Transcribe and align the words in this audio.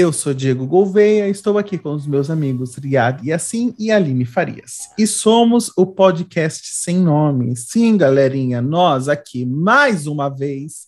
Eu 0.00 0.12
sou 0.12 0.32
Diego 0.32 0.64
Gouveia, 0.64 1.28
estou 1.28 1.58
aqui 1.58 1.76
com 1.76 1.92
os 1.92 2.06
meus 2.06 2.30
amigos 2.30 2.76
Riad 2.76 3.20
Yassin 3.26 3.74
e 3.76 3.90
Aline 3.90 4.24
Farias. 4.24 4.90
E 4.96 5.08
somos 5.08 5.72
o 5.76 5.84
podcast 5.84 6.68
Sem 6.68 6.98
Nome. 6.98 7.56
Sim, 7.56 7.96
galerinha, 7.96 8.62
nós 8.62 9.08
aqui 9.08 9.44
mais 9.44 10.06
uma 10.06 10.28
vez 10.28 10.86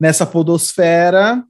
nessa 0.00 0.24
podosfera, 0.24 1.44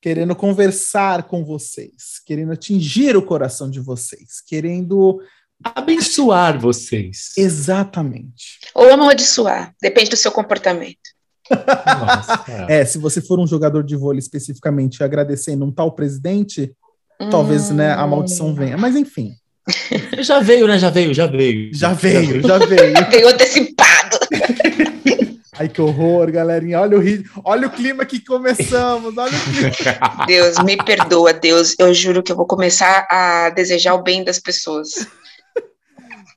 querendo 0.00 0.36
conversar 0.36 1.24
com 1.24 1.44
vocês, 1.44 2.22
querendo 2.24 2.52
atingir 2.52 3.16
o 3.16 3.22
coração 3.22 3.68
de 3.68 3.80
vocês, 3.80 4.40
querendo 4.46 5.20
abençoar 5.64 6.60
vocês. 6.60 7.32
Exatamente. 7.36 8.60
Ou 8.72 8.92
amaldiçoar, 8.92 9.74
depende 9.82 10.10
do 10.10 10.16
seu 10.16 10.30
comportamento. 10.30 11.15
Nossa, 11.50 12.44
é, 12.68 12.84
se 12.84 12.98
você 12.98 13.20
for 13.20 13.38
um 13.38 13.46
jogador 13.46 13.82
de 13.82 13.96
vôlei 13.96 14.18
especificamente 14.18 15.02
agradecendo 15.02 15.64
um 15.64 15.72
tal 15.72 15.92
presidente, 15.92 16.72
hum. 17.20 17.30
talvez 17.30 17.70
né, 17.70 17.92
a 17.92 18.06
maldição 18.06 18.54
venha. 18.54 18.76
Mas 18.76 18.96
enfim. 18.96 19.32
Já 20.22 20.40
veio, 20.40 20.66
né? 20.68 20.78
Já 20.78 20.90
veio, 20.90 21.12
já 21.12 21.26
veio. 21.26 21.74
Já 21.74 21.92
veio, 21.92 22.40
já 22.40 22.58
veio. 22.58 22.94
veio 23.10 23.28
antecipado. 23.28 24.16
Ai, 25.58 25.68
que 25.68 25.80
horror, 25.80 26.30
galerinha. 26.30 26.80
Olha 26.80 26.98
o, 26.98 27.02
olha 27.42 27.66
o 27.66 27.70
clima 27.70 28.04
que 28.04 28.20
começamos. 28.20 29.16
Olha 29.16 29.32
o 29.32 29.40
clima. 29.40 30.26
Deus, 30.26 30.62
me 30.62 30.76
perdoa, 30.76 31.32
Deus. 31.32 31.74
Eu 31.78 31.92
juro 31.94 32.22
que 32.22 32.30
eu 32.30 32.36
vou 32.36 32.46
começar 32.46 33.06
a 33.10 33.50
desejar 33.50 33.94
o 33.94 34.02
bem 34.02 34.22
das 34.22 34.38
pessoas. 34.38 35.06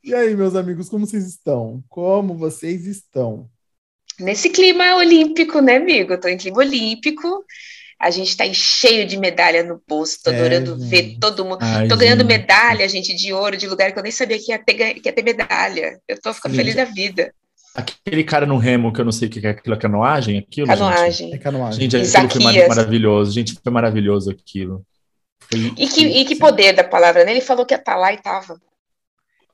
E 0.02 0.14
aí, 0.14 0.34
meus 0.34 0.56
amigos, 0.56 0.88
como 0.88 1.06
vocês 1.06 1.26
estão? 1.26 1.84
Como 1.88 2.34
vocês 2.34 2.86
estão? 2.86 3.46
Nesse 4.20 4.50
clima 4.50 4.96
olímpico, 4.96 5.60
né, 5.60 5.76
amigo? 5.76 6.12
Eu 6.12 6.20
tô 6.20 6.28
em 6.28 6.36
clima 6.36 6.58
olímpico. 6.58 7.44
A 7.98 8.10
gente 8.10 8.34
tá 8.34 8.44
cheio 8.52 9.06
de 9.06 9.18
medalha 9.18 9.62
no 9.62 9.82
bolso, 9.86 10.18
tô 10.24 10.30
é, 10.30 10.38
adorando 10.38 10.78
gente. 10.78 10.88
ver 10.88 11.16
todo 11.20 11.44
mundo. 11.44 11.58
Ai, 11.60 11.86
tô 11.86 11.96
ganhando 11.98 12.22
gente. 12.22 12.28
medalha, 12.28 12.88
gente, 12.88 13.14
de 13.14 13.30
ouro, 13.30 13.58
de 13.58 13.68
lugar 13.68 13.92
que 13.92 13.98
eu 13.98 14.02
nem 14.02 14.10
sabia 14.10 14.38
que 14.38 14.52
ia 14.52 14.58
ter, 14.58 14.94
que 14.94 15.08
ia 15.08 15.12
ter 15.12 15.22
medalha. 15.22 16.00
Eu 16.08 16.18
tô 16.18 16.32
ficando 16.32 16.56
feliz 16.56 16.74
da 16.74 16.84
vida. 16.84 17.30
Aquele 17.74 18.24
cara 18.24 18.46
no 18.46 18.56
remo, 18.56 18.92
que 18.92 19.00
eu 19.00 19.04
não 19.04 19.12
sei 19.12 19.28
o 19.28 19.30
que 19.30 19.46
é 19.46 19.50
aquilo, 19.50 19.74
é 19.74 19.78
canoagem? 19.78 20.38
Aquilo, 20.38 20.66
canoagem. 20.66 21.28
Gente? 21.28 21.34
É 21.34 21.38
canoagem. 21.38 21.80
Gente, 21.90 22.16
aquilo 22.16 22.30
foi 22.30 22.42
mar 22.42 22.68
maravilhoso. 22.68 23.32
Gente, 23.32 23.54
foi 23.62 23.72
maravilhoso 23.72 24.30
aquilo. 24.30 24.82
Foi, 25.38 25.72
e, 25.76 25.86
que, 25.86 26.06
e 26.06 26.24
que 26.24 26.36
poder 26.36 26.72
da 26.72 26.82
palavra, 26.82 27.24
né? 27.24 27.32
Ele 27.32 27.40
falou 27.40 27.66
que 27.66 27.74
ia 27.74 27.78
estar 27.78 27.92
tá 27.92 27.98
lá 27.98 28.12
e 28.12 28.16
tava. 28.16 28.60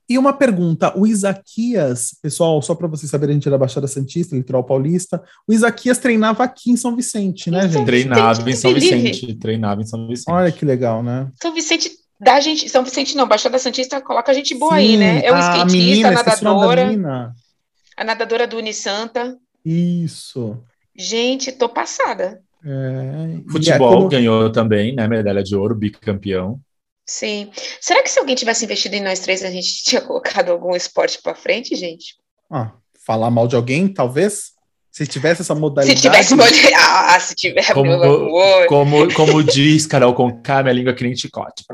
E 0.09 0.17
uma 0.17 0.33
pergunta, 0.33 0.97
o 0.97 1.07
Isaquias, 1.07 2.17
pessoal, 2.23 2.62
só 2.62 2.75
para 2.75 2.87
vocês 2.87 3.11
saberem, 3.11 3.33
a 3.33 3.35
gente 3.35 3.49
é 3.49 3.51
da 3.51 3.59
Baixada 3.59 3.89
Santista, 3.89 4.37
litoral 4.37 4.63
paulista, 4.63 5.21
o 5.48 5.53
Isaquias 5.53 5.98
treinava 5.98 6.45
aqui 6.45 6.71
em 6.71 6.77
São 6.77 6.95
Vicente, 6.95 7.51
né, 7.51 7.69
gente? 7.69 7.85
Treinava 7.85 8.48
em 8.48 8.55
São 8.55 8.73
Vicente, 8.73 9.35
treinava 9.35 9.83
em 9.83 9.87
São 9.87 10.07
Vicente. 10.07 10.31
Olha 10.31 10.53
que 10.53 10.65
legal, 10.65 11.03
né? 11.03 11.29
São 11.43 11.53
Vicente 11.53 11.91
da 12.21 12.39
gente, 12.39 12.69
São 12.69 12.85
Vicente 12.85 13.17
não, 13.17 13.27
Baixada 13.27 13.59
Santista 13.59 14.01
coloca 14.01 14.31
a 14.31 14.35
gente 14.35 14.55
boa 14.55 14.75
Sim, 14.75 14.79
aí, 14.79 14.97
né? 14.97 15.25
É 15.25 15.33
o 15.33 15.39
skatista, 15.39 15.63
a, 15.63 15.67
menina, 15.67 16.09
a 16.09 16.13
nadadora, 16.13 17.35
a 17.97 18.05
nadadora 18.05 18.47
do 18.47 18.59
Unisanta. 18.59 19.37
Isso. 19.65 20.57
Gente, 20.97 21.51
tô 21.51 21.69
passada. 21.69 22.41
É, 22.65 23.41
Futebol 23.51 23.95
como... 23.95 24.09
ganhou 24.09 24.51
também, 24.51 24.95
né? 24.95 25.07
Medalha 25.07 25.43
de 25.43 25.55
ouro, 25.55 25.75
bicampeão. 25.75 26.61
Sim. 27.07 27.51
Será 27.81 28.03
que 28.03 28.11
se 28.11 28.19
alguém 28.19 28.35
tivesse 28.35 28.65
investido 28.65 28.97
em 28.97 29.03
nós 29.03 29.21
três, 29.21 29.45
a 29.45 29.51
gente 29.51 29.85
tinha 29.85 30.01
colocado 30.01 30.51
algum 30.51 30.75
esporte 30.75 31.21
para 31.23 31.35
frente, 31.35 31.75
gente? 31.77 32.17
Ah, 32.51 32.73
falar 33.07 33.31
mal 33.31 33.47
de 33.47 33.57
alguém, 33.57 33.89
talvez? 33.89 34.57
Se 34.91 35.07
tivesse 35.07 35.43
essa 35.43 35.55
modalidade. 35.55 36.01
Se 36.01 36.03
tivesse 36.03 36.35
Ah, 36.75 37.21
se 37.21 37.35
tiver, 37.35 37.71
como. 37.75 37.91
Como, 38.67 39.13
como 39.13 39.45
diz 39.45 39.87
Carol 39.87 40.15
com 40.15 40.41
K, 40.41 40.63
minha 40.63 40.73
língua 40.73 40.93
é 40.93 40.95
que 40.95 41.05
nem 41.05 41.15
chicote. 41.15 41.65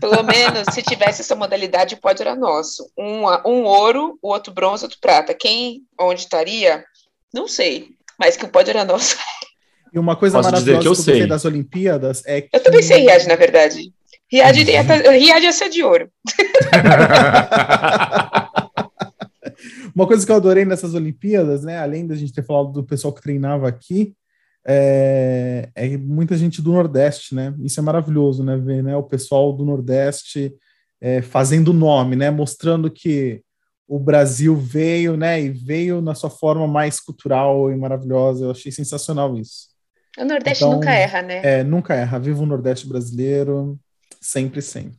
Pelo 0.00 0.22
menos, 0.24 0.74
se 0.74 0.82
tivesse 0.82 1.20
essa 1.20 1.36
modalidade, 1.36 1.94
pode 1.94 2.20
era 2.20 2.34
nosso. 2.34 2.90
Um, 2.98 3.26
um 3.48 3.62
ouro, 3.62 4.18
o 4.20 4.32
outro 4.32 4.52
bronze, 4.52 4.84
outro 4.84 4.98
prata. 5.00 5.32
Quem, 5.32 5.82
onde 6.00 6.22
estaria? 6.22 6.84
Não 7.32 7.46
sei. 7.46 7.90
Mas 8.18 8.36
que 8.36 8.44
o 8.44 8.48
pódio 8.48 8.72
era 8.72 8.84
nosso. 8.84 9.16
E 9.92 9.98
uma 9.98 10.16
coisa 10.16 10.38
Posso 10.38 10.50
maravilhosa 10.50 10.82
que 10.82 10.88
eu, 10.88 10.94
sei. 10.96 11.26
das 11.28 11.44
Olimpíadas 11.44 12.22
é 12.26 12.40
que. 12.40 12.48
Eu 12.52 12.60
também 12.60 12.82
sei 12.82 13.02
Riad, 13.02 13.26
na 13.28 13.36
verdade. 13.36 13.92
Riad, 14.30 14.56
Riad 14.56 15.42
ia 15.42 15.52
ser 15.52 15.68
de 15.68 15.82
ouro. 15.82 16.08
Uma 19.94 20.06
coisa 20.06 20.24
que 20.24 20.32
eu 20.32 20.36
adorei 20.36 20.64
nessas 20.64 20.94
Olimpíadas, 20.94 21.64
né, 21.64 21.78
além 21.78 22.06
da 22.06 22.14
gente 22.14 22.32
ter 22.32 22.44
falado 22.44 22.72
do 22.72 22.84
pessoal 22.84 23.12
que 23.12 23.20
treinava 23.20 23.68
aqui, 23.68 24.14
é, 24.66 25.68
é, 25.74 25.96
muita 25.96 26.36
gente 26.36 26.62
do 26.62 26.72
Nordeste, 26.72 27.34
né? 27.34 27.54
Isso 27.60 27.80
é 27.80 27.82
maravilhoso, 27.82 28.44
né? 28.44 28.56
Ver 28.56 28.82
né, 28.82 28.96
o 28.96 29.02
pessoal 29.02 29.52
do 29.52 29.64
Nordeste 29.64 30.54
é, 31.00 31.22
fazendo 31.22 31.72
nome, 31.72 32.14
né? 32.14 32.30
Mostrando 32.30 32.90
que 32.90 33.42
o 33.88 33.98
Brasil 33.98 34.54
veio, 34.54 35.16
né? 35.16 35.40
E 35.40 35.48
veio 35.48 36.00
na 36.00 36.14
sua 36.14 36.30
forma 36.30 36.68
mais 36.68 37.00
cultural 37.00 37.72
e 37.72 37.76
maravilhosa. 37.76 38.44
Eu 38.44 38.50
achei 38.50 38.70
sensacional 38.70 39.36
isso. 39.36 39.70
O 40.18 40.24
Nordeste 40.24 40.62
então, 40.62 40.74
nunca 40.74 40.92
erra, 40.92 41.22
né? 41.22 41.40
É, 41.42 41.64
nunca 41.64 41.94
erra. 41.94 42.18
Viva 42.18 42.42
o 42.42 42.46
Nordeste 42.46 42.86
brasileiro. 42.86 43.78
Sempre, 44.20 44.60
sempre. 44.60 44.98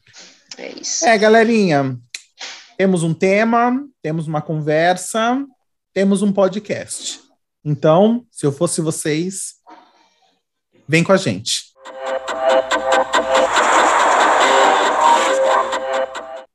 É 0.58 0.80
isso. 0.80 1.06
É, 1.06 1.18
galerinha, 1.18 1.98
temos 2.78 3.04
um 3.04 3.14
tema, 3.14 3.88
temos 4.02 4.28
uma 4.28 4.42
conversa, 4.42 5.46
temos 5.94 6.22
um 6.22 6.34
podcast. 6.34 7.20
Então, 7.64 8.26
se 8.32 8.46
eu 8.46 8.52
fosse 8.52 8.82
vocês, 8.82 9.56
vem 10.88 11.04
com 11.04 11.12
a 11.12 11.18
gente. 11.18 11.72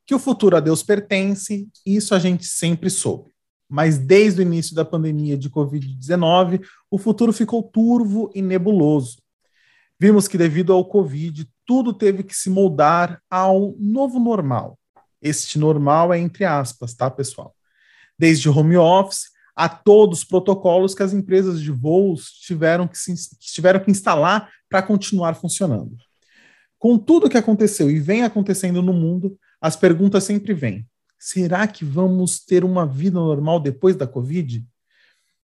Que 0.05 0.13
o 0.13 0.19
futuro 0.19 0.57
a 0.57 0.59
Deus 0.59 0.83
pertence, 0.83 1.69
isso 1.85 2.13
a 2.13 2.19
gente 2.19 2.45
sempre 2.45 2.89
soube. 2.89 3.31
Mas 3.69 3.97
desde 3.97 4.41
o 4.41 4.43
início 4.43 4.75
da 4.75 4.85
pandemia 4.85 5.37
de 5.37 5.49
Covid-19, 5.49 6.61
o 6.91 6.97
futuro 6.97 7.31
ficou 7.31 7.63
turvo 7.63 8.29
e 8.33 8.41
nebuloso. 8.41 9.21
Vimos 9.99 10.27
que, 10.27 10.37
devido 10.37 10.71
ao 10.71 10.85
Covid, 10.85 11.49
tudo 11.67 11.93
teve 11.93 12.23
que 12.23 12.33
se 12.33 12.49
moldar 12.49 13.21
ao 13.29 13.75
novo 13.77 14.19
normal. 14.19 14.79
Este 15.21 15.59
normal 15.59 16.13
é 16.13 16.17
entre 16.17 16.45
aspas, 16.45 16.93
tá, 16.95 17.11
pessoal? 17.11 17.53
Desde 18.17 18.49
home 18.49 18.77
office 18.77 19.27
a 19.53 19.67
todos 19.67 20.19
os 20.19 20.23
protocolos 20.23 20.95
que 20.95 21.03
as 21.03 21.13
empresas 21.13 21.61
de 21.61 21.71
voos 21.71 22.31
tiveram 22.31 22.87
que, 22.87 22.97
se, 22.97 23.13
tiveram 23.37 23.79
que 23.81 23.91
instalar 23.91 24.49
para 24.69 24.81
continuar 24.81 25.35
funcionando. 25.35 25.97
Com 26.79 26.97
tudo 26.97 27.29
que 27.29 27.37
aconteceu 27.37 27.91
e 27.91 27.99
vem 27.99 28.23
acontecendo 28.23 28.81
no 28.81 28.93
mundo, 28.93 29.37
as 29.59 29.75
perguntas 29.75 30.23
sempre 30.23 30.53
vêm. 30.53 30.87
Será 31.19 31.67
que 31.67 31.83
vamos 31.83 32.39
ter 32.39 32.63
uma 32.63 32.85
vida 32.85 33.19
normal 33.19 33.59
depois 33.59 33.95
da 33.95 34.07
Covid? 34.07 34.63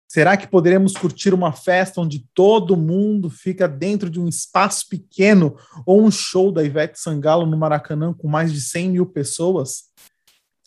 Será 0.08 0.38
que 0.38 0.48
poderemos 0.48 0.94
curtir 0.94 1.34
uma 1.34 1.52
festa 1.52 2.00
onde 2.00 2.26
todo 2.34 2.78
mundo 2.78 3.30
fica 3.30 3.68
dentro 3.68 4.10
de 4.10 4.20
um 4.20 4.28
espaço 4.28 4.88
pequeno 4.90 5.58
ou 5.86 6.02
um 6.02 6.10
show 6.10 6.50
da 6.50 6.64
Ivete 6.64 6.98
Sangalo 6.98 7.46
no 7.46 7.58
Maracanã 7.58 8.14
com 8.14 8.28
mais 8.28 8.54
de 8.54 8.62
100 8.62 8.92
mil 8.92 9.06
pessoas? 9.06 9.84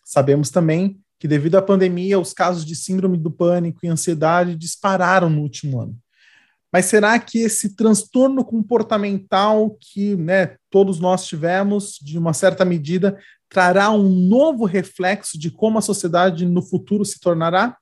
Sabemos 0.05 0.51
também 0.51 1.01
que, 1.19 1.27
devido 1.27 1.57
à 1.57 1.63
pandemia, 1.63 2.19
os 2.19 2.35
casos 2.35 2.67
de 2.67 2.77
síndrome 2.77 3.17
do 3.17 3.31
pânico 3.31 3.81
e 3.83 3.89
ansiedade 3.89 4.55
dispararam 4.55 5.31
no 5.31 5.41
último 5.41 5.81
ano. 5.81 5.97
Mas 6.73 6.85
será 6.85 7.19
que 7.19 7.39
esse 7.39 7.75
transtorno 7.75 8.45
comportamental 8.45 9.77
que 9.81 10.17
né, 10.17 10.57
todos 10.71 11.01
nós 11.01 11.27
tivemos, 11.27 11.99
de 12.01 12.19
uma 12.19 12.33
certa 12.33 12.65
medida, 12.65 13.19
trará 13.49 13.91
um 13.91 14.09
novo 14.09 14.65
reflexo 14.65 15.39
de 15.39 15.51
como 15.51 15.79
a 15.79 15.83
sociedade 15.83 16.47
no 16.47 16.63
futuro 16.63 17.05
se 17.05 17.19
tornará? 17.19 17.77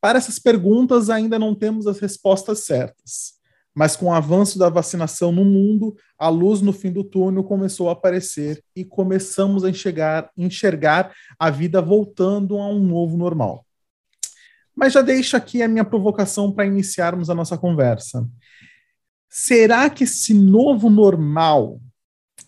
Para 0.00 0.18
essas 0.18 0.38
perguntas, 0.38 1.10
ainda 1.10 1.38
não 1.38 1.54
temos 1.54 1.86
as 1.86 1.98
respostas 1.98 2.64
certas. 2.64 3.38
Mas 3.74 3.96
com 3.96 4.06
o 4.06 4.12
avanço 4.12 4.58
da 4.58 4.68
vacinação 4.68 5.30
no 5.30 5.44
mundo, 5.44 5.94
a 6.18 6.28
luz 6.28 6.60
no 6.60 6.72
fim 6.72 6.90
do 6.90 7.04
túnel 7.04 7.44
começou 7.44 7.88
a 7.88 7.92
aparecer 7.92 8.62
e 8.74 8.84
começamos 8.84 9.64
a 9.64 9.70
enxergar, 9.70 10.30
enxergar 10.36 11.14
a 11.38 11.50
vida 11.50 11.80
voltando 11.80 12.58
a 12.58 12.68
um 12.68 12.80
novo 12.80 13.16
normal. 13.16 13.64
Mas 14.74 14.92
já 14.92 15.02
deixo 15.02 15.36
aqui 15.36 15.62
a 15.62 15.68
minha 15.68 15.84
provocação 15.84 16.50
para 16.50 16.66
iniciarmos 16.66 17.30
a 17.30 17.34
nossa 17.34 17.56
conversa. 17.56 18.26
Será 19.28 19.88
que 19.88 20.04
esse 20.04 20.34
novo 20.34 20.90
normal 20.90 21.80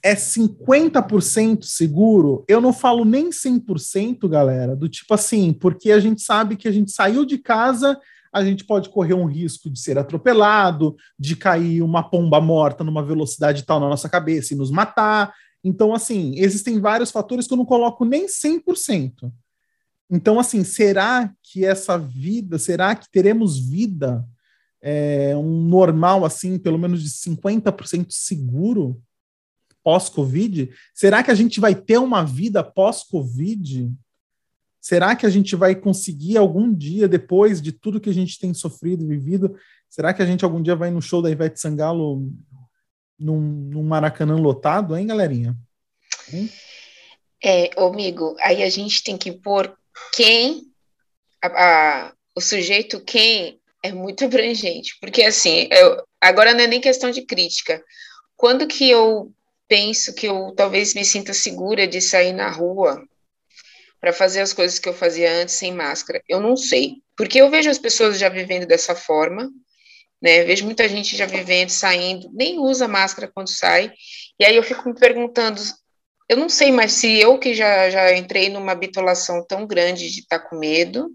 é 0.03 0.17
50% 0.17 1.63
seguro, 1.63 2.45
eu 2.49 2.61
não 2.61 2.73
falo 2.73 3.05
nem 3.05 3.31
100%, 3.31 4.29
galera, 4.29 4.75
do 4.75 4.89
tipo 4.89 5.15
assim, 5.15 5.53
porque 5.53 5.93
a 5.93 6.01
gente 6.01 6.23
sabe 6.23 6.57
que 6.57 6.67
a 6.67 6.73
gente 6.73 6.91
saiu 6.91 7.25
de 7.25 7.39
casa, 7.39 7.99
a 8.33 8.45
gente 8.45 8.65
pode 8.65 8.89
correr 8.89 9.15
um 9.15 9.27
risco 9.27 9.71
de 9.71 9.79
ser 9.79 9.97
atropelado, 9.99 10.97
de 11.17 11.37
cair 11.37 11.83
uma 11.83 12.03
pomba 12.03 12.41
morta 12.41 12.83
numa 12.83 13.03
velocidade 13.03 13.63
tal 13.65 13.79
na 13.79 13.89
nossa 13.89 14.09
cabeça 14.09 14.53
e 14.55 14.57
nos 14.57 14.71
matar. 14.71 15.33
Então, 15.63 15.95
assim, 15.95 16.35
existem 16.37 16.81
vários 16.81 17.11
fatores 17.13 17.47
que 17.47 17.53
eu 17.53 17.59
não 17.59 17.65
coloco 17.65 18.05
nem 18.05 18.27
100%. 18.27 19.31
Então, 20.11 20.41
assim, 20.41 20.65
será 20.65 21.33
que 21.43 21.65
essa 21.65 21.97
vida, 21.97 22.59
será 22.59 22.95
que 22.97 23.11
teremos 23.11 23.59
vida 23.59 24.27
é, 24.83 25.37
um 25.37 25.63
normal, 25.69 26.25
assim, 26.25 26.59
pelo 26.59 26.79
menos 26.79 27.03
de 27.03 27.09
50% 27.09 28.07
seguro 28.11 29.01
pós-Covid? 29.83 30.71
Será 30.95 31.23
que 31.23 31.31
a 31.31 31.35
gente 31.35 31.61
vai 31.61 31.75
ter 31.75 31.99
uma 31.99 32.25
vida 32.25 32.63
pós-Covid? 32.63 33.93
Será 34.81 35.15
que 35.15 35.25
a 35.25 35.31
gente 35.31 35.55
vai 35.55 35.77
conseguir 35.77 36.37
algum 36.37 36.75
dia, 36.75 37.07
depois 37.07 37.63
de 37.63 37.71
tudo 37.71 38.01
que 38.01 38.11
a 38.11 38.15
gente 38.15 38.39
tem 38.39 38.53
sofrido 38.53 39.05
e 39.05 39.07
vivido, 39.07 39.57
será 39.89 40.13
que 40.13 40.21
a 40.21 40.27
gente 40.27 40.45
algum 40.45 40.61
dia 40.61 40.75
vai 40.75 40.91
no 40.91 41.01
show 41.01 41.23
da 41.23 41.31
Ivete 41.31 41.61
Sangalo 41.61 42.29
num, 43.17 43.41
num 43.41 43.85
Maracanã 43.85 44.35
lotado, 44.35 44.97
hein, 44.97 45.07
galerinha? 45.07 45.57
Hein? 46.33 46.51
É, 47.45 47.71
amigo, 47.81 48.37
aí 48.41 48.63
a 48.63 48.69
gente 48.69 49.05
tem 49.05 49.17
que 49.17 49.31
pôr 49.31 49.73
quem, 50.15 50.63
a, 51.43 51.47
a, 51.47 52.13
o 52.37 52.41
sujeito 52.41 53.01
quem 53.01 53.61
é 53.85 53.93
muito 53.93 54.25
abrangente, 54.27 54.97
porque 55.01 55.23
assim, 55.23 55.69
eu, 55.71 56.05
agora 56.21 56.55
não 56.55 56.61
é 56.61 56.67
nem 56.67 56.81
questão 56.81 57.11
de 57.11 57.23
crítica. 57.23 57.83
Quando 58.37 58.67
que 58.67 58.91
eu 58.91 59.33
penso 59.73 60.15
que 60.15 60.29
eu 60.29 60.53
talvez 60.55 60.93
me 60.93 61.03
sinta 61.03 61.33
segura 61.33 61.87
de 61.87 61.99
sair 61.99 62.35
na 62.35 62.51
rua 62.51 63.03
para 63.99 64.13
fazer 64.13 64.43
as 64.43 64.53
coisas 64.53 64.79
que 64.79 64.87
eu 64.87 64.93
fazia 64.93 65.33
antes 65.33 65.55
sem 65.55 65.73
máscara? 65.73 66.23
Eu 66.29 66.41
não 66.41 66.59
sei, 66.59 66.97
porque 67.17 67.41
eu 67.41 67.49
vejo 67.49 67.71
as 67.71 67.79
pessoas 67.79 68.19
já 68.19 68.29
vivendo 68.29 68.67
dessa 68.67 68.95
forma, 68.95 69.51
né? 70.21 70.45
Vejo 70.45 70.67
muita 70.67 70.87
gente 70.87 71.17
já 71.17 71.25
vivendo, 71.25 71.71
saindo, 71.71 72.29
nem 72.35 72.59
usa 72.59 72.87
máscara 72.87 73.33
quando 73.35 73.49
sai, 73.49 73.91
e 74.39 74.45
aí 74.45 74.55
eu 74.55 74.63
fico 74.63 74.87
me 74.87 74.95
perguntando, 74.95 75.59
eu 76.29 76.37
não 76.37 76.51
sei 76.51 76.71
mais 76.71 76.93
se 76.93 77.19
eu 77.19 77.39
que 77.39 77.55
já, 77.55 77.89
já 77.89 78.15
entrei 78.15 78.51
numa 78.51 78.75
bitolação 78.75 79.43
tão 79.43 79.67
grande 79.67 80.11
de 80.11 80.21
estar 80.21 80.39
tá 80.39 80.49
com 80.51 80.59
medo, 80.59 81.09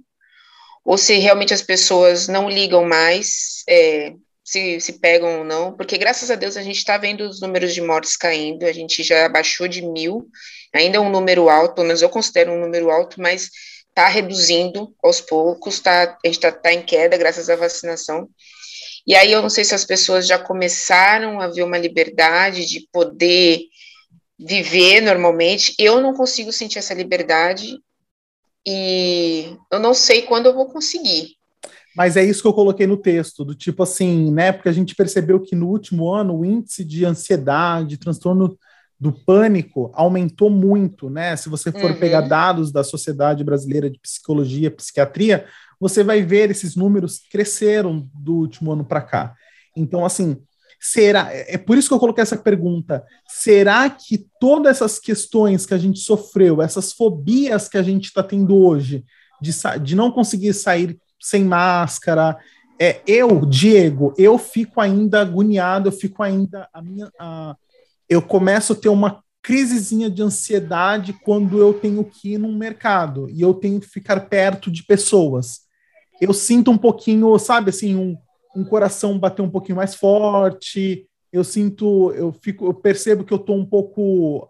ou 0.83 0.97
se 0.97 1.13
realmente 1.19 1.53
as 1.53 1.61
pessoas 1.61 2.27
não 2.27 2.49
ligam 2.49 2.83
mais, 2.83 3.63
é, 3.69 4.15
se, 4.47 4.79
se 4.79 4.93
pegam 4.93 5.39
ou 5.39 5.43
não, 5.43 5.75
porque 5.75 5.97
graças 5.97 6.31
a 6.31 6.35
Deus 6.35 6.55
a 6.55 6.63
gente 6.63 6.77
está 6.77 6.97
vendo 6.97 7.27
os 7.27 7.41
números 7.41 7.73
de 7.73 7.81
mortes 7.81 8.15
caindo, 8.15 8.63
a 8.63 8.71
gente 8.71 9.03
já 9.03 9.25
abaixou 9.25 9.67
de 9.67 9.81
mil, 9.81 10.29
ainda 10.73 10.95
é 10.95 11.01
um 11.01 11.09
número 11.09 11.49
alto, 11.49 11.75
pelo 11.75 11.87
menos 11.87 12.01
eu 12.01 12.07
considero 12.07 12.53
um 12.53 12.61
número 12.61 12.89
alto, 12.89 13.19
mas 13.19 13.49
está 13.89 14.07
reduzindo 14.07 14.95
aos 15.03 15.19
poucos, 15.19 15.81
tá, 15.81 16.17
a 16.23 16.27
gente 16.27 16.35
está 16.35 16.49
tá 16.49 16.71
em 16.71 16.81
queda 16.81 17.17
graças 17.17 17.49
à 17.49 17.57
vacinação. 17.57 18.29
E 19.05 19.15
aí 19.15 19.33
eu 19.33 19.41
não 19.41 19.49
sei 19.49 19.65
se 19.65 19.75
as 19.75 19.83
pessoas 19.83 20.25
já 20.25 20.39
começaram 20.39 21.41
a 21.41 21.47
ver 21.47 21.63
uma 21.63 21.77
liberdade 21.77 22.65
de 22.65 22.87
poder 22.89 23.59
viver 24.39 25.01
normalmente. 25.01 25.75
Eu 25.77 25.99
não 25.99 26.13
consigo 26.13 26.53
sentir 26.53 26.79
essa 26.79 26.93
liberdade 26.93 27.77
e 28.65 29.57
eu 29.69 29.79
não 29.79 29.93
sei 29.93 30.21
quando 30.21 30.45
eu 30.45 30.53
vou 30.53 30.67
conseguir. 30.67 31.36
Mas 31.97 32.15
é 32.15 32.23
isso 32.23 32.43
que 32.43 32.47
eu 32.47 32.53
coloquei 32.53 32.85
no 32.85 32.95
texto, 32.95 33.43
do 33.43 33.55
tipo 33.55 33.81
assim, 33.81 34.31
né? 34.31 34.51
Porque 34.51 34.69
a 34.69 34.71
gente 34.71 34.93
percebeu 34.93 35.39
que 35.39 35.55
no 35.55 35.67
último 35.67 36.13
ano 36.13 36.37
o 36.37 36.45
índice 36.45 36.85
de 36.85 37.03
ansiedade, 37.03 37.97
transtorno 37.97 38.55
do 38.99 39.11
pânico 39.11 39.89
aumentou 39.95 40.47
muito, 40.47 41.09
né? 41.09 41.35
Se 41.35 41.49
você 41.49 41.71
for 41.71 41.89
uhum. 41.89 41.99
pegar 41.99 42.21
dados 42.21 42.71
da 42.71 42.83
Sociedade 42.83 43.43
Brasileira 43.43 43.89
de 43.89 43.99
Psicologia, 43.99 44.69
Psiquiatria, 44.69 45.45
você 45.79 46.03
vai 46.03 46.21
ver 46.21 46.51
esses 46.51 46.75
números 46.75 47.19
cresceram 47.31 48.07
do 48.13 48.35
último 48.35 48.71
ano 48.71 48.85
para 48.85 49.01
cá. 49.01 49.33
Então, 49.75 50.05
assim, 50.05 50.37
será? 50.79 51.29
É 51.31 51.57
por 51.57 51.79
isso 51.79 51.87
que 51.87 51.95
eu 51.95 51.99
coloquei 51.99 52.21
essa 52.21 52.37
pergunta. 52.37 53.03
Será 53.27 53.89
que 53.89 54.27
todas 54.39 54.77
essas 54.77 54.99
questões 54.99 55.65
que 55.65 55.73
a 55.73 55.79
gente 55.79 55.97
sofreu, 55.97 56.61
essas 56.61 56.93
fobias 56.93 57.67
que 57.67 57.77
a 57.79 57.81
gente 57.81 58.05
está 58.05 58.21
tendo 58.21 58.55
hoje, 58.55 59.03
de, 59.41 59.51
de 59.81 59.95
não 59.95 60.11
conseguir 60.11 60.53
sair 60.53 60.99
sem 61.19 61.43
máscara, 61.43 62.37
é, 62.79 63.01
eu, 63.07 63.45
Diego, 63.45 64.13
eu 64.17 64.37
fico 64.37 64.79
ainda 64.79 65.21
agoniado, 65.21 65.87
eu 65.87 65.91
fico 65.91 66.21
ainda 66.21 66.69
a 66.71 66.81
minha, 66.81 67.11
a, 67.19 67.55
eu 68.07 68.21
começo 68.21 68.73
a 68.73 68.75
ter 68.75 68.89
uma 68.89 69.23
crisezinha 69.41 70.09
de 70.09 70.21
ansiedade 70.21 71.13
quando 71.13 71.59
eu 71.59 71.73
tenho 71.73 72.03
que 72.03 72.33
ir 72.33 72.37
num 72.37 72.55
mercado 72.55 73.29
e 73.29 73.41
eu 73.41 73.53
tenho 73.53 73.79
que 73.79 73.87
ficar 73.87 74.19
perto 74.27 74.69
de 74.69 74.83
pessoas. 74.83 75.61
Eu 76.19 76.33
sinto 76.33 76.69
um 76.69 76.77
pouquinho, 76.77 77.37
sabe, 77.39 77.69
assim, 77.69 77.95
um, 77.95 78.17
um 78.55 78.63
coração 78.63 79.17
bater 79.17 79.41
um 79.41 79.49
pouquinho 79.49 79.77
mais 79.77 79.95
forte. 79.95 81.07
Eu 81.31 81.43
sinto, 81.43 82.11
eu 82.11 82.33
fico, 82.33 82.65
eu 82.65 82.73
percebo 82.73 83.23
que 83.23 83.33
eu 83.33 83.39
tô 83.39 83.53
um 83.53 83.65
pouco, 83.65 84.49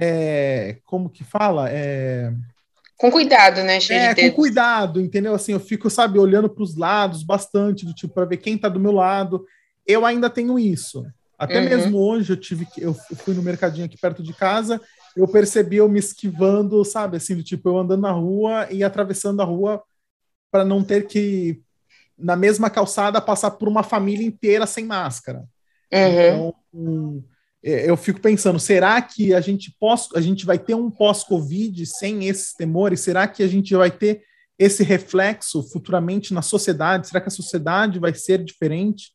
é, 0.00 0.78
como 0.84 1.10
que 1.10 1.22
fala, 1.22 1.70
é, 1.70 2.32
com 3.02 3.10
cuidado, 3.10 3.64
né? 3.64 3.80
Cheio 3.80 3.98
é, 3.98 4.14
com 4.14 4.30
cuidado, 4.30 5.00
entendeu? 5.00 5.34
Assim, 5.34 5.50
eu 5.50 5.58
fico, 5.58 5.90
sabe, 5.90 6.20
olhando 6.20 6.48
para 6.48 6.62
os 6.62 6.76
lados 6.76 7.24
bastante, 7.24 7.84
do 7.84 7.92
tipo, 7.92 8.14
para 8.14 8.26
ver 8.26 8.36
quem 8.36 8.54
está 8.54 8.68
do 8.68 8.78
meu 8.78 8.92
lado. 8.92 9.44
Eu 9.84 10.06
ainda 10.06 10.30
tenho 10.30 10.56
isso. 10.56 11.04
Até 11.36 11.58
uhum. 11.58 11.64
mesmo 11.64 11.98
hoje 11.98 12.32
eu 12.32 12.36
tive 12.36 12.64
que 12.64 12.80
eu 12.80 12.94
fui 12.94 13.34
no 13.34 13.42
mercadinho 13.42 13.86
aqui 13.86 13.98
perto 13.98 14.22
de 14.22 14.32
casa, 14.32 14.80
eu 15.16 15.26
percebi 15.26 15.78
eu 15.78 15.88
me 15.88 15.98
esquivando, 15.98 16.84
sabe, 16.84 17.16
assim, 17.16 17.34
do 17.34 17.42
tipo 17.42 17.68
eu 17.68 17.76
andando 17.76 18.02
na 18.02 18.12
rua 18.12 18.68
e 18.70 18.84
atravessando 18.84 19.42
a 19.42 19.44
rua 19.44 19.82
para 20.48 20.64
não 20.64 20.84
ter 20.84 21.08
que 21.08 21.60
na 22.16 22.36
mesma 22.36 22.70
calçada 22.70 23.20
passar 23.20 23.50
por 23.50 23.66
uma 23.66 23.82
família 23.82 24.24
inteira 24.24 24.64
sem 24.64 24.84
máscara. 24.84 25.42
Uhum. 25.92 26.54
Então, 26.72 27.24
eu 27.62 27.96
fico 27.96 28.20
pensando, 28.20 28.58
será 28.58 29.00
que 29.00 29.32
a 29.34 29.40
gente 29.40 29.74
pós, 29.78 30.08
a 30.14 30.20
gente 30.20 30.44
vai 30.44 30.58
ter 30.58 30.74
um 30.74 30.90
pós-Covid 30.90 31.86
sem 31.86 32.26
esses 32.26 32.52
temores? 32.52 33.00
Será 33.00 33.26
que 33.28 33.42
a 33.42 33.48
gente 33.48 33.74
vai 33.74 33.90
ter 33.90 34.22
esse 34.58 34.82
reflexo 34.82 35.62
futuramente 35.62 36.34
na 36.34 36.42
sociedade? 36.42 37.08
Será 37.08 37.20
que 37.20 37.28
a 37.28 37.30
sociedade 37.30 37.98
vai 37.98 38.14
ser 38.14 38.42
diferente? 38.42 39.12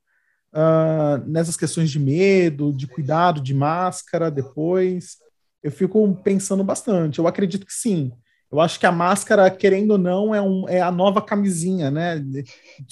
uh, 0.53 1.23
nessas 1.27 1.57
questões 1.57 1.89
de 1.89 1.99
medo, 1.99 2.73
de 2.73 2.87
cuidado, 2.87 3.41
de 3.41 3.53
máscara 3.53 4.31
depois. 4.31 5.17
Eu 5.61 5.71
fico 5.71 6.15
pensando 6.23 6.63
bastante. 6.63 7.19
Eu 7.19 7.27
acredito 7.27 7.65
que 7.65 7.73
sim. 7.73 8.11
Eu 8.49 8.61
acho 8.61 8.79
que 8.79 8.85
a 8.85 8.91
máscara, 8.91 9.51
querendo 9.51 9.91
ou 9.91 9.97
não, 9.97 10.33
é, 10.33 10.41
um, 10.41 10.69
é 10.69 10.79
a 10.79 10.89
nova 10.89 11.21
camisinha, 11.21 11.91
né? 11.91 12.23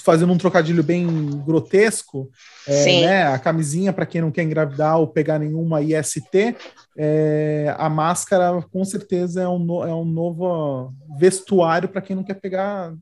Fazendo 0.03 0.33
um 0.33 0.37
trocadilho 0.37 0.83
bem 0.83 1.07
grotesco, 1.45 2.29
é, 2.67 3.01
né? 3.01 3.27
a 3.27 3.39
camisinha, 3.39 3.93
para 3.93 4.05
quem 4.05 4.19
não 4.19 4.31
quer 4.31 4.43
engravidar 4.43 4.99
ou 4.99 5.07
pegar 5.07 5.39
nenhuma 5.39 5.81
IST, 5.81 6.55
é, 6.97 7.73
a 7.77 7.89
máscara 7.89 8.61
com 8.69 8.83
certeza 8.83 9.43
é 9.43 9.47
um, 9.47 9.83
é 9.85 9.95
um 9.95 10.05
novo 10.05 10.93
vestuário 11.17 11.87
para 11.87 12.01
quem 12.01 12.15
não 12.15 12.23
quer 12.23 12.35
pegar 12.35 12.93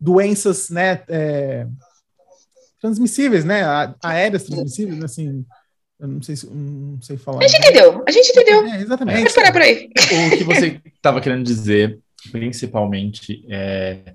doenças, 0.00 0.70
né? 0.70 1.02
É, 1.08 1.66
transmissíveis, 2.80 3.44
né? 3.44 3.62
Aéreas 4.02 4.44
transmissíveis, 4.44 4.98
né? 4.98 5.04
assim. 5.04 5.44
Eu 6.02 6.08
não 6.08 6.20
sei, 6.20 6.34
não 6.50 7.00
sei 7.00 7.16
falar. 7.16 7.44
A 7.44 7.46
gente 7.46 7.58
entendeu, 7.58 8.02
a 8.04 8.10
gente 8.10 8.28
entendeu. 8.28 8.66
É, 8.66 8.82
exatamente. 8.82 9.18
Vamos 9.18 9.32
parar 9.34 9.52
por 9.52 9.62
aí. 9.62 9.88
O 10.32 10.36
que 10.36 10.42
você 10.42 10.80
estava 10.84 11.20
querendo 11.20 11.44
dizer, 11.44 12.00
principalmente, 12.32 13.46
é 13.48 14.14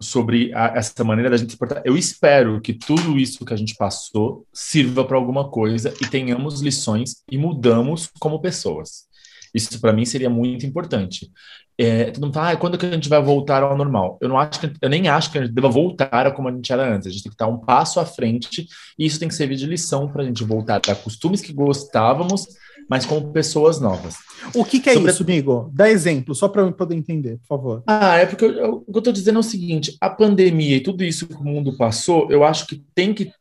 sobre 0.00 0.54
a, 0.54 0.74
essa 0.76 1.02
maneira 1.02 1.30
da 1.30 1.36
gente 1.36 1.50
se 1.50 1.58
portar. 1.58 1.82
Eu 1.84 1.96
espero 1.96 2.60
que 2.60 2.72
tudo 2.72 3.18
isso 3.18 3.44
que 3.44 3.52
a 3.52 3.56
gente 3.56 3.74
passou 3.74 4.46
sirva 4.52 5.04
para 5.04 5.16
alguma 5.16 5.50
coisa 5.50 5.92
e 6.00 6.06
tenhamos 6.06 6.60
lições 6.60 7.24
e 7.28 7.36
mudamos 7.36 8.08
como 8.20 8.40
pessoas. 8.40 9.04
Isso 9.52 9.80
para 9.80 9.92
mim 9.92 10.04
seria 10.04 10.30
muito 10.30 10.64
importante. 10.64 11.32
É, 11.76 12.10
todo 12.12 12.24
mundo 12.24 12.34
fala, 12.34 12.50
ah, 12.52 12.56
quando 12.56 12.78
que 12.78 12.86
a 12.86 12.90
gente 12.90 13.08
vai 13.08 13.20
voltar 13.20 13.62
ao 13.62 13.76
normal? 13.76 14.16
Eu 14.20 14.28
não 14.28 14.38
acho 14.38 14.60
que, 14.60 14.72
eu 14.80 14.88
nem 14.88 15.08
acho 15.08 15.30
que 15.30 15.38
a 15.38 15.42
gente 15.42 15.52
deva 15.52 15.68
voltar 15.68 16.26
a 16.26 16.30
como 16.30 16.48
a 16.48 16.52
gente 16.52 16.72
era 16.72 16.94
antes. 16.94 17.08
A 17.08 17.10
gente 17.10 17.22
tem 17.22 17.30
que 17.30 17.34
estar 17.34 17.48
um 17.48 17.58
passo 17.58 17.98
à 17.98 18.06
frente 18.06 18.66
e 18.98 19.04
isso 19.06 19.18
tem 19.18 19.28
que 19.28 19.34
servir 19.34 19.56
de 19.56 19.66
lição 19.66 20.08
para 20.08 20.22
a 20.22 20.24
gente 20.24 20.44
voltar 20.44 20.80
a 20.88 20.94
costumes 20.94 21.40
que 21.40 21.52
gostávamos, 21.52 22.46
mas 22.88 23.04
com 23.04 23.32
pessoas 23.32 23.80
novas. 23.80 24.14
O 24.54 24.64
que, 24.64 24.78
que 24.78 24.90
é 24.90 24.94
Sobre... 24.94 25.10
isso, 25.10 25.22
amigo? 25.22 25.70
Dá 25.72 25.90
exemplo, 25.90 26.34
só 26.34 26.48
para 26.48 26.62
eu 26.62 26.72
poder 26.72 26.94
entender, 26.94 27.38
por 27.38 27.46
favor. 27.48 27.82
Ah, 27.86 28.18
é 28.18 28.26
porque 28.26 28.44
eu, 28.44 28.52
eu, 28.52 28.84
o 28.86 28.92
que 28.92 28.96
eu 28.96 29.00
estou 29.00 29.12
dizendo 29.12 29.36
é 29.36 29.40
o 29.40 29.42
seguinte: 29.42 29.96
a 30.00 30.10
pandemia 30.10 30.76
e 30.76 30.82
tudo 30.82 31.02
isso 31.02 31.26
que 31.26 31.34
o 31.34 31.44
mundo 31.44 31.76
passou, 31.76 32.30
eu 32.30 32.44
acho 32.44 32.66
que 32.66 32.82
tem 32.94 33.12
que 33.12 33.32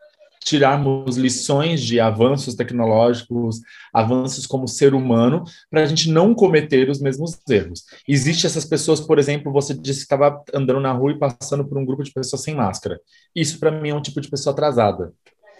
tirarmos 0.43 1.17
lições 1.17 1.81
de 1.81 1.99
avanços 1.99 2.55
tecnológicos, 2.55 3.61
avanços 3.93 4.45
como 4.45 4.67
ser 4.67 4.93
humano, 4.93 5.43
para 5.69 5.83
a 5.83 5.85
gente 5.85 6.09
não 6.09 6.33
cometer 6.33 6.89
os 6.89 6.99
mesmos 6.99 7.37
erros. 7.49 7.83
Existem 8.07 8.47
essas 8.47 8.65
pessoas, 8.65 8.99
por 8.99 9.19
exemplo, 9.19 9.51
você 9.51 9.73
disse 9.73 9.99
que 9.99 10.13
estava 10.13 10.41
andando 10.53 10.79
na 10.79 10.91
rua 10.91 11.11
e 11.11 11.19
passando 11.19 11.65
por 11.65 11.77
um 11.77 11.85
grupo 11.85 12.03
de 12.03 12.11
pessoas 12.11 12.41
sem 12.41 12.55
máscara. 12.55 12.99
Isso, 13.35 13.59
para 13.59 13.71
mim, 13.71 13.89
é 13.89 13.95
um 13.95 14.01
tipo 14.01 14.21
de 14.21 14.29
pessoa 14.29 14.53
atrasada. 14.53 15.13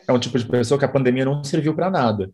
É 0.07 0.11
um 0.11 0.19
tipo 0.19 0.37
de 0.37 0.45
pessoa 0.45 0.77
que 0.77 0.85
a 0.85 0.89
pandemia 0.89 1.25
não 1.25 1.43
serviu 1.43 1.73
para 1.73 1.89
nada. 1.89 2.29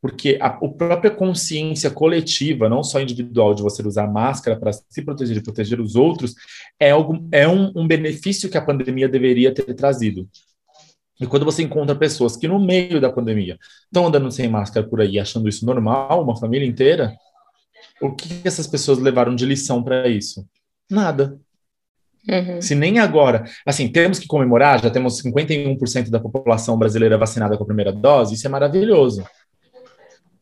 Porque 0.00 0.36
a, 0.40 0.48
a 0.48 0.68
própria 0.68 1.12
consciência 1.12 1.88
coletiva, 1.88 2.68
não 2.68 2.82
só 2.82 3.00
individual, 3.00 3.54
de 3.54 3.62
você 3.62 3.86
usar 3.86 4.08
máscara 4.08 4.58
para 4.58 4.72
se 4.72 5.02
proteger 5.02 5.36
e 5.36 5.42
proteger 5.42 5.80
os 5.80 5.94
outros, 5.94 6.34
é, 6.78 6.90
algo, 6.90 7.28
é 7.30 7.46
um, 7.46 7.70
um 7.76 7.86
benefício 7.86 8.50
que 8.50 8.58
a 8.58 8.64
pandemia 8.64 9.08
deveria 9.08 9.54
ter 9.54 9.72
trazido. 9.74 10.28
E 11.22 11.26
quando 11.26 11.44
você 11.44 11.62
encontra 11.62 11.94
pessoas 11.94 12.36
que 12.36 12.48
no 12.48 12.58
meio 12.58 13.00
da 13.00 13.12
pandemia 13.12 13.56
estão 13.84 14.06
andando 14.06 14.28
sem 14.32 14.48
máscara 14.48 14.84
por 14.84 15.00
aí, 15.00 15.20
achando 15.20 15.48
isso 15.48 15.64
normal, 15.64 16.20
uma 16.20 16.36
família 16.36 16.66
inteira, 16.66 17.14
o 18.00 18.10
que 18.12 18.40
essas 18.44 18.66
pessoas 18.66 18.98
levaram 18.98 19.32
de 19.34 19.46
lição 19.46 19.84
para 19.84 20.08
isso? 20.08 20.44
Nada. 20.90 21.38
Uhum. 22.28 22.60
Se 22.60 22.74
nem 22.74 22.98
agora, 22.98 23.44
assim, 23.64 23.86
temos 23.88 24.18
que 24.18 24.26
comemorar, 24.26 24.82
já 24.82 24.90
temos 24.90 25.22
51% 25.22 26.10
da 26.10 26.18
população 26.18 26.76
brasileira 26.76 27.16
vacinada 27.16 27.56
com 27.56 27.62
a 27.62 27.66
primeira 27.66 27.92
dose, 27.92 28.34
isso 28.34 28.46
é 28.46 28.50
maravilhoso. 28.50 29.24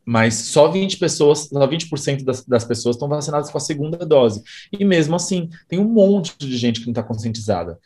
Mas 0.02 0.34
só 0.34 0.66
20 0.66 0.98
pessoas, 0.98 1.40
só 1.40 1.68
20% 1.68 2.24
das, 2.24 2.42
das 2.46 2.64
pessoas 2.64 2.96
estão 2.96 3.08
vacinadas 3.08 3.50
com 3.50 3.58
a 3.58 3.60
segunda 3.60 3.98
dose. 3.98 4.42
E 4.72 4.82
mesmo 4.82 5.14
assim, 5.14 5.50
tem 5.68 5.78
um 5.78 5.84
monte 5.84 6.38
de 6.38 6.56
gente 6.56 6.80
que 6.80 6.86
não 6.86 6.92
está 6.92 7.02
conscientizada. 7.02 7.78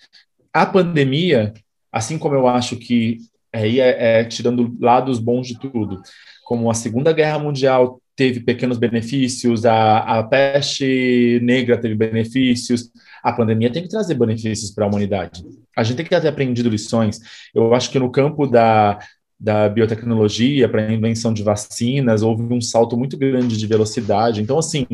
A 0.53 0.65
pandemia, 0.65 1.53
assim 1.95 2.19
como 2.19 2.35
eu 2.35 2.49
acho 2.49 2.77
que 2.77 3.19
aí 3.53 3.79
é, 3.79 4.21
é, 4.21 4.25
tirando 4.25 4.77
lados 4.81 5.21
bons 5.21 5.47
de 5.47 5.59
tudo, 5.61 6.03
como 6.45 6.69
a 6.69 6.75
Segunda 6.75 7.13
Guerra 7.13 7.39
Mundial 7.39 8.01
teve 8.17 8.41
pequenos 8.41 8.79
benefícios, 8.79 9.65
a, 9.65 9.99
a 9.99 10.23
peste 10.25 11.39
negra 11.41 11.79
teve 11.79 11.95
benefícios, 11.95 12.91
a 13.23 13.33
pandemia 13.33 13.71
tem 13.71 13.85
que 13.85 13.89
trazer 13.89 14.15
benefícios 14.15 14.73
para 14.73 14.85
a 14.85 14.89
humanidade. 14.89 15.45
A 15.77 15.85
gente 15.85 15.97
tem 15.97 16.05
que 16.05 16.21
ter 16.21 16.29
aprendido 16.29 16.69
lições. 16.69 17.21
Eu 17.55 17.73
acho 17.75 17.91
que 17.91 17.99
no 17.99 18.11
campo 18.11 18.47
da, 18.47 18.99
da 19.39 19.69
biotecnologia 19.69 20.69
para 20.69 20.87
a 20.87 20.93
invenção 20.93 21.33
de 21.33 21.43
vacinas, 21.43 22.23
houve 22.23 22.43
um 22.43 22.61
salto 22.61 22.97
muito 22.97 23.17
grande 23.17 23.57
de 23.57 23.67
velocidade. 23.67 24.41
Então, 24.41 24.59
assim, 24.59 24.87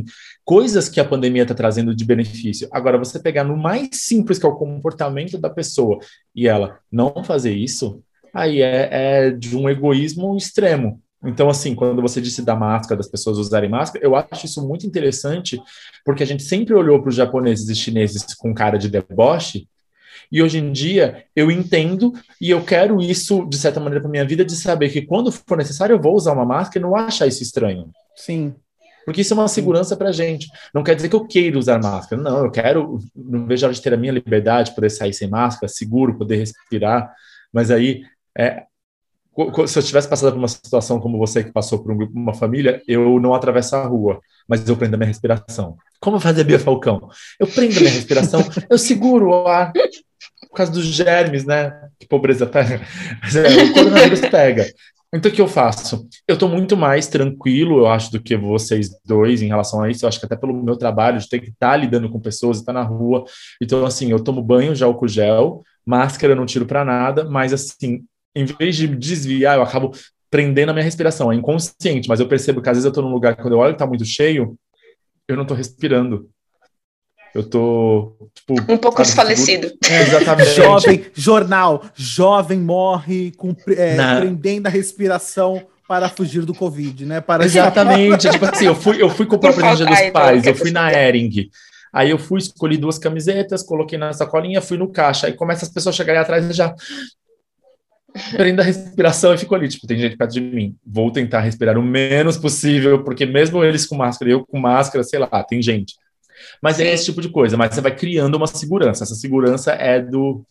coisas 0.51 0.89
que 0.89 0.99
a 0.99 1.05
pandemia 1.05 1.43
está 1.43 1.55
trazendo 1.55 1.95
de 1.95 2.05
benefício. 2.05 2.67
Agora, 2.73 2.99
você 2.99 3.21
pegar 3.21 3.45
no 3.45 3.57
mais 3.57 3.89
simples, 3.93 4.37
que 4.37 4.45
é 4.45 4.49
o 4.49 4.57
comportamento 4.57 5.39
da 5.39 5.49
pessoa, 5.49 6.01
e 6.35 6.49
ela 6.49 6.81
não 6.91 7.23
fazer 7.23 7.55
isso, 7.55 8.03
aí 8.35 8.61
é, 8.61 8.89
é 8.91 9.31
de 9.31 9.57
um 9.57 9.71
egoísmo 9.71 10.37
extremo. 10.37 11.01
Então, 11.25 11.49
assim, 11.49 11.73
quando 11.73 12.03
você 12.03 12.21
disse 12.21 12.43
da 12.43 12.57
máscara, 12.57 12.97
das 12.97 13.07
pessoas 13.07 13.39
usarem 13.39 13.71
máscara, 13.71 14.05
eu 14.05 14.17
acho 14.17 14.47
isso 14.47 14.67
muito 14.67 14.85
interessante, 14.85 15.57
porque 16.05 16.25
a 16.25 16.27
gente 16.27 16.43
sempre 16.43 16.75
olhou 16.75 17.01
para 17.01 17.11
os 17.11 17.15
japoneses 17.15 17.69
e 17.69 17.75
chineses 17.77 18.35
com 18.35 18.53
cara 18.53 18.77
de 18.77 18.89
deboche, 18.89 19.69
e 20.33 20.43
hoje 20.43 20.59
em 20.59 20.73
dia 20.73 21.27
eu 21.37 21.49
entendo 21.49 22.13
e 22.41 22.51
eu 22.51 22.61
quero 22.65 23.01
isso, 23.01 23.47
de 23.49 23.57
certa 23.57 23.79
maneira, 23.79 24.01
para 24.01 24.11
minha 24.11 24.27
vida, 24.27 24.45
de 24.45 24.57
saber 24.57 24.89
que 24.89 25.03
quando 25.03 25.31
for 25.31 25.57
necessário 25.57 25.95
eu 25.95 26.03
vou 26.03 26.17
usar 26.17 26.33
uma 26.33 26.45
máscara 26.45 26.85
e 26.85 26.89
não 26.89 26.97
achar 26.97 27.29
isso 27.29 27.41
estranho. 27.41 27.89
Sim. 28.17 28.53
Porque 29.05 29.21
isso 29.23 29.35
é 29.35 29.37
uma 29.37 29.49
segurança 29.49 29.97
para 29.97 30.11
a 30.11 30.13
gente. 30.13 30.49
Não 30.75 30.83
quer 30.83 30.95
dizer 30.95 31.09
que 31.09 31.17
eu 31.17 31.27
queira 31.27 31.59
usar 31.59 31.81
máscara. 31.83 32.21
Não, 32.21 32.45
eu 32.45 32.51
quero, 32.51 32.99
não 33.15 33.47
vejo 33.47 33.65
a 33.65 33.69
hora 33.69 33.75
de 33.75 33.83
ter 33.83 33.95
a 33.95 33.97
minha 33.97 34.13
liberdade, 34.13 34.75
poder 34.75 34.91
sair 34.91 35.13
sem 35.13 35.29
máscara, 35.29 35.69
seguro, 35.69 36.19
poder 36.19 36.37
respirar. 36.37 37.13
Mas 37.53 37.71
aí, 37.71 38.03
é, 38.37 38.65
se 39.67 39.79
eu 39.79 39.83
tivesse 39.83 40.09
passado 40.09 40.33
por 40.33 40.39
uma 40.39 40.49
situação 40.49 41.01
como 41.01 41.19
você 41.19 41.43
que 41.43 41.53
passou 41.53 41.83
por 41.83 41.93
um 41.93 41.97
grupo, 41.97 42.19
uma 42.19 42.35
família, 42.35 42.83
eu 42.87 43.19
não 43.21 43.35
atravesso 43.35 43.77
a 43.77 43.85
rua, 43.85 44.21
mas 44.47 44.69
eu 44.69 44.77
prendo 44.77 44.95
a 44.95 44.97
minha 44.97 45.09
respiração. 45.09 45.77
Como 46.01 46.21
fazer 46.21 46.45
Bia 46.45 46.59
Falcão? 46.59 47.09
Eu 47.39 47.47
prendo 47.47 47.77
a 47.77 47.81
minha 47.81 47.91
respiração, 47.91 48.43
eu 48.69 48.79
seguro 48.79 49.31
o 49.31 49.47
ar, 49.47 49.73
por 50.51 50.57
causa 50.57 50.73
dos 50.73 50.85
germes, 50.85 51.45
né? 51.45 51.73
Que 51.99 52.07
pobreza 52.07 52.47
pega. 52.47 52.81
Mas 53.23 53.37
é, 53.37 53.63
o 53.63 53.73
coronavírus 53.73 54.21
pega. 54.21 54.67
Então, 55.13 55.31
o 55.31 55.35
que 55.35 55.41
eu 55.41 55.49
faço? 55.49 56.09
Eu 56.27 56.35
estou 56.35 56.49
muito 56.49 56.77
mais 56.77 57.09
tranquilo, 57.09 57.81
eu 57.81 57.87
acho, 57.89 58.13
do 58.13 58.23
que 58.23 58.37
vocês 58.37 58.91
dois 59.05 59.43
em 59.43 59.49
relação 59.49 59.83
a 59.83 59.91
isso. 59.91 60.05
Eu 60.05 60.09
acho 60.09 60.21
que 60.21 60.27
até 60.27 60.37
pelo 60.37 60.55
meu 60.55 60.77
trabalho, 60.77 61.19
de 61.19 61.29
ter 61.29 61.41
que 61.41 61.49
estar 61.49 61.73
tá 61.73 61.77
lidando 61.77 62.09
com 62.09 62.21
pessoas, 62.21 62.59
estar 62.59 62.73
tá 62.73 62.81
na 62.81 62.87
rua. 62.87 63.25
Então, 63.61 63.85
assim, 63.85 64.11
eu 64.13 64.23
tomo 64.23 64.41
banho 64.41 64.75
já 64.75 64.93
com 64.93 65.09
gel, 65.09 65.65
máscara 65.85 66.33
eu 66.33 66.37
não 66.37 66.47
tiro 66.47 66.65
para 66.65 66.85
nada, 66.85 67.29
mas, 67.29 67.53
assim, 67.53 68.05
em 68.37 68.45
vez 68.45 68.77
de 68.77 68.87
desviar, 68.87 69.57
eu 69.57 69.63
acabo 69.63 69.91
prendendo 70.31 70.71
a 70.71 70.73
minha 70.73 70.85
respiração. 70.85 71.33
É 71.33 71.35
inconsciente, 71.35 72.09
mas 72.09 72.21
eu 72.21 72.29
percebo 72.29 72.63
que 72.63 72.69
às 72.69 72.77
vezes 72.77 72.85
eu 72.85 72.91
estou 72.91 73.03
num 73.03 73.13
lugar 73.13 73.37
quando 73.37 73.55
eu 73.55 73.59
olho 73.59 73.73
que 73.73 73.77
está 73.77 73.87
muito 73.87 74.05
cheio, 74.05 74.57
eu 75.27 75.35
não 75.35 75.43
estou 75.43 75.57
respirando. 75.57 76.31
Eu 77.35 77.45
tô, 77.45 78.13
tipo. 78.35 78.55
Um 78.73 78.77
pouco 78.77 79.03
desfalecido. 79.03 79.73
É, 79.89 80.03
exatamente. 80.03 80.51
Jovem, 80.51 81.07
jornal, 81.15 81.85
jovem 81.95 82.59
morre 82.59 83.33
com, 83.37 83.55
é, 83.69 84.19
prendendo 84.19 84.67
a 84.67 84.71
respiração 84.71 85.63
para 85.87 86.09
fugir 86.09 86.45
do 86.45 86.55
Covid, 86.55 87.05
né? 87.05 87.21
Para 87.21 87.45
exatamente. 87.45 88.31
tipo 88.31 88.45
assim, 88.45 88.67
eu 88.67 88.75
fui, 88.75 89.03
eu 89.03 89.11
fui 89.11 89.27
comprar 89.27 89.51
o 89.51 89.55
presente 89.55 89.85
dos 89.85 89.99
então, 89.99 90.13
pais, 90.13 90.47
eu 90.47 90.55
fui 90.55 90.71
na 90.71 90.93
Ering. 90.93 91.51
Aí 91.93 92.11
eu 92.11 92.19
fui, 92.19 92.39
escolhi 92.39 92.77
duas 92.77 92.99
camisetas, 92.99 93.63
coloquei 93.63 93.99
na 93.99 94.13
sacolinha, 94.13 94.61
fui 94.61 94.79
no 94.79 94.89
caixa. 94.89 95.27
Aí 95.27 95.33
começa 95.33 95.65
as 95.65 95.71
pessoas 95.71 95.95
a 95.95 95.97
chegarem 95.97 96.21
atrás 96.21 96.49
e 96.49 96.53
já 96.53 96.75
prendo 98.37 98.61
a 98.61 98.65
respiração 98.65 99.35
e 99.35 99.39
fico 99.39 99.55
ali, 99.55 99.69
tipo, 99.69 99.87
tem 99.87 99.99
gente 99.99 100.17
perto 100.17 100.33
de 100.33 100.41
mim. 100.41 100.77
Vou 100.87 101.11
tentar 101.11 101.41
respirar 101.41 101.79
o 101.79 101.83
menos 101.83 102.37
possível, 102.37 103.03
porque 103.03 103.27
mesmo 103.27 103.65
eles 103.65 103.87
com 103.87 103.97
máscara 103.97 104.31
e 104.31 104.35
eu 104.35 104.47
com 104.47 104.59
máscara, 104.59 105.03
sei 105.05 105.19
lá, 105.19 105.43
tem 105.43 105.61
gente. 105.63 105.95
Mas 106.63 106.77
Sim. 106.77 106.85
é 106.85 106.95
esse 106.95 107.07
tipo 107.07 107.21
de 107.21 107.29
coisa, 107.29 107.57
mas 107.57 107.75
você 107.75 107.81
vai 107.81 107.95
criando 107.95 108.37
uma 108.37 108.47
segurança. 108.47 109.05
Essa 109.05 109.15
segurança 109.15 109.73
é 109.73 110.01
do, 110.01 110.45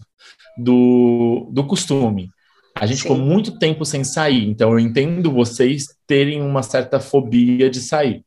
do, 0.57 1.49
do 1.51 1.65
costume. 1.65 2.29
A 2.75 2.85
gente 2.85 2.97
Sim. 2.97 3.03
ficou 3.03 3.17
muito 3.17 3.57
tempo 3.57 3.85
sem 3.85 4.03
sair, 4.03 4.47
então 4.47 4.71
eu 4.71 4.79
entendo 4.79 5.31
vocês 5.31 5.87
terem 6.07 6.41
uma 6.41 6.63
certa 6.63 6.99
fobia 6.99 7.69
de 7.69 7.81
sair. 7.81 8.23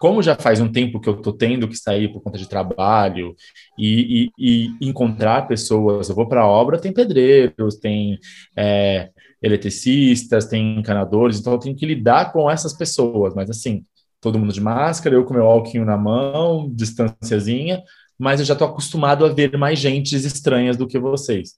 Como 0.00 0.22
já 0.22 0.34
faz 0.34 0.60
um 0.60 0.72
tempo 0.72 0.98
que 0.98 1.10
eu 1.10 1.20
tô 1.20 1.30
tendo 1.30 1.68
que 1.68 1.76
sair 1.76 2.10
por 2.10 2.22
conta 2.22 2.38
de 2.38 2.48
trabalho 2.48 3.36
e, 3.78 4.30
e, 4.38 4.70
e 4.80 4.88
encontrar 4.88 5.46
pessoas, 5.46 6.08
eu 6.08 6.14
vou 6.14 6.26
para 6.26 6.40
a 6.40 6.46
obra, 6.46 6.78
tem 6.78 6.90
pedreiros, 6.90 7.76
tem 7.76 8.18
é, 8.56 9.10
eletricistas, 9.42 10.46
tem 10.46 10.78
encanadores, 10.78 11.38
então 11.38 11.52
eu 11.52 11.58
tenho 11.58 11.76
que 11.76 11.84
lidar 11.84 12.32
com 12.32 12.50
essas 12.50 12.72
pessoas, 12.72 13.34
mas 13.34 13.50
assim, 13.50 13.84
todo 14.20 14.38
mundo 14.38 14.52
de 14.52 14.60
máscara, 14.60 15.14
eu 15.14 15.24
com 15.24 15.34
meu 15.34 15.46
álcool 15.46 15.84
na 15.84 15.96
mão, 15.96 16.70
distânciazinha, 16.72 17.82
mas 18.18 18.40
eu 18.40 18.46
já 18.46 18.52
estou 18.52 18.68
acostumado 18.68 19.24
a 19.24 19.28
ver 19.28 19.56
mais 19.56 19.78
gentes 19.78 20.24
estranhas 20.24 20.76
do 20.76 20.86
que 20.86 20.98
vocês. 20.98 21.54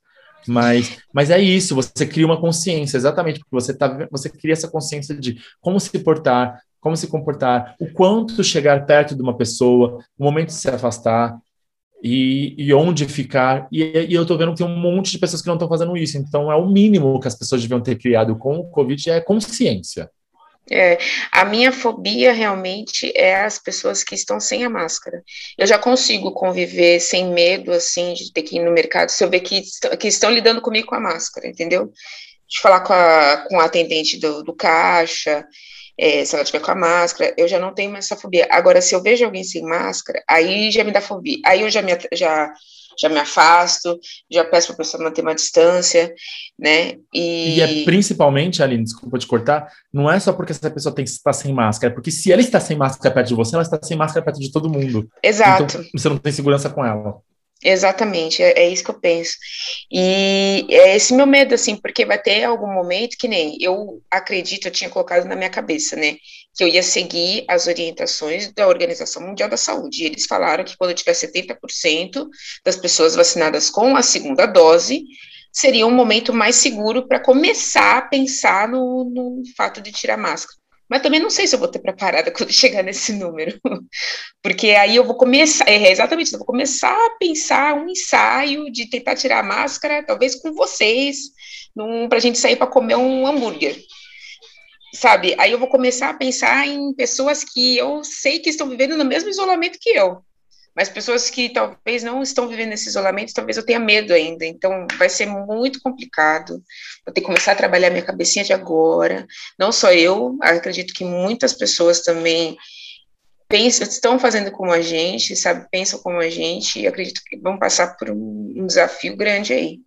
Mas, 0.46 0.98
mas 1.12 1.30
é 1.30 1.40
isso, 1.40 1.74
você 1.74 2.06
cria 2.06 2.26
uma 2.26 2.40
consciência, 2.40 2.96
exatamente, 2.96 3.40
porque 3.40 3.54
você, 3.54 3.74
tá, 3.74 4.08
você 4.10 4.28
cria 4.28 4.52
essa 4.52 4.68
consciência 4.68 5.14
de 5.14 5.38
como 5.60 5.78
se 5.78 5.96
portar, 6.00 6.60
como 6.80 6.96
se 6.96 7.06
comportar, 7.06 7.76
o 7.80 7.92
quanto 7.92 8.42
chegar 8.42 8.84
perto 8.86 9.14
de 9.14 9.22
uma 9.22 9.36
pessoa, 9.36 9.98
o 10.18 10.24
momento 10.24 10.48
de 10.48 10.54
se 10.54 10.68
afastar 10.68 11.38
e, 12.02 12.54
e 12.58 12.74
onde 12.74 13.06
ficar. 13.06 13.68
E, 13.70 13.82
e 14.08 14.14
eu 14.14 14.22
estou 14.22 14.36
vendo 14.36 14.50
que 14.50 14.58
tem 14.58 14.66
um 14.66 14.76
monte 14.76 15.12
de 15.12 15.18
pessoas 15.18 15.40
que 15.40 15.46
não 15.46 15.54
estão 15.54 15.68
fazendo 15.68 15.96
isso. 15.96 16.18
Então, 16.18 16.50
é 16.50 16.56
o 16.56 16.68
mínimo 16.68 17.20
que 17.20 17.28
as 17.28 17.36
pessoas 17.36 17.62
deviam 17.62 17.80
ter 17.80 17.96
criado 17.96 18.34
com 18.36 18.56
o 18.58 18.68
Covid, 18.68 19.10
é 19.10 19.20
consciência. 19.20 20.10
É, 20.70 20.96
a 21.32 21.44
minha 21.44 21.72
fobia 21.72 22.32
realmente 22.32 23.12
é 23.16 23.42
as 23.42 23.58
pessoas 23.58 24.04
que 24.04 24.14
estão 24.14 24.38
sem 24.38 24.64
a 24.64 24.70
máscara. 24.70 25.22
Eu 25.58 25.66
já 25.66 25.78
consigo 25.78 26.32
conviver 26.32 27.00
sem 27.00 27.32
medo, 27.32 27.72
assim, 27.72 28.14
de 28.14 28.32
ter 28.32 28.42
que 28.42 28.56
ir 28.56 28.64
no 28.64 28.72
mercado, 28.72 29.10
se 29.10 29.22
eu 29.24 29.28
ver 29.30 29.40
que, 29.40 29.62
que 29.98 30.08
estão 30.08 30.30
lidando 30.30 30.62
comigo 30.62 30.86
com 30.86 30.94
a 30.94 31.00
máscara, 31.00 31.48
entendeu? 31.48 31.92
De 32.48 32.60
falar 32.60 32.80
com 32.80 32.92
a, 32.92 33.46
com 33.48 33.60
a 33.60 33.64
atendente 33.64 34.18
do, 34.18 34.42
do 34.42 34.54
caixa, 34.54 35.44
é, 35.98 36.24
se 36.24 36.34
ela 36.34 36.44
tiver 36.44 36.60
com 36.60 36.70
a 36.70 36.74
máscara, 36.74 37.34
eu 37.36 37.46
já 37.48 37.58
não 37.58 37.74
tenho 37.74 37.90
mais 37.90 38.06
essa 38.06 38.16
fobia. 38.16 38.46
Agora, 38.50 38.80
se 38.80 38.94
eu 38.94 39.02
vejo 39.02 39.24
alguém 39.24 39.44
sem 39.44 39.62
máscara, 39.62 40.22
aí 40.28 40.70
já 40.70 40.84
me 40.84 40.92
dá 40.92 41.00
fobia. 41.00 41.38
Aí 41.44 41.62
eu 41.62 41.70
já 41.70 41.82
me, 41.82 41.92
já, 42.12 42.52
já 42.98 43.08
me 43.08 43.18
afasto, 43.18 43.98
já 44.30 44.44
peço 44.44 44.68
para 44.68 44.74
a 44.74 44.78
pessoa 44.78 45.02
manter 45.02 45.22
uma 45.22 45.34
distância, 45.34 46.12
né? 46.58 46.96
E... 47.12 47.56
e 47.56 47.60
é 47.60 47.84
principalmente, 47.84 48.62
Aline, 48.62 48.84
desculpa 48.84 49.18
te 49.18 49.26
cortar, 49.26 49.68
não 49.92 50.10
é 50.10 50.18
só 50.18 50.32
porque 50.32 50.52
essa 50.52 50.70
pessoa 50.70 50.94
tem 50.94 51.04
que 51.04 51.10
estar 51.10 51.32
sem 51.32 51.52
máscara, 51.52 51.92
é 51.92 51.94
porque 51.94 52.10
se 52.10 52.32
ela 52.32 52.40
está 52.40 52.60
sem 52.60 52.76
máscara 52.76 53.14
perto 53.14 53.28
de 53.28 53.34
você, 53.34 53.54
ela 53.54 53.62
está 53.62 53.78
sem 53.82 53.96
máscara 53.96 54.24
perto 54.24 54.40
de 54.40 54.50
todo 54.52 54.70
mundo. 54.70 55.08
Exato. 55.22 55.64
Então 55.64 55.84
você 55.94 56.08
não 56.08 56.18
tem 56.18 56.32
segurança 56.32 56.68
com 56.70 56.84
ela. 56.84 57.20
Exatamente, 57.64 58.42
é, 58.42 58.58
é, 58.58 58.68
isso 58.68 58.82
que 58.82 58.90
eu 58.90 58.98
penso. 58.98 59.36
E 59.90 60.66
é 60.68 60.96
esse 60.96 61.14
meu 61.14 61.26
medo, 61.26 61.54
assim, 61.54 61.76
porque 61.76 62.04
vai 62.04 62.20
ter 62.20 62.42
algum 62.42 62.72
momento 62.72 63.16
que 63.16 63.28
nem 63.28 63.56
eu 63.60 64.02
acredito, 64.10 64.66
eu 64.66 64.72
tinha 64.72 64.90
colocado 64.90 65.26
na 65.26 65.36
minha 65.36 65.50
cabeça, 65.50 65.94
né, 65.94 66.16
que 66.54 66.64
eu 66.64 66.68
ia 66.68 66.82
seguir 66.82 67.44
as 67.48 67.68
orientações 67.68 68.52
da 68.52 68.66
Organização 68.66 69.22
Mundial 69.22 69.48
da 69.48 69.56
Saúde. 69.56 70.02
E 70.02 70.06
eles 70.06 70.26
falaram 70.26 70.64
que 70.64 70.76
quando 70.76 70.94
tiver 70.94 71.12
70% 71.12 72.28
das 72.64 72.76
pessoas 72.76 73.14
vacinadas 73.14 73.70
com 73.70 73.96
a 73.96 74.02
segunda 74.02 74.44
dose, 74.44 75.04
seria 75.52 75.86
um 75.86 75.94
momento 75.94 76.32
mais 76.32 76.56
seguro 76.56 77.06
para 77.06 77.20
começar 77.20 77.98
a 77.98 78.02
pensar 78.02 78.68
no, 78.68 79.04
no 79.04 79.42
fato 79.56 79.80
de 79.80 79.92
tirar 79.92 80.16
máscara. 80.16 80.61
Mas 80.88 81.02
também 81.02 81.20
não 81.20 81.30
sei 81.30 81.46
se 81.46 81.54
eu 81.54 81.58
vou 81.58 81.68
ter 81.68 81.78
preparada 81.78 82.30
quando 82.32 82.52
chegar 82.52 82.82
nesse 82.82 83.12
número. 83.12 83.58
Porque 84.42 84.70
aí 84.70 84.96
eu 84.96 85.04
vou 85.04 85.16
começar, 85.16 85.68
é 85.68 85.90
exatamente, 85.90 86.32
eu 86.32 86.38
vou 86.38 86.46
começar 86.46 86.92
a 86.94 87.16
pensar 87.18 87.74
um 87.74 87.88
ensaio 87.88 88.70
de 88.70 88.88
tentar 88.88 89.16
tirar 89.16 89.40
a 89.40 89.42
máscara, 89.42 90.04
talvez 90.04 90.34
com 90.34 90.52
vocês, 90.52 91.16
para 92.08 92.18
a 92.18 92.20
gente 92.20 92.38
sair 92.38 92.56
para 92.56 92.66
comer 92.66 92.96
um 92.96 93.26
hambúrguer. 93.26 93.78
Sabe? 94.94 95.34
Aí 95.38 95.50
eu 95.52 95.58
vou 95.58 95.68
começar 95.68 96.10
a 96.10 96.14
pensar 96.14 96.68
em 96.68 96.92
pessoas 96.94 97.42
que 97.42 97.78
eu 97.78 98.04
sei 98.04 98.38
que 98.38 98.50
estão 98.50 98.68
vivendo 98.68 98.96
no 98.96 99.04
mesmo 99.04 99.30
isolamento 99.30 99.78
que 99.80 99.90
eu 99.90 100.22
mas 100.74 100.88
pessoas 100.88 101.28
que 101.28 101.50
talvez 101.50 102.02
não 102.02 102.22
estão 102.22 102.48
vivendo 102.48 102.72
esse 102.72 102.88
isolamento, 102.88 103.34
talvez 103.34 103.56
eu 103.56 103.64
tenha 103.64 103.78
medo 103.78 104.12
ainda, 104.12 104.44
então 104.46 104.86
vai 104.98 105.08
ser 105.08 105.26
muito 105.26 105.80
complicado, 105.82 106.62
vou 107.04 107.12
ter 107.12 107.20
que 107.20 107.26
começar 107.26 107.52
a 107.52 107.56
trabalhar 107.56 107.90
minha 107.90 108.04
cabecinha 108.04 108.44
de 108.44 108.52
agora, 108.52 109.26
não 109.58 109.70
só 109.70 109.92
eu, 109.92 110.36
acredito 110.40 110.94
que 110.94 111.04
muitas 111.04 111.52
pessoas 111.52 112.00
também 112.00 112.56
pensam, 113.48 113.86
estão 113.86 114.18
fazendo 114.18 114.50
como 114.50 114.72
a 114.72 114.80
gente, 114.80 115.36
sabe, 115.36 115.66
pensam 115.70 115.98
como 115.98 116.18
a 116.18 116.30
gente, 116.30 116.80
e 116.80 116.86
acredito 116.86 117.20
que 117.26 117.36
vão 117.36 117.58
passar 117.58 117.96
por 117.96 118.10
um, 118.10 118.52
um 118.56 118.66
desafio 118.66 119.14
grande 119.14 119.52
aí. 119.52 119.80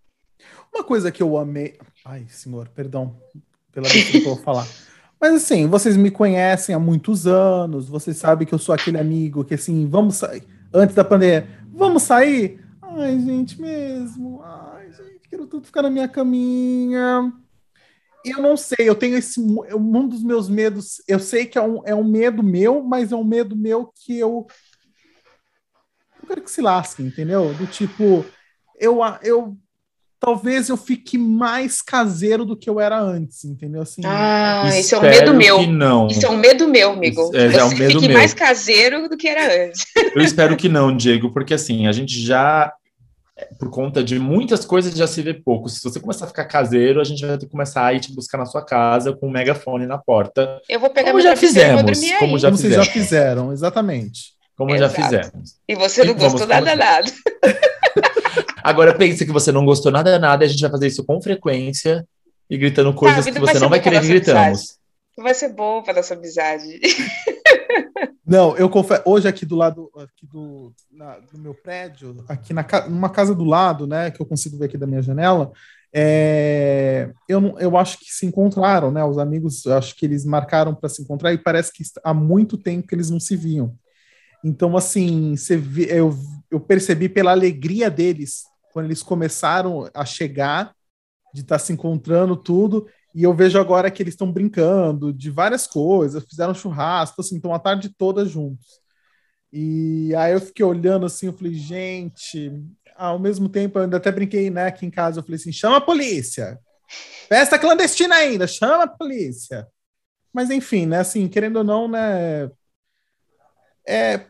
Uma 0.72 0.84
coisa 0.84 1.12
que 1.12 1.24
eu 1.24 1.38
amei. 1.38 1.78
Ai, 2.04 2.28
senhor, 2.30 2.68
perdão 2.70 3.20
pela 3.72 3.90
vez 3.90 4.10
que 4.10 4.18
eu 4.18 4.24
vou 4.24 4.38
falar. 4.38 4.68
Mas 5.20 5.34
assim, 5.34 5.68
vocês 5.68 5.98
me 5.98 6.12
conhecem 6.12 6.76
há 6.76 6.80
muitos 6.80 7.26
anos, 7.26 7.90
vocês 7.90 8.18
sabem 8.18 8.48
que 8.48 8.54
eu 8.54 8.60
sou 8.60 8.76
aquele 8.76 9.00
amigo 9.00 9.44
que 9.44 9.56
assim, 9.56 9.88
vamos 9.88 10.18
sair. 10.18 10.44
Antes 10.76 10.96
da 10.96 11.04
pandemia, 11.04 11.48
vamos 11.74 12.04
sair? 12.04 12.64
Ai, 12.82 13.20
gente, 13.20 13.60
mesmo. 13.60 14.42
Ai, 14.44 14.92
gente, 14.92 15.30
quero 15.30 15.48
tudo 15.48 15.66
ficar 15.66 15.82
na 15.82 15.90
minha 15.90 16.08
caminha 16.08 17.32
eu 18.26 18.42
não 18.42 18.58
sei, 18.58 18.90
eu 18.90 18.96
tenho 18.96 19.18
esse. 19.18 19.40
Um 19.40 20.08
dos 20.08 20.24
meus 20.24 20.50
medos, 20.50 21.02
eu 21.08 21.20
sei 21.20 21.46
que 21.46 21.58
é 21.58 21.62
um, 21.62 21.82
é 21.86 21.94
um 21.94 22.04
medo 22.04 22.42
meu, 22.42 22.84
mas 22.84 23.12
é 23.12 23.16
um 23.16 23.24
medo 23.24 23.56
meu 23.56 23.92
que 23.96 24.18
eu. 24.18 24.48
Eu 26.20 26.28
quero 26.28 26.42
que 26.42 26.50
se 26.50 26.62
lasque, 26.62 27.04
entendeu? 27.04 27.54
Do 27.54 27.68
tipo, 27.68 28.26
eu, 28.80 29.00
eu 29.22 29.56
talvez 30.26 30.70
eu 30.70 30.78
fique 30.78 31.20
mais 31.20 31.84
caseiro 31.84 32.44
do 32.46 32.58
que 32.58 32.68
eu 32.68 32.80
era 32.80 33.00
antes, 33.00 33.46
entendeu? 33.46 33.84
Assim, 33.84 34.02
ah, 34.04 34.72
isso 34.76 34.96
é 34.96 34.98
um 34.98 35.02
medo 35.02 35.34
meu. 35.36 35.68
Não. 35.68 36.08
Isso 36.08 36.26
é 36.26 36.30
um 36.30 36.38
medo 36.38 36.68
meu, 36.68 36.94
amigo. 36.94 37.30
É, 37.32 37.56
é 37.56 37.64
um 37.64 37.70
medo 37.70 37.94
fique 37.94 38.08
meu. 38.08 38.18
mais 38.18 38.34
caseiro 38.34 39.08
do 39.08 39.16
que 39.16 39.28
era 39.28 39.68
antes. 39.68 39.86
Eu 40.16 40.24
espero 40.24 40.58
que 40.58 40.68
não, 40.68 40.96
Diego, 40.96 41.32
porque 41.32 41.54
assim, 41.54 41.86
a 41.86 41.92
gente 41.92 42.20
já 42.20 42.74
por 43.60 43.70
conta 43.70 44.02
de 44.02 44.18
muitas 44.18 44.66
coisas 44.66 44.96
já 44.96 45.06
se 45.06 45.22
vê 45.22 45.34
pouco. 45.34 45.70
Se 45.70 45.84
você 45.84 46.00
começar 46.00 46.26
a 46.26 46.28
ficar 46.30 46.46
caseiro, 46.46 47.00
a 47.00 47.04
gente 47.04 47.24
vai 47.24 47.38
ter 47.38 47.46
que 47.46 47.52
começar 47.52 47.86
a 47.86 47.94
ir 47.94 48.00
te 48.00 48.12
buscar 48.12 48.38
na 48.40 48.46
sua 48.46 48.66
casa 48.66 49.14
com 49.14 49.28
um 49.28 49.32
megafone 49.32 49.86
na 49.86 49.98
porta. 49.98 50.60
Eu 50.68 50.80
vou 50.80 50.90
pegar 50.90 51.12
como 51.12 51.22
já 51.22 51.36
fizemos, 51.36 51.82
como 52.18 52.38
já 52.40 52.50
como 52.50 52.58
vocês 52.58 52.74
já 52.74 52.86
fizeram, 52.86 53.52
exatamente. 53.52 54.34
Como 54.58 54.74
Exato. 54.74 54.96
já 54.96 55.04
fizemos. 55.04 55.56
E 55.68 55.76
você 55.76 56.04
não 56.04 56.14
e 56.14 56.16
gostou 56.16 56.48
nada 56.48 56.76
nada. 56.76 57.12
Agora 58.66 58.98
pense 58.98 59.24
que 59.24 59.32
você 59.32 59.52
não 59.52 59.64
gostou 59.64 59.92
nada 59.92 60.18
nada, 60.18 60.44
e 60.44 60.48
a 60.48 60.50
gente 60.50 60.62
vai 60.62 60.72
fazer 60.72 60.88
isso 60.88 61.06
com 61.06 61.22
frequência 61.22 62.04
e 62.50 62.58
gritando 62.58 62.94
coisas 62.96 63.24
que 63.24 63.40
você 63.40 63.60
não 63.60 63.70
vai 63.70 63.80
querer 63.80 64.02
que 64.02 64.08
gritamos. 64.08 64.80
Vai 65.16 65.36
ser 65.36 65.50
bom 65.50 65.84
para 65.84 65.94
nossa 65.94 66.16
amizade. 66.16 66.80
Não, 68.28 68.58
eu 68.58 68.68
confesso, 68.68 69.04
hoje 69.06 69.28
aqui 69.28 69.46
do 69.46 69.56
lado 69.56 69.92
aqui 69.96 70.26
do, 70.26 70.74
na, 70.92 71.20
do 71.20 71.38
meu 71.38 71.54
prédio, 71.54 72.26
aqui 72.28 72.54
na 72.56 72.66
numa 72.90 73.08
casa 73.08 73.36
do 73.36 73.44
lado, 73.44 73.86
né, 73.86 74.10
que 74.10 74.20
eu 74.20 74.26
consigo 74.26 74.58
ver 74.58 74.66
aqui 74.66 74.80
da 74.80 74.88
minha 74.88 75.02
janela, 75.02 75.52
é, 75.94 77.12
eu, 77.30 77.56
eu 77.60 77.78
acho 77.78 78.00
que 78.00 78.12
se 78.12 78.26
encontraram, 78.26 78.90
né? 78.90 79.06
Os 79.06 79.20
amigos, 79.20 79.68
acho 79.68 79.96
que 79.96 80.06
eles 80.06 80.26
marcaram 80.26 80.74
para 80.74 80.90
se 80.90 81.04
encontrar 81.04 81.34
e 81.34 81.38
parece 81.38 81.72
que 81.72 81.84
há 82.04 82.16
muito 82.16 82.58
tempo 82.58 82.88
que 82.88 82.96
eles 82.96 83.12
não 83.12 83.20
se 83.20 83.38
viam. 83.38 83.78
Então, 84.44 84.76
assim, 84.76 85.36
você 85.38 85.62
eu, 85.88 86.18
eu 86.50 86.60
percebi 86.60 87.08
pela 87.08 87.32
alegria 87.32 87.92
deles 87.92 88.44
quando 88.76 88.88
eles 88.88 89.02
começaram 89.02 89.90
a 89.94 90.04
chegar, 90.04 90.76
de 91.34 91.40
estar 91.40 91.56
tá 91.56 91.60
se 91.60 91.72
encontrando 91.72 92.36
tudo, 92.36 92.90
e 93.14 93.24
eu 93.24 93.34
vejo 93.34 93.58
agora 93.58 93.90
que 93.90 94.04
eles 94.04 94.16
estão 94.16 94.30
brincando 94.30 95.14
de 95.14 95.32
várias 95.32 95.66
coisas, 95.66 96.26
fizeram 96.26 96.54
churrasco, 96.54 97.22
assim, 97.22 97.38
estão 97.38 97.54
a 97.54 97.60
tarde 97.60 97.88
toda 97.98 98.26
juntos. 98.26 98.82
E 99.50 100.14
aí 100.16 100.34
eu 100.34 100.42
fiquei 100.42 100.66
olhando 100.66 101.06
assim, 101.06 101.28
eu 101.28 101.32
falei, 101.32 101.54
gente, 101.54 102.52
ao 102.98 103.18
mesmo 103.18 103.48
tempo 103.48 103.80
eu 103.80 103.84
ainda 103.84 103.96
até 103.96 104.12
brinquei, 104.12 104.50
né, 104.50 104.68
aqui 104.68 104.86
em 104.86 104.92
casa, 104.92 105.20
eu 105.20 105.24
falei 105.24 105.38
assim, 105.38 105.54
chama 105.54 105.78
a 105.78 105.82
polícia. 105.82 106.60
Festa 107.30 107.58
clandestina 107.58 108.16
ainda, 108.16 108.46
chama 108.46 108.84
a 108.84 108.88
polícia. 108.90 109.66
Mas 110.34 110.50
enfim, 110.50 110.86
né, 110.86 111.00
assim, 111.00 111.30
querendo 111.30 111.60
ou 111.60 111.64
não, 111.64 111.88
né, 111.88 112.52
é, 113.88 114.26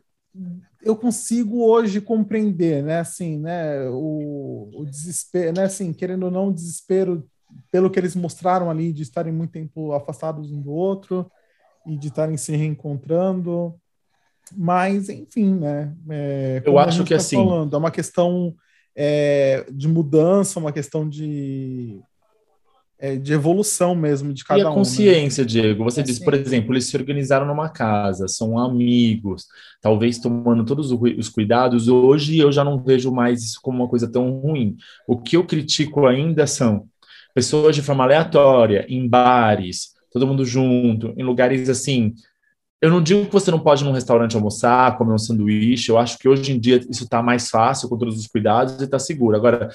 eu 0.86 0.96
consigo 0.96 1.65
hoje 1.65 2.00
compreender, 2.00 2.84
né, 2.84 3.00
assim, 3.00 3.39
né, 3.39 3.89
o, 3.89 4.70
o 4.74 4.86
desespero, 4.86 5.54
né, 5.54 5.63
assim, 5.63 5.92
querendo 5.92 6.24
ou 6.24 6.32
não, 6.32 6.50
o 6.50 6.54
desespero 6.54 7.27
pelo 7.72 7.89
que 7.89 8.00
eles 8.00 8.15
mostraram 8.15 8.70
ali, 8.70 8.94
de 8.94 9.01
estarem 9.01 9.34
muito 9.34 9.51
tempo 9.51 9.94
afastados 9.94 10.52
um 10.52 10.62
do 10.62 10.71
outro 10.71 11.30
e 11.86 11.98
de 11.98 12.08
estarem 12.08 12.38
se 12.38 12.56
reencontrando. 12.56 13.76
Mas, 14.56 15.10
enfim, 15.10 15.56
né? 15.56 15.95
É, 16.10 16.62
Eu 16.63 16.78
acho 16.78 17.04
que 17.04 17.10
tá 17.10 17.15
assim. 17.15 17.38
Falando, 17.38 17.76
é 17.76 17.80
uma 17.80 17.91
questão 17.91 18.56
é, 18.95 19.65
de 19.71 19.88
mudança, 19.88 20.60
uma 20.60 20.71
questão 20.71 21.08
de, 21.08 22.00
é, 22.97 23.15
de 23.15 23.34
evolução 23.34 23.93
mesmo 23.93 24.34
de 24.34 24.43
cada 24.43 24.60
um. 24.60 24.63
E 24.63 24.65
a 24.65 24.69
né? 24.69 24.75
consciência, 24.75 25.43
né? 25.43 25.47
Diego. 25.47 25.84
Você 25.84 26.01
disse, 26.01 26.23
por 26.23 26.34
exemplo, 26.34 26.73
eles 26.73 26.86
se 26.86 26.95
organizaram 26.95 27.45
numa 27.45 27.69
casa, 27.69 28.27
são 28.27 28.58
amigos, 28.58 29.45
talvez 29.81 30.19
tomando 30.19 30.65
todos 30.65 30.91
os 30.91 31.29
cuidados. 31.29 31.88
Hoje 31.88 32.38
eu 32.38 32.51
já 32.51 32.63
não 32.63 32.81
vejo 32.81 33.12
mais 33.12 33.43
isso 33.43 33.60
como 33.62 33.84
uma 33.84 33.89
coisa 33.89 34.10
tão 34.10 34.39
ruim. 34.39 34.77
O 35.08 35.17
que 35.17 35.38
eu 35.38 35.45
critico 35.45 36.08
ainda 36.08 36.47
são 36.47 36.88
pessoas 37.34 37.75
de 37.75 37.81
forma 37.81 38.03
aleatória, 38.03 38.86
em 38.88 39.08
bares, 39.08 39.93
todo 40.12 40.25
mundo 40.25 40.45
junto, 40.45 41.13
em 41.17 41.23
lugares 41.23 41.67
assim. 41.67 42.13
Eu 42.81 42.89
não 42.89 43.01
digo 43.01 43.25
que 43.25 43.34
você 43.34 43.51
não 43.51 43.60
pode 43.60 43.84
ir 43.84 43.86
num 43.86 43.91
restaurante 43.91 44.36
almoçar, 44.36 44.97
comer 44.97 45.13
um 45.13 45.17
sanduíche. 45.17 45.89
Eu 45.89 45.97
acho 45.97 46.17
que 46.17 46.29
hoje 46.29 46.51
em 46.51 46.60
dia 46.60 46.79
isso 46.89 47.03
está 47.03 47.21
mais 47.21 47.49
fácil, 47.49 47.89
com 47.89 47.97
todos 47.97 48.17
os 48.17 48.27
cuidados, 48.27 48.79
e 48.79 48.84
está 48.86 48.99
seguro. 48.99 49.36
Agora, 49.36 49.69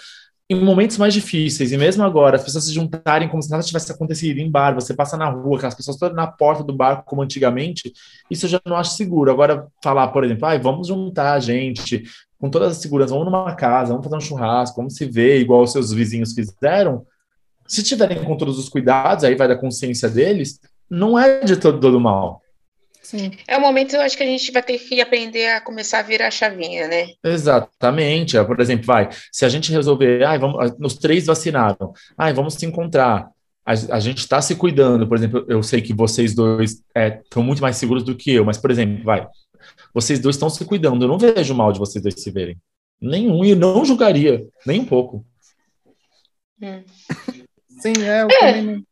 em 0.50 0.60
momentos 0.60 0.98
mais 0.98 1.14
difíceis, 1.14 1.70
e 1.70 1.78
mesmo 1.78 2.02
agora, 2.02 2.34
as 2.34 2.42
pessoas 2.42 2.64
se 2.64 2.72
juntarem 2.72 3.28
como 3.28 3.40
se 3.40 3.48
nada 3.48 3.62
tivesse 3.62 3.92
acontecido 3.92 4.38
em 4.38 4.50
bar, 4.50 4.74
você 4.74 4.92
passa 4.92 5.16
na 5.16 5.30
rua, 5.30 5.58
aquelas 5.58 5.76
pessoas 5.76 5.96
todas 5.96 6.16
na 6.16 6.26
porta 6.26 6.64
do 6.64 6.74
bar, 6.74 7.04
como 7.04 7.22
antigamente, 7.22 7.92
isso 8.28 8.46
eu 8.46 8.50
já 8.50 8.60
não 8.66 8.74
acho 8.74 8.96
seguro. 8.96 9.30
Agora, 9.30 9.68
falar, 9.80 10.08
por 10.08 10.24
exemplo, 10.24 10.44
ah, 10.46 10.58
vamos 10.58 10.88
juntar 10.88 11.34
a 11.34 11.38
gente, 11.38 12.02
com 12.36 12.50
toda 12.50 12.66
a 12.66 12.74
segurança, 12.74 13.14
vamos 13.14 13.26
numa 13.26 13.54
casa, 13.54 13.92
vamos 13.92 14.02
fazer 14.02 14.16
um 14.16 14.20
churrasco, 14.20 14.76
vamos 14.76 14.96
se 14.96 15.06
ver, 15.06 15.40
igual 15.40 15.62
os 15.62 15.70
seus 15.70 15.92
vizinhos 15.92 16.32
fizeram, 16.32 17.06
se 17.64 17.84
tiverem 17.84 18.24
com 18.24 18.36
todos 18.36 18.58
os 18.58 18.68
cuidados, 18.68 19.22
aí 19.22 19.36
vai 19.36 19.46
da 19.46 19.54
consciência 19.54 20.08
deles, 20.08 20.58
não 20.90 21.16
é 21.16 21.44
de 21.44 21.56
todo, 21.58 21.78
todo 21.78 22.00
mal. 22.00 22.39
Sim. 23.10 23.32
É 23.48 23.56
o 23.56 23.60
momento, 23.60 23.96
eu 23.96 24.00
acho 24.02 24.16
que 24.16 24.22
a 24.22 24.26
gente 24.26 24.52
vai 24.52 24.62
ter 24.62 24.78
que 24.78 25.00
aprender 25.00 25.48
a 25.48 25.60
começar 25.60 25.98
a 25.98 26.02
virar 26.02 26.28
a 26.28 26.30
chavinha, 26.30 26.86
né? 26.86 27.08
Exatamente. 27.24 28.36
Por 28.44 28.60
exemplo, 28.60 28.86
vai, 28.86 29.08
se 29.32 29.44
a 29.44 29.48
gente 29.48 29.72
resolver, 29.72 30.22
ai, 30.22 30.38
vamos, 30.38 30.72
os 30.80 30.94
três 30.94 31.26
vacinaram, 31.26 31.92
ai, 32.16 32.32
vamos 32.32 32.54
se 32.54 32.64
encontrar. 32.64 33.28
A, 33.66 33.72
a 33.72 33.98
gente 33.98 34.18
está 34.18 34.40
se 34.40 34.54
cuidando, 34.54 35.08
por 35.08 35.16
exemplo, 35.16 35.44
eu 35.48 35.60
sei 35.60 35.82
que 35.82 35.92
vocês 35.92 36.36
dois 36.36 36.84
estão 36.94 37.42
é, 37.42 37.44
muito 37.44 37.60
mais 37.60 37.76
seguros 37.76 38.04
do 38.04 38.14
que 38.14 38.30
eu, 38.30 38.44
mas, 38.44 38.58
por 38.58 38.70
exemplo, 38.70 39.02
vai, 39.02 39.26
vocês 39.92 40.20
dois 40.20 40.36
estão 40.36 40.48
se 40.48 40.64
cuidando, 40.64 41.04
eu 41.04 41.08
não 41.08 41.18
vejo 41.18 41.52
mal 41.52 41.72
de 41.72 41.80
vocês 41.80 42.00
dois 42.00 42.14
se 42.14 42.30
verem. 42.30 42.56
Nenhum, 43.00 43.44
e 43.44 43.56
não 43.56 43.84
julgaria, 43.84 44.46
nem 44.64 44.82
um 44.82 44.84
pouco. 44.84 45.26
Hum. 46.62 46.84
Sim, 47.80 47.92
é, 48.04 48.22
eu 48.22 48.28
é. 48.30 48.52
também. 48.52 48.86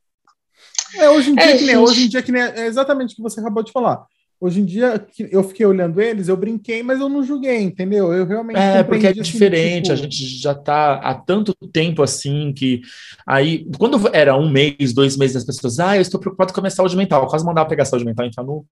É, 0.95 1.11
hoje 1.11 1.31
em 1.31 1.35
dia, 1.35 1.45
é, 1.45 1.59
que 1.59 1.65
nem, 1.65 1.77
hoje 1.77 2.05
em 2.05 2.09
dia 2.09 2.23
que 2.23 2.33
nem, 2.33 2.43
é 2.43 2.67
exatamente 2.67 3.13
o 3.13 3.17
que 3.17 3.23
você 3.23 3.41
acabou 3.41 3.63
de 3.63 3.73
falar. 3.73 4.07
Hoje 4.41 4.61
em 4.61 4.65
dia, 4.65 5.05
eu 5.33 5.43
fiquei 5.43 5.67
olhando 5.67 6.01
eles, 6.01 6.29
eu 6.29 6.37
brinquei, 6.37 6.81
mas 6.81 7.01
eu 7.01 7.09
não 7.09 7.25
julguei, 7.25 7.61
entendeu? 7.61 8.13
Eu 8.13 8.25
realmente. 8.25 8.57
É, 8.57 8.85
porque 8.85 9.09
é 9.09 9.11
assim, 9.11 9.23
diferente, 9.23 9.87
tipo... 9.87 9.93
a 9.95 9.97
gente 9.97 10.25
já 10.41 10.53
está 10.53 10.95
há 10.95 11.13
tanto 11.13 11.53
tempo 11.73 12.05
assim 12.05 12.53
que. 12.53 12.81
Aí, 13.27 13.67
quando 13.77 13.99
era 14.13 14.37
um 14.37 14.49
mês, 14.49 14.93
dois 14.93 15.17
meses, 15.17 15.39
as 15.39 15.45
pessoas, 15.45 15.81
ah, 15.81 15.97
eu 15.97 16.03
estou 16.03 16.21
preocupado 16.21 16.53
com 16.53 16.61
a 16.61 16.63
minha 16.63 16.71
saúde 16.71 16.97
mental, 16.97 17.25
eu 17.25 17.29
quase 17.29 17.45
mandava 17.45 17.69
pegar 17.69 17.83
a 17.83 17.87
saúde 17.87 18.05
mental 18.05 18.27
e 18.27 18.29
entrar 18.29 18.45
no 18.45 18.65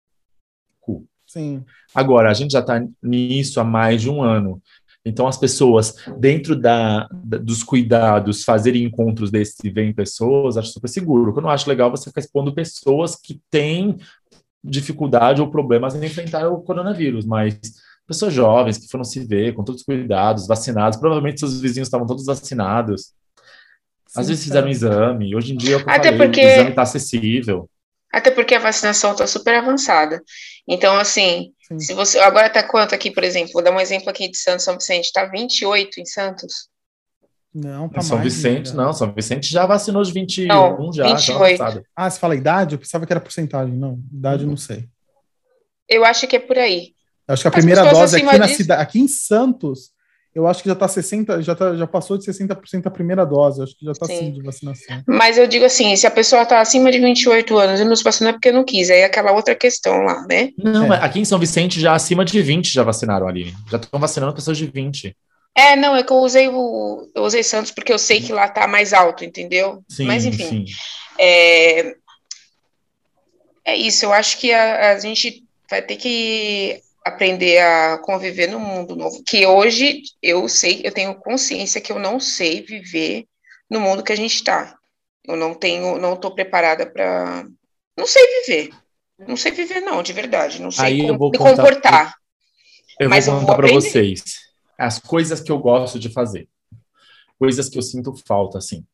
cu. 0.81 1.05
Sim. 1.27 1.65
Agora, 1.93 2.31
a 2.31 2.35
gente 2.35 2.53
já 2.53 2.61
está 2.61 2.81
nisso 3.03 3.59
há 3.59 3.65
mais 3.65 4.01
de 4.01 4.09
um 4.09 4.23
ano. 4.23 4.63
Então, 5.07 5.29
as 5.29 5.39
pessoas, 5.39 5.95
dentro 6.19 6.57
da, 6.57 7.09
da, 7.13 7.39
dos 7.39 7.63
cuidados, 7.63 8.43
fazerem 8.43 8.83
encontros 8.83 9.31
desses 9.31 9.57
e 9.63 9.71
verem 9.71 9.95
pessoas, 9.95 10.57
acho 10.57 10.73
super 10.73 10.89
seguro. 10.89 11.31
O 11.31 11.33
que 11.33 11.39
eu 11.39 11.43
não 11.45 11.51
acho 11.51 11.69
legal 11.69 11.89
é 11.89 11.91
você 11.93 12.11
ficar 12.11 12.21
expondo 12.21 12.53
pessoas 12.53 13.15
que 13.15 13.41
têm 13.49 13.97
dificuldade 14.65 15.41
ou 15.41 15.49
problemas 15.49 15.95
em 15.95 16.05
enfrentar 16.05 16.49
o 16.49 16.61
coronavírus, 16.61 17.25
mas 17.25 17.57
pessoas 18.05 18.35
jovens 18.35 18.79
que 18.79 18.89
foram 18.89 19.05
se 19.05 19.25
ver 19.25 19.55
com 19.55 19.63
todos 19.63 19.83
os 19.83 19.87
cuidados, 19.87 20.49
vacinados, 20.49 20.99
provavelmente 20.99 21.39
seus 21.39 21.61
vizinhos 21.61 21.87
estavam 21.87 22.07
todos 22.07 22.27
vacinados. 22.27 23.13
Às 24.15 24.27
Sim, 24.27 24.33
vezes 24.33 24.45
fizeram 24.45 24.67
um 24.67 24.71
exame, 24.71 25.37
hoje 25.37 25.53
em 25.53 25.57
dia 25.57 25.77
é 25.77 25.81
Até 25.87 26.11
falei, 26.11 26.27
porque... 26.27 26.41
o 26.41 26.49
exame 26.49 26.71
está 26.71 26.83
acessível. 26.83 27.71
Até 28.13 28.31
porque 28.31 28.55
a 28.55 28.59
vacinação 28.59 29.13
está 29.13 29.27
super 29.27 29.55
avançada. 29.55 30.23
Então, 30.69 30.97
assim, 30.97 31.53
Sim. 31.69 31.79
se 31.79 31.95
você. 31.95 32.19
Agora 32.19 32.49
está 32.49 32.63
quanto 32.63 32.95
aqui, 32.95 33.11
por 33.11 33.23
exemplo? 33.23 33.53
Vou 33.53 33.63
dar 33.63 33.71
um 33.71 33.81
exemplo 33.81 34.11
aqui 34.11 34.29
de 34.29 34.37
Santos, 34.37 34.65
São 34.65 34.77
Vicente. 34.77 35.07
Está 35.07 35.25
28 35.25 36.01
em 36.01 36.05
Santos? 36.05 36.69
Não, 37.55 37.89
tá 37.89 38.03
São 38.03 38.19
mais, 38.19 38.35
Vicente, 38.35 38.75
não. 38.75 38.93
São 38.93 39.13
Vicente 39.13 39.49
já 39.49 39.65
vacinou 39.65 40.03
os 40.03 40.11
21 40.11 40.47
não, 40.47 40.93
já. 40.93 41.07
28. 41.15 41.57
Já 41.57 41.83
ah, 41.95 42.11
você 42.11 42.19
fala 42.19 42.35
idade? 42.35 42.75
Eu 42.75 42.79
pensava 42.79 43.07
que 43.07 43.13
era 43.13 43.21
porcentagem. 43.21 43.75
Não, 43.75 43.99
idade 44.13 44.45
uhum. 44.45 44.51
não 44.51 44.57
sei. 44.57 44.89
Eu 45.89 46.05
acho 46.05 46.27
que 46.27 46.37
é 46.37 46.41
por 46.41 46.59
aí. 46.59 46.95
Eu 47.29 47.33
acho 47.33 47.43
que 47.43 47.49
a 47.49 47.53
primeira 47.53 47.85
dose 47.91 48.17
aqui, 48.17 48.39
na 48.39 48.49
cidade, 48.49 48.83
aqui 48.83 49.01
em 49.01 49.09
Santos 49.09 49.93
eu 50.37 50.47
acho 50.47 50.63
que 50.63 50.69
já 50.69 50.75
está 50.75 50.87
60, 50.87 51.41
já, 51.41 51.55
tá, 51.55 51.75
já 51.75 51.87
passou 51.87 52.19
de 52.19 52.27
60% 52.27 52.87
a 52.87 52.91
primeira 52.91 53.25
dose, 53.25 53.63
acho 53.63 53.75
que 53.75 53.87
já 53.87 53.93
está 53.93 54.05
sim 54.05 54.31
de 54.31 54.43
vacinação. 54.43 55.03
Mas 55.09 55.39
eu 55.39 55.47
digo 55.47 55.65
assim, 55.65 55.97
se 55.97 56.07
a 56.07 56.11
pessoa 56.11 56.43
está 56.43 56.61
acima 56.61 56.93
de 56.93 56.99
28 56.99 57.57
anos 57.57 57.81
e 57.81 57.85
não 57.87 57.97
se 57.97 58.05
vacinou 58.05 58.29
é 58.29 58.33
porque 58.35 58.53
não 58.53 58.63
quis, 58.63 58.91
aí 58.91 58.99
é 58.99 59.05
aquela 59.07 59.33
outra 59.33 59.55
questão 59.55 60.03
lá, 60.03 60.27
né? 60.29 60.51
Não, 60.59 60.93
é. 60.93 61.03
aqui 61.03 61.21
em 61.21 61.25
São 61.25 61.39
Vicente 61.39 61.81
já 61.81 61.95
acima 61.95 62.23
de 62.23 62.43
20 62.43 62.71
já 62.71 62.83
vacinaram 62.83 63.27
ali, 63.27 63.55
já 63.71 63.79
estão 63.79 63.99
vacinando 63.99 64.35
pessoas 64.35 64.59
de 64.59 64.67
20. 64.67 65.17
É, 65.57 65.75
não, 65.75 65.97
é 65.97 66.03
que 66.03 66.13
eu 66.13 66.19
usei 66.19 66.49
o 66.49 67.11
eu 67.15 67.23
usei 67.23 67.43
Santos 67.43 67.71
porque 67.71 67.91
eu 67.91 67.99
sei 67.99 68.21
que 68.21 68.31
lá 68.31 68.45
está 68.45 68.69
mais 68.69 68.93
alto, 68.93 69.25
entendeu? 69.25 69.83
Sim, 69.89 70.05
Mas 70.05 70.27
enfim, 70.27 70.49
sim. 70.49 70.65
É, 71.19 71.95
é 73.65 73.75
isso, 73.75 74.05
eu 74.05 74.13
acho 74.13 74.39
que 74.39 74.53
a, 74.53 74.93
a 74.93 74.99
gente 74.99 75.43
vai 75.71 75.81
ter 75.81 75.97
que 75.97 76.83
aprender 77.07 77.59
a 77.59 77.99
conviver 77.99 78.49
no 78.49 78.59
mundo 78.59 78.97
novo. 78.97 79.23
Que 79.25 79.47
hoje 79.47 80.03
eu 80.21 80.49
sei, 80.49 80.81
eu 80.85 80.93
tenho 80.93 81.15
consciência 81.15 81.81
que 81.81 81.93
eu 81.93 81.99
não 81.99 82.19
sei 82.19 82.63
viver 82.63 83.27
no 83.71 83.81
mundo 83.81 84.03
que 84.03 84.13
a 84.13 84.17
gente 84.17 84.35
está. 84.35 84.77
Eu 85.25 85.37
não 85.37 85.55
tenho, 85.55 85.99
não 85.99 86.15
estou 86.15 86.35
preparada 86.35 86.85
para, 86.85 87.47
não 87.97 88.07
sei 88.07 88.23
viver. 88.41 88.71
Não 89.19 89.37
sei 89.37 89.53
viver 89.53 89.81
não, 89.81 90.03
de 90.03 90.13
verdade. 90.13 90.61
Não 90.61 90.71
sei 90.71 90.85
Aí 90.85 91.07
como, 91.07 91.31
me 91.31 91.39
comportar. 91.39 92.15
Eu 92.99 93.09
Mas 93.09 93.27
vou 93.27 93.41
contar 93.41 93.55
para 93.55 93.69
vocês 93.69 94.25
as 94.79 94.99
coisas 94.99 95.41
que 95.41 95.51
eu 95.51 95.59
gosto 95.59 95.99
de 95.99 96.11
fazer, 96.11 96.49
coisas 97.39 97.69
que 97.69 97.79
eu 97.79 97.83
sinto 97.83 98.15
falta, 98.27 98.59
assim 98.59 98.85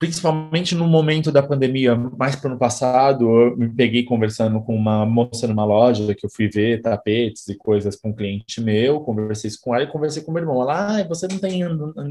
principalmente 0.00 0.74
no 0.74 0.86
momento 0.88 1.30
da 1.30 1.42
pandemia, 1.42 1.94
mais 1.94 2.34
para 2.34 2.48
o 2.48 2.50
ano 2.52 2.58
passado, 2.58 3.28
eu 3.28 3.54
me 3.54 3.68
peguei 3.68 4.02
conversando 4.02 4.58
com 4.62 4.74
uma 4.74 5.04
moça 5.04 5.46
numa 5.46 5.62
loja 5.62 6.14
que 6.14 6.24
eu 6.24 6.30
fui 6.30 6.48
ver 6.48 6.80
tapetes 6.80 7.46
e 7.48 7.54
coisas 7.54 7.96
com 7.96 8.08
um 8.08 8.14
cliente 8.14 8.62
meu, 8.62 9.00
conversei 9.00 9.50
com 9.62 9.74
ela 9.74 9.84
e 9.84 9.92
conversei 9.92 10.22
com 10.22 10.32
meu 10.32 10.42
irmão. 10.42 10.62
Ela, 10.62 11.00
ah, 11.00 11.04
você 11.04 11.28
não 11.28 11.38
tem 11.38 11.60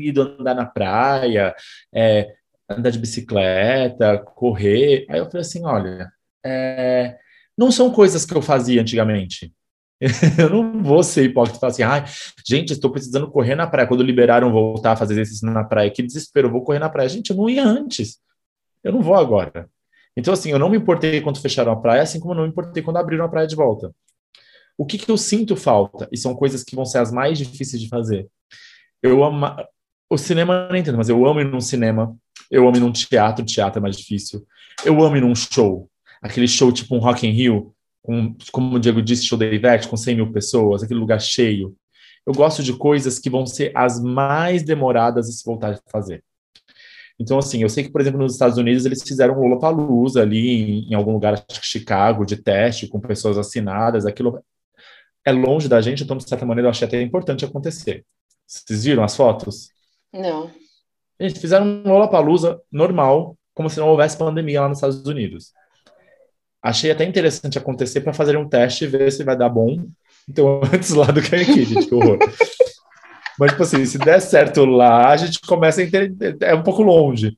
ido 0.02 0.22
andar 0.22 0.54
na 0.54 0.68
praia, 0.68 1.56
é, 1.92 2.32
andar 2.70 2.92
de 2.92 3.00
bicicleta, 3.00 4.20
correr. 4.20 5.08
Aí 5.10 5.18
eu 5.18 5.26
falei 5.26 5.42
assim, 5.42 5.66
olha, 5.66 6.12
é, 6.46 7.18
não 7.58 7.72
são 7.72 7.92
coisas 7.92 8.24
que 8.24 8.36
eu 8.36 8.42
fazia 8.42 8.82
antigamente. 8.82 9.52
eu 10.38 10.50
não 10.50 10.82
vou 10.82 11.04
ser 11.04 11.26
hipócrita 11.26 11.58
e 11.58 11.60
falar 11.60 11.72
assim, 11.72 11.84
ai, 11.84 12.06
gente, 12.48 12.74
estou 12.74 12.90
precisando 12.90 13.30
correr 13.30 13.56
na 13.56 13.68
praia. 13.68 13.88
Quando 13.88 14.04
liberaram 14.04 14.52
voltar 14.52 14.94
a 14.94 14.96
fazer 14.96 15.14
exercício 15.14 15.50
na 15.50 15.64
praia, 15.64 15.92
que 15.92 16.02
desespero, 16.02 16.50
vou 16.50 16.64
correr 16.64 16.80
na 16.80 16.90
praia. 16.90 17.10
Gente, 17.10 17.32
eu 17.32 17.36
não 17.36 17.50
ia 17.50 17.66
antes. 17.66 18.20
Eu 18.84 18.94
não 18.94 19.02
vou 19.02 19.16
agora. 19.16 19.70
Então, 20.16 20.34
assim, 20.34 20.52
eu 20.52 20.60
não 20.60 20.70
me 20.70 20.78
importei 20.78 21.22
quando 21.22 21.42
fecharam 21.42 21.72
a 21.72 21.76
praia, 21.76 22.02
assim 22.02 22.20
como 22.20 22.34
eu 22.34 22.38
não 22.38 22.44
me 22.44 22.50
importei 22.50 22.82
quando 22.82 22.98
abriram 22.98 23.26
a 23.26 23.30
praia 23.30 23.48
de 23.48 23.56
volta. 23.56 23.94
O 24.78 24.86
que, 24.86 24.98
que 24.98 25.12
eu 25.12 25.18
sinto 25.18 25.56
falta? 25.58 26.08
E 26.12 26.18
são 26.18 26.34
coisas 26.34 26.64
que 26.64 26.76
vão 26.76 26.86
ser 26.86 27.00
as 27.00 27.12
mais 27.12 27.38
difíceis 27.38 27.82
de 27.82 27.90
fazer. 27.90 28.28
Eu 29.04 29.24
amo. 29.24 29.46
O 30.10 30.18
cinema 30.18 30.68
não 30.70 30.76
entendo, 30.76 30.98
mas 30.98 31.10
eu 31.10 31.26
amo 31.26 31.42
ir 31.42 31.46
num 31.46 31.62
cinema. 31.62 32.16
Eu 32.50 32.68
amo 32.68 32.78
ir 32.78 32.80
num 32.80 32.92
teatro, 32.92 33.46
teatro 33.46 33.80
é 33.80 33.82
mais 33.82 33.98
difícil. 33.98 34.46
Eu 34.86 35.04
amo 35.04 35.18
ir 35.18 35.22
num 35.22 35.36
show. 35.36 35.90
Aquele 36.22 36.48
show 36.48 36.72
tipo 36.72 36.96
um 36.96 37.00
Rock 37.00 37.28
in 37.28 37.32
Rio, 37.32 37.74
com, 38.10 38.36
como 38.52 38.76
o 38.76 38.80
Diego 38.80 39.04
disse, 39.04 39.28
show 39.28 39.38
da 39.38 39.46
Ivete, 39.46 39.88
com 39.88 39.96
100 39.96 40.16
mil 40.16 40.32
pessoas, 40.32 40.82
aquele 40.82 41.00
lugar 41.00 41.22
cheio. 41.22 41.76
Eu 42.26 42.34
gosto 42.34 42.64
de 42.64 42.74
coisas 42.74 43.20
que 43.20 43.30
vão 43.30 43.46
ser 43.46 43.72
as 43.76 44.02
mais 44.02 44.64
demoradas 44.64 45.30
a 45.30 45.32
se 45.32 45.46
voltar 45.46 45.74
a 45.74 45.92
fazer. 45.92 46.24
Então, 47.20 47.38
assim, 47.38 47.62
eu 47.62 47.70
sei 47.70 47.84
que, 47.84 47.92
por 47.92 48.02
exemplo, 48.02 48.20
nos 48.20 48.34
Estados 48.34 48.58
Unidos 48.58 48.84
eles 48.84 49.04
fizeram 49.04 49.36
um 49.36 49.42
Lollapalooza 49.42 50.24
ali 50.24 50.50
em, 50.50 50.90
em 50.90 50.96
algum 50.96 51.12
lugar, 51.12 51.34
acho 51.34 51.62
que 51.62 51.68
Chicago, 51.68 52.26
de 52.26 52.38
teste, 52.38 52.88
com 52.88 53.00
pessoas 53.00 53.38
assinadas. 53.38 54.08
Aquilo 54.08 54.44
é 55.24 55.32
longe 55.32 55.68
da 55.68 55.80
gente, 55.80 56.04
então, 56.04 56.18
de 56.18 56.28
certa 56.28 56.48
maneira, 56.48 56.66
eu 56.66 56.72
achei 56.72 56.88
até 56.88 57.00
importante 57.00 57.46
acontecer. 57.46 58.04
Vocês 58.48 58.86
viram 58.86 59.04
as 59.04 59.16
fotos? 59.16 59.70
Não. 60.12 60.50
Eles 61.20 61.38
fizeram 61.38 61.68
um 61.68 61.84
Lollapalooza 61.84 62.60
normal, 62.72 63.38
como 63.54 63.70
se 63.70 63.80
não 63.80 63.90
houvesse 63.90 64.18
pandemia 64.18 64.62
lá 64.62 64.70
nos 64.70 64.80
Estados 64.80 65.06
Unidos 65.06 65.54
achei 66.62 66.92
até 66.92 67.06
interessante 67.06 67.58
acontecer 67.58 68.02
para 68.02 68.14
fazer 68.14 68.38
um 68.38 68.48
teste 68.48 68.84
e 68.86 68.88
ver 68.88 69.12
se 69.12 69.24
vai 69.24 69.38
dar 69.38 69.50
bom. 69.50 69.86
Então, 70.28 70.62
antes 70.74 70.92
lá 70.92 71.08
do 71.08 71.22
que 71.22 71.36
aqui, 71.36 71.66
gente, 71.66 71.88
que 71.88 71.96
horror. 71.96 72.20
Mas, 73.40 73.52
tipo 73.52 73.64
assim, 73.64 73.86
se 73.86 73.98
der 73.98 74.20
certo 74.20 74.66
lá, 74.66 75.10
a 75.10 75.18
gente 75.18 75.40
começa 75.42 75.82
a 75.82 75.84
entender. 75.84 76.38
É 76.42 76.54
um 76.54 76.64
pouco 76.64 76.84
longe. 76.84 77.38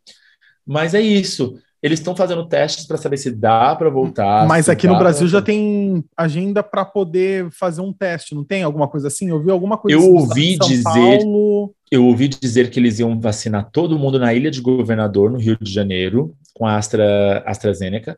Mas 0.65 0.93
é 0.93 1.01
isso. 1.01 1.55
Eles 1.81 1.99
estão 1.99 2.15
fazendo 2.15 2.47
testes 2.47 2.86
para 2.86 2.97
saber 2.97 3.17
se 3.17 3.31
dá 3.31 3.75
para 3.75 3.89
voltar. 3.89 4.47
Mas 4.47 4.69
aqui 4.69 4.88
no 4.88 4.99
Brasil 4.99 5.27
já 5.27 5.41
tem 5.41 6.03
agenda 6.15 6.62
para 6.62 6.86
poder 6.86 7.49
fazer 7.51 7.81
um 7.81 7.91
teste, 7.91 8.36
não 8.36 8.43
tem 8.43 8.62
alguma 8.62 8.88
coisa 8.88 9.07
assim? 9.07 9.29
Eu 9.29 9.41
vi 9.41 9.49
alguma 9.49 9.77
coisa 9.77 9.97
Eu 9.97 10.03
assim, 10.03 10.12
ouvi 10.12 10.57
dizer. 10.60 10.84
Paulo... 10.84 11.73
Eu 11.89 12.05
ouvi 12.05 12.27
dizer 12.27 12.69
que 12.69 12.79
eles 12.79 12.99
iam 12.99 13.19
vacinar 13.19 13.69
todo 13.71 13.97
mundo 13.97 14.19
na 14.19 14.31
Ilha 14.31 14.51
de 14.51 14.62
Governador, 14.62 15.31
no 15.31 15.39
Rio 15.39 15.57
de 15.60 15.73
Janeiro, 15.73 16.36
com 16.53 16.67
a 16.67 16.77
Astra, 16.77 17.43
AstraZeneca 17.47 18.15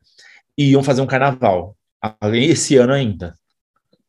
e 0.58 0.72
iam 0.72 0.84
fazer 0.84 1.02
um 1.02 1.08
carnaval, 1.08 1.76
esse 2.34 2.76
ano 2.78 2.94
ainda, 2.94 3.36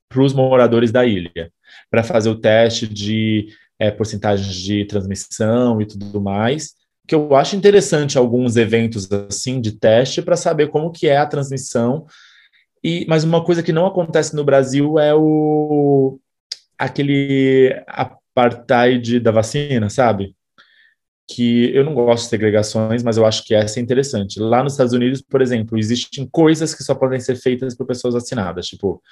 para 0.08 0.22
os 0.22 0.32
moradores 0.32 0.92
da 0.92 1.04
ilha, 1.04 1.50
para 1.90 2.02
fazer 2.02 2.28
o 2.28 2.38
teste 2.38 2.86
de 2.86 3.48
é, 3.78 3.90
porcentagens 3.90 4.54
de 4.54 4.84
transmissão 4.84 5.80
e 5.80 5.86
tudo 5.86 6.20
mais, 6.20 6.74
que 7.06 7.14
eu 7.14 7.34
acho 7.34 7.56
interessante 7.56 8.16
alguns 8.16 8.56
eventos 8.56 9.10
assim 9.12 9.60
de 9.60 9.72
teste 9.72 10.22
para 10.22 10.36
saber 10.36 10.68
como 10.68 10.90
que 10.90 11.06
é 11.06 11.16
a 11.16 11.26
transmissão. 11.26 12.06
E, 12.82 13.04
mas 13.08 13.24
uma 13.24 13.44
coisa 13.44 13.62
que 13.62 13.72
não 13.72 13.86
acontece 13.86 14.34
no 14.34 14.44
Brasil 14.44 14.98
é 14.98 15.14
o 15.14 16.18
aquele 16.78 17.74
apartheid 17.86 19.20
da 19.20 19.30
vacina, 19.30 19.88
sabe? 19.88 20.34
Que 21.26 21.74
eu 21.74 21.84
não 21.84 21.94
gosto 21.94 22.24
de 22.24 22.30
segregações, 22.30 23.02
mas 23.02 23.16
eu 23.16 23.24
acho 23.24 23.44
que 23.44 23.54
essa 23.54 23.80
é 23.80 23.82
interessante. 23.82 24.38
Lá 24.38 24.62
nos 24.62 24.74
Estados 24.74 24.92
Unidos, 24.92 25.22
por 25.22 25.40
exemplo, 25.40 25.78
existem 25.78 26.28
coisas 26.30 26.74
que 26.74 26.84
só 26.84 26.94
podem 26.94 27.18
ser 27.18 27.36
feitas 27.36 27.74
por 27.74 27.86
pessoas 27.86 28.14
assinadas, 28.14 28.66
tipo, 28.66 29.02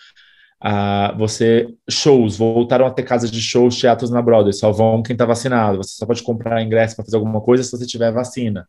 uh, 0.62 1.16
você 1.16 1.66
shows 1.88 2.36
voltaram 2.36 2.86
a 2.86 2.90
ter 2.90 3.02
casas 3.02 3.30
de 3.30 3.40
shows, 3.40 3.78
teatros 3.78 4.10
na 4.10 4.20
Broadway, 4.20 4.52
só 4.52 4.70
vão 4.70 5.02
quem 5.02 5.14
está 5.14 5.24
vacinado. 5.24 5.78
Você 5.78 5.96
só 5.96 6.06
pode 6.06 6.22
comprar 6.22 6.62
ingresso 6.62 6.96
para 6.96 7.04
fazer 7.04 7.16
alguma 7.16 7.40
coisa 7.40 7.64
se 7.64 7.72
você 7.72 7.86
tiver 7.86 8.12
vacina. 8.12 8.68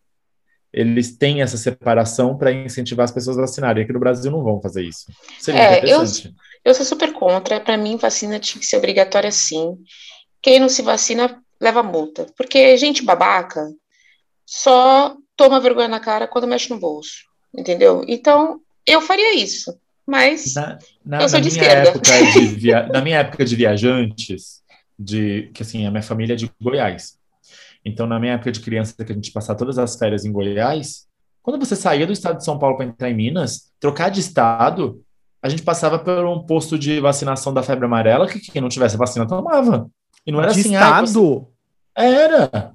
Eles 0.71 1.15
têm 1.15 1.43
essa 1.43 1.55
separação 1.55 2.35
para 2.35 2.51
incentivar 2.51 3.03
as 3.03 3.11
pessoas 3.11 3.37
a 3.37 3.41
vacinarem. 3.41 3.83
Aqui 3.83 3.93
no 3.93 3.99
Brasil 3.99 4.31
não 4.31 4.41
vão 4.41 4.59
fazer 4.59 4.83
isso. 4.83 5.05
Seria 5.39 5.61
é, 5.61 5.83
eu, 5.83 6.03
eu 6.65 6.73
sou 6.73 6.83
super 6.83 7.13
contra. 7.13 7.59
Para 7.59 7.77
mim, 7.77 7.95
vacina 7.95 8.39
tinha 8.39 8.59
que 8.59 8.65
ser 8.65 8.77
obrigatória 8.77 9.31
sim. 9.31 9.77
Quem 10.41 10.59
não 10.59 10.67
se 10.67 10.81
vacina 10.81 11.42
leva 11.59 11.83
multa. 11.83 12.25
Porque 12.37 12.77
gente 12.77 13.03
babaca 13.03 13.67
só 14.45 15.15
toma 15.35 15.59
vergonha 15.59 15.87
na 15.87 15.99
cara 15.99 16.27
quando 16.27 16.47
mexe 16.47 16.69
no 16.69 16.79
bolso. 16.79 17.25
Entendeu? 17.55 18.03
Então, 18.07 18.59
eu 18.85 19.01
faria 19.01 19.35
isso. 19.35 19.77
Mas 20.05 20.53
na, 20.53 20.79
na, 21.05 21.21
eu 21.21 21.29
sou 21.29 21.39
de 21.39 21.47
esquerda. 21.47 21.93
De 22.33 22.47
via... 22.47 22.87
na 22.87 23.01
minha 23.01 23.19
época 23.19 23.45
de 23.45 23.55
viajantes, 23.55 24.61
de 24.99 25.49
que 25.53 25.63
assim, 25.63 25.85
a 25.85 25.91
minha 25.91 26.03
família 26.03 26.33
é 26.33 26.35
de 26.35 26.51
Goiás. 26.61 27.17
Então, 27.85 28.05
na 28.05 28.19
minha 28.19 28.33
época 28.33 28.51
de 28.51 28.59
criança, 28.59 28.93
que 29.03 29.11
a 29.11 29.15
gente 29.15 29.31
passava 29.31 29.59
todas 29.59 29.77
as 29.77 29.95
férias 29.95 30.25
em 30.25 30.31
Goiás, 30.31 31.05
quando 31.41 31.59
você 31.59 31.75
saía 31.75 32.07
do 32.07 32.13
estado 32.13 32.37
de 32.37 32.45
São 32.45 32.57
Paulo 32.57 32.77
para 32.77 32.85
entrar 32.85 33.09
em 33.09 33.15
Minas, 33.15 33.71
trocar 33.79 34.09
de 34.09 34.21
estado, 34.21 35.03
a 35.41 35.49
gente 35.49 35.61
passava 35.61 35.99
por 35.99 36.25
um 36.25 36.41
posto 36.45 36.79
de 36.79 37.01
vacinação 37.01 37.53
da 37.53 37.61
febre 37.61 37.85
amarela 37.85 38.27
que 38.27 38.39
quem 38.39 38.61
não 38.61 38.69
tivesse 38.69 38.95
vacina 38.95 39.27
tomava. 39.27 39.89
E 40.25 40.31
não 40.31 40.41
era 40.41 40.53
de 40.53 40.59
assim, 40.59 40.73
estado? 40.73 41.47
Ah, 41.95 42.01
você... 42.01 42.07
Era. 42.07 42.73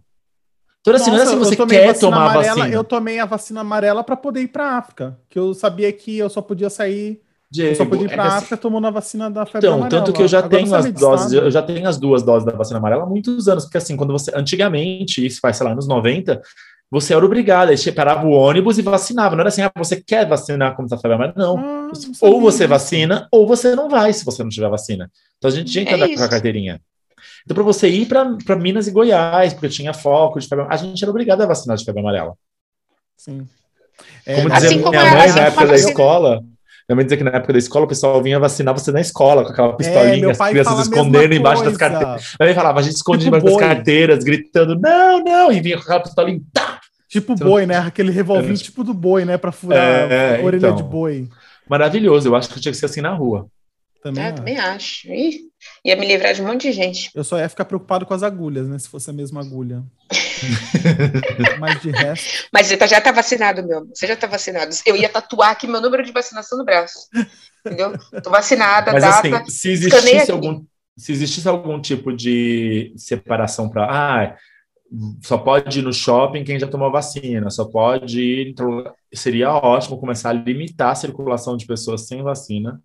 Então, 0.81 0.95
assim, 0.95 1.11
Nossa, 1.11 1.11
não 1.11 1.15
era 1.17 1.31
assim, 1.31 1.39
você 1.39 1.67
quer 1.67 1.99
tomar 1.99 2.31
amarela, 2.31 2.55
vacina. 2.57 2.75
Eu 2.75 2.85
tomei 2.85 3.19
a 3.19 3.25
vacina 3.25 3.61
amarela 3.61 4.05
para 4.05 4.17
poder 4.17 4.43
ir 4.43 4.49
para 4.49 4.77
África, 4.77 5.19
que 5.29 5.39
eu 5.39 5.53
sabia 5.55 5.93
que 5.93 6.17
eu 6.17 6.31
só 6.31 6.41
podia 6.41 6.71
sair 6.71 7.21
Diego, 7.51 7.71
eu 7.71 7.77
só 7.77 7.87
podia 7.87 8.07
ir 8.07 8.11
para 8.11 8.25
é 8.25 8.27
África 8.27 8.55
assim, 8.55 8.63
tomando 8.63 8.87
a 8.87 8.91
vacina 8.91 9.31
da 9.31 9.47
febre 9.47 9.67
então, 9.67 9.79
amarela. 9.79 10.05
tanto 10.05 10.13
que 10.15 10.23
eu 10.23 10.29
já 10.29 10.39
Agora 10.39 10.57
tenho 10.57 10.75
as 10.75 10.93
doses, 10.93 11.33
eu 11.33 11.51
já 11.51 11.63
tenho 11.63 11.89
as 11.89 11.99
duas 11.99 12.23
doses 12.23 12.45
da 12.45 12.53
vacina 12.53 12.79
amarela 12.79 13.05
há 13.05 13.07
muitos 13.07 13.49
anos, 13.49 13.65
porque 13.65 13.79
assim, 13.79 13.97
quando 13.97 14.13
você, 14.13 14.31
antigamente, 14.35 15.25
isso 15.25 15.41
faz, 15.41 15.57
sei 15.57 15.67
lá, 15.67 15.75
nos 15.75 15.89
90, 15.89 16.43
você 16.91 17.15
era 17.15 17.25
obrigado, 17.25 17.71
aí 17.71 17.79
você 17.79 17.91
parava 17.91 18.27
o 18.27 18.31
ônibus 18.31 18.79
e 18.79 18.83
vacinava, 18.83 19.35
não 19.35 19.41
era 19.41 19.49
assim, 19.49 19.63
ah, 19.63 19.73
você 19.75 19.97
quer 19.97 20.29
vacinar 20.29 20.77
contra 20.77 20.97
a 20.97 21.01
febre 21.01 21.15
amarela? 21.15 21.35
Não, 21.37 21.57
ah, 21.59 21.63
não 21.63 21.93
ou 22.21 22.41
você 22.41 22.67
vacina, 22.67 23.27
ou 23.33 23.47
você 23.47 23.75
não 23.75 23.89
vai, 23.89 24.13
se 24.13 24.27
você 24.27 24.43
não 24.43 24.51
tiver 24.51 24.69
vacina. 24.69 25.11
Então 25.39 25.51
a 25.51 25.55
gente 25.55 25.73
tinha 25.73 25.87
que 25.87 25.93
é 25.93 25.95
andar 25.95 26.09
isso. 26.09 26.19
com 26.19 26.25
a 26.25 26.29
carteirinha. 26.29 26.81
Então, 27.45 27.55
para 27.55 27.65
você 27.65 27.89
ir 27.89 28.07
para 28.07 28.57
Minas 28.57 28.87
e 28.87 28.91
Goiás, 28.91 29.53
porque 29.53 29.69
tinha 29.69 29.93
foco 29.95 30.39
de 30.39 30.47
febre 30.47 30.67
a 30.69 30.77
gente 30.77 31.03
era 31.03 31.11
obrigado 31.11 31.43
a 31.43 31.47
vacinar 31.47 31.77
de 31.77 31.85
febre 31.85 32.01
amarela. 32.01 32.35
Sim. 33.17 33.47
É, 34.25 34.37
como 34.37 34.51
dizia 34.51 34.69
assim 34.69 34.79
minha 34.79 35.11
mãe 35.11 35.33
na 35.33 35.41
época 35.43 35.67
da 35.67 35.75
escola, 35.75 36.41
minha 36.89 36.97
mãe 36.97 37.05
dizia 37.05 37.19
que 37.19 37.25
na 37.25 37.31
época 37.31 37.53
da 37.53 37.59
escola 37.59 37.85
o 37.85 37.89
pessoal 37.89 38.23
vinha 38.23 38.39
vacinar 38.39 38.75
você 38.75 38.93
na 38.93 39.01
escola, 39.01 39.45
com 39.45 39.51
aquela 39.51 39.73
é, 39.73 39.77
pistolinha, 39.77 40.27
é, 40.29 40.31
as 40.31 40.39
crianças 40.39 40.79
escondendo 40.81 41.35
embaixo 41.35 41.65
das 41.65 41.77
carteiras. 41.77 42.35
Aí 42.41 42.55
falava, 42.55 42.81
a 42.81 42.83
gente 42.83 42.97
escondia 42.97 43.25
tipo 43.25 43.37
embaixo 43.37 43.59
das 43.59 43.69
carteiras, 43.69 44.25
gritando, 44.25 44.79
não, 44.79 45.23
não, 45.23 45.53
e 45.53 45.61
vinha 45.61 45.77
com 45.77 45.83
aquela 45.83 46.01
pistolinha, 46.01 46.41
tá! 46.53 46.81
Tipo 47.09 47.37
você 47.37 47.45
boi, 47.45 47.67
né? 47.67 47.79
Aquele 47.79 48.11
revolvinho 48.11 48.53
é, 48.55 48.57
tipo 48.57 48.85
do 48.85 48.93
boi, 48.93 49.25
né? 49.25 49.39
Pra 49.39 49.51
furar 49.51 49.79
é, 50.11 50.41
a 50.41 50.45
orelha 50.45 50.67
então, 50.67 50.77
de 50.77 50.83
boi. 50.83 51.29
Maravilhoso, 51.69 52.29
eu 52.29 52.37
acho 52.37 52.51
que 52.51 52.61
tinha 52.61 52.71
que 52.71 52.79
ser 52.79 52.87
assim 52.87 53.01
na 53.01 53.15
rua. 53.15 53.49
Também, 54.03 54.23
é, 54.23 54.27
acho. 54.27 54.37
também 54.37 54.59
acho. 54.59 55.09
Ih. 55.13 55.48
Ia 55.85 55.97
me 55.97 56.07
livrar 56.07 56.35
de 56.35 56.43
um 56.43 56.47
monte 56.47 56.63
de 56.63 56.73
gente. 56.73 57.11
Eu 57.15 57.25
só 57.25 57.39
ia 57.39 57.49
ficar 57.49 57.65
preocupado 57.65 58.07
com 58.07 58.15
as 58.15 58.23
agulhas, 58.23 58.69
né? 58.69 58.79
Se 58.79 58.89
fosse 58.89 59.11
a 59.11 59.13
mesma 59.13 59.41
agulha. 59.41 59.83
Mas 61.59 61.81
de 61.81 61.91
resto. 61.91 62.49
Mas 62.53 62.67
você 62.67 62.77
tá, 62.77 62.87
já 62.87 63.01
tá 63.01 63.13
vacinado, 63.13 63.67
meu. 63.67 63.87
Você 63.87 64.07
já 64.07 64.17
tá 64.17 64.27
vacinado. 64.27 64.75
Eu 64.87 64.97
ia 64.97 65.09
tatuar 65.09 65.51
aqui 65.51 65.67
meu 65.67 65.81
número 65.81 66.05
de 66.05 66.13
vacinação 66.13 66.59
no 66.59 66.65
braço. 66.65 67.09
Entendeu? 67.65 67.93
Tô 68.23 68.31
vacinada, 68.31 68.93
Mas, 68.93 69.03
data. 69.03 69.37
Assim, 69.39 69.51
se 69.51 69.71
existisse 69.71 70.31
algum, 70.31 70.65
se 70.97 71.13
existisse 71.13 71.49
algum 71.49 71.81
tipo 71.81 72.13
de 72.13 72.93
separação 72.97 73.69
para. 73.69 73.85
Ah, 73.85 74.37
só 75.23 75.37
pode 75.37 75.81
ir 75.81 75.83
no 75.83 75.93
shopping 75.93 76.45
quem 76.45 76.59
já 76.59 76.67
tomou 76.67 76.91
vacina, 76.91 77.51
só 77.51 77.65
pode 77.65 78.21
ir. 78.21 78.55
Seria 79.13 79.53
ótimo 79.53 79.99
começar 79.99 80.31
a 80.31 80.33
limitar 80.33 80.93
a 80.93 80.95
circulação 80.95 81.57
de 81.57 81.67
pessoas 81.67 82.07
sem 82.07 82.23
vacina 82.23 82.81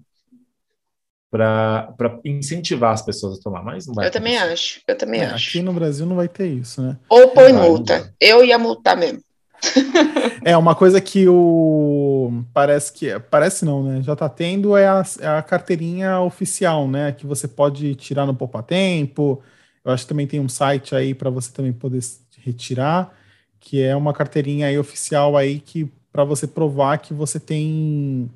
para 1.34 2.19
incentivar 2.24 2.93
as 2.93 3.02
pessoas 3.02 3.39
a 3.39 3.41
tomar, 3.41 3.63
mas 3.63 3.88
não 3.88 3.96
vai 3.96 4.06
Eu 4.06 4.12
também 4.12 4.36
isso. 4.36 4.43
acho, 4.43 4.82
eu 4.88 4.96
também 4.96 5.22
é, 5.22 5.26
acho. 5.26 5.50
Aqui 5.50 5.63
no 5.63 5.74
Brasil 5.74 6.06
não 6.06 6.15
vai 6.15 6.28
ter 6.28 6.46
isso, 6.46 6.80
né? 6.80 6.96
Ou 7.10 7.30
põe 7.30 7.52
multa. 7.52 8.13
Eu 8.22 8.46
ia 8.46 8.60
multar 8.60 8.96
mesmo. 8.96 9.19
é, 10.46 10.56
uma 10.56 10.76
coisa 10.76 11.02
que 11.02 11.28
o. 11.28 12.43
Parece 12.54 12.93
que. 12.93 13.19
Parece 13.32 13.65
não, 13.65 13.82
né? 13.82 14.04
Já 14.04 14.15
tá 14.15 14.30
tendo 14.30 14.78
é 14.78 14.86
a, 14.86 15.04
é 15.22 15.28
a 15.28 15.41
carteirinha 15.41 16.19
oficial, 16.19 16.88
né? 16.88 17.12
Que 17.12 17.26
você 17.26 17.48
pode 17.48 17.96
tirar 17.96 18.28
no 18.28 18.36
Poupa 18.36 18.62
Tempo. 18.62 19.41
Eu 19.84 19.91
acho 19.91 20.04
que 20.04 20.10
também 20.10 20.28
tem 20.28 20.39
um 20.39 20.50
site 20.50 20.96
aí 20.96 21.15
para 21.15 21.32
você 21.32 21.52
também 21.52 21.74
poder 21.74 22.02
retirar, 22.41 23.12
que 23.60 23.82
é 23.82 23.96
uma 23.96 24.13
carteirinha 24.13 24.67
aí 24.67 24.78
oficial 24.78 25.36
aí 25.36 25.60
que 25.60 25.91
para 26.12 26.24
você 26.24 26.46
provar 26.46 27.00
que 27.00 27.12
você 27.12 27.39
tem 27.39 28.30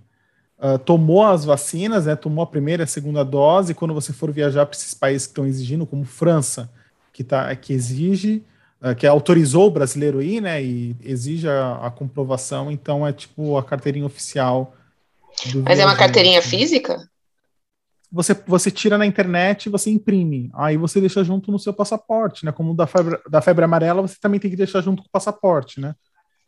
uh, 0.60 0.78
tomou 0.80 1.26
as 1.26 1.46
vacinas, 1.46 2.06
né, 2.06 2.16
tomou 2.16 2.44
a 2.44 2.48
primeira 2.48 2.84
e 2.84 2.86
a 2.86 2.88
segunda 2.88 3.24
dose, 3.24 3.74
quando 3.74 3.94
você 3.94 4.14
for 4.14 4.32
viajar 4.32 4.66
para 4.66 4.76
esses 4.76 4.94
países 4.94 5.28
que 5.28 5.32
estão 5.32 5.46
exigindo, 5.46 5.86
como 5.86 6.04
França, 6.06 6.70
que, 7.14 7.24
tá, 7.24 7.56
que 7.56 7.74
exige, 7.74 8.44
uh, 8.82 8.96
que 8.96 9.06
autorizou 9.06 9.68
o 9.68 9.72
brasileiro 9.72 10.22
ir, 10.22 10.42
né, 10.42 10.64
e 10.64 10.96
exige 11.04 11.48
a, 11.48 11.80
a 11.84 11.92
comprovação, 11.92 12.72
então 12.72 13.06
é 13.06 13.14
tipo 13.14 13.58
a 13.58 13.64
carteirinha 13.64 14.06
oficial. 14.06 14.76
Mas 15.64 15.80
é 15.80 15.86
uma 15.86 15.96
carteirinha 15.96 16.42
física? 16.42 17.08
Você, 18.12 18.34
você 18.48 18.72
tira 18.72 18.98
na 18.98 19.06
internet 19.06 19.66
e 19.66 19.70
você 19.70 19.90
imprime. 19.90 20.50
Aí 20.54 20.78
você 20.78 21.02
deixa 21.02 21.24
junto 21.24 21.52
no 21.52 21.60
seu 21.60 21.74
passaporte, 21.74 22.46
né? 22.46 22.54
Como 22.54 22.74
da 22.74 22.88
febre, 22.88 23.20
da 23.30 23.42
febre 23.42 23.66
amarela, 23.66 24.02
você 24.02 24.16
também 24.20 24.40
tem 24.40 24.50
que 24.50 24.56
deixar 24.56 24.82
junto 24.82 25.04
com 25.04 25.10
o 25.10 25.12
passaporte, 25.12 25.82
né? 25.82 25.94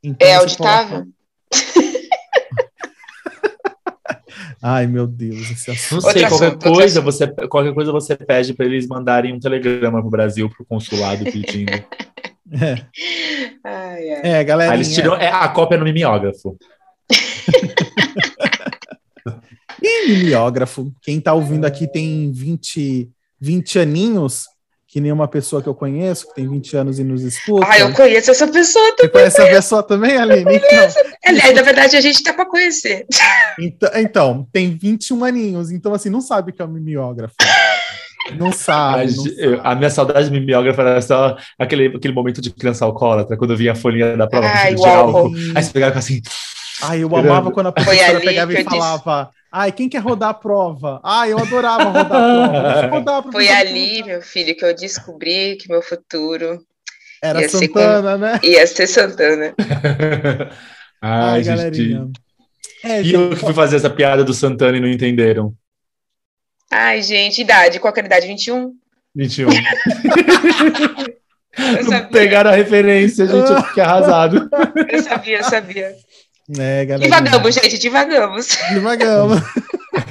Então, 0.01 0.25
é 0.25 0.35
auditável? 0.35 0.99
Coloca... 0.99 1.18
Ai, 4.61 4.87
meu 4.87 5.07
Deus, 5.07 5.51
esse 5.51 5.71
assunto. 5.71 6.03
Não 6.03 6.11
sei, 6.11 6.27
qualquer 6.27 6.47
assunto, 6.47 6.73
coisa, 6.73 7.01
você, 7.01 7.27
qualquer 7.47 7.73
coisa 7.73 7.91
você 7.91 8.15
pede 8.15 8.53
para 8.53 8.65
eles 8.65 8.87
mandarem 8.87 9.33
um 9.33 9.39
telegrama 9.39 10.01
pro 10.01 10.09
Brasil, 10.09 10.49
pro 10.49 10.65
consulado 10.65 11.23
pedindo. 11.25 11.71
É. 12.51 12.83
Ai, 13.63 14.09
ai. 14.09 14.21
É, 14.23 14.43
galera. 14.43 14.73
eles 14.73 14.91
tiram 14.91 15.15
é, 15.15 15.27
a 15.27 15.47
cópia 15.49 15.77
no 15.77 15.83
mimeógrafo. 15.83 16.57
e 19.79 20.07
mimeógrafo? 20.07 20.91
Quem 20.99 21.21
tá 21.21 21.31
ouvindo 21.31 21.65
aqui 21.65 21.87
tem 21.87 22.31
20, 22.31 23.07
20 23.39 23.77
aninhos, 23.77 24.45
que 24.91 24.99
nem 24.99 25.11
uma 25.11 25.27
pessoa 25.27 25.61
que 25.61 25.69
eu 25.69 25.75
conheço, 25.75 26.27
que 26.27 26.33
tem 26.33 26.49
20 26.49 26.75
anos 26.77 26.97
e 26.97 27.03
nos 27.03 27.21
escuta. 27.21 27.67
Ah, 27.69 27.77
eu 27.77 27.93
conheço 27.93 28.31
essa 28.31 28.47
pessoa 28.47 28.95
também. 28.95 29.05
Você 29.05 29.09
conhece 29.09 29.41
essa 29.41 29.51
pessoa 29.51 29.83
também, 29.83 30.17
Aline? 30.17 30.55
Então, 30.55 31.03
Aliás, 31.25 31.53
na 31.53 31.61
verdade, 31.61 31.95
a 31.95 32.01
gente 32.01 32.23
tá 32.23 32.33
para 32.33 32.47
conhecer. 32.47 33.05
Então, 33.59 33.89
então, 33.93 34.47
tem 34.51 34.75
21 34.75 35.23
aninhos, 35.23 35.71
então 35.71 35.93
assim, 35.93 36.09
não 36.09 36.21
sabe 36.21 36.51
que 36.51 36.61
é 36.61 36.65
um 36.65 36.69
mimeógrafo. 36.69 37.35
Não 38.35 38.51
sabe, 38.51 39.15
não 39.15 39.23
sabe. 39.23 39.61
A 39.63 39.75
minha 39.75 39.89
saudade 39.91 40.29
de 40.29 40.39
mimeógrafo 40.39 40.81
era 40.81 41.01
só 41.01 41.37
aquele, 41.57 41.95
aquele 41.95 42.13
momento 42.13 42.41
de 42.41 42.49
criança 42.49 42.83
alcoólatra, 42.83 43.37
quando 43.37 43.51
eu 43.51 43.57
via 43.57 43.73
a 43.73 43.75
folhinha 43.75 44.17
da 44.17 44.27
prova 44.27 44.47
Ai, 44.47 44.73
de 44.73 44.85
álcool. 44.87 45.31
Aí 45.55 45.63
você 45.63 45.71
pegava 45.71 45.99
assim. 45.99 46.21
Ai, 46.81 47.03
eu 47.03 47.15
amava 47.15 47.51
quando 47.51 47.67
a 47.67 47.71
professora 47.71 48.19
pegava 48.19 48.53
e 48.53 48.63
falava. 48.63 49.29
Ai, 49.51 49.71
quem 49.71 49.89
quer 49.89 49.99
rodar 49.99 50.29
a 50.29 50.33
prova? 50.33 51.01
Ai, 51.03 51.31
eu 51.31 51.39
adorava 51.39 51.85
rodar 51.85 52.05
a 52.05 52.05
prova. 52.05 52.87
Rodar 52.87 53.27
a 53.27 53.31
Foi 53.31 53.49
ali, 53.49 54.03
meu 54.03 54.21
filho, 54.21 54.55
que 54.55 54.63
eu 54.63 54.75
descobri 54.75 55.55
que 55.55 55.67
meu 55.69 55.81
futuro 55.81 56.63
era 57.21 57.49
Santana, 57.49 58.13
com... 58.13 58.17
né? 58.19 58.39
Ia 58.43 58.67
ser 58.67 58.87
Santana. 58.87 59.55
Ai, 61.01 61.39
Ai 61.39 61.43
galerinha. 61.43 62.09
É, 62.83 63.01
e 63.01 63.13
eu 63.13 63.31
que 63.31 63.37
fui 63.37 63.53
fazer 63.53 63.77
essa 63.77 63.89
piada 63.89 64.23
do 64.23 64.33
Santana 64.33 64.77
e 64.77 64.79
não 64.79 64.87
entenderam. 64.87 65.53
Ai, 66.71 67.01
gente, 67.01 67.41
idade, 67.41 67.79
qual 67.79 67.91
que 67.91 67.99
era 67.99 68.05
a 68.05 68.11
idade? 68.11 68.27
21? 68.27 68.71
21. 69.15 69.49
Pegaram 72.11 72.51
a 72.51 72.55
referência, 72.55 73.25
gente, 73.25 73.49
eu 73.49 73.63
fiquei 73.63 73.83
arrasado. 73.83 74.47
Eu 74.89 75.03
sabia, 75.03 75.37
eu 75.37 75.43
sabia. 75.43 75.95
É, 76.57 76.85
Divagamos, 76.97 77.53
gente, 77.53 77.77
divagamos. 77.77 78.47
Divagamos. 78.73 79.39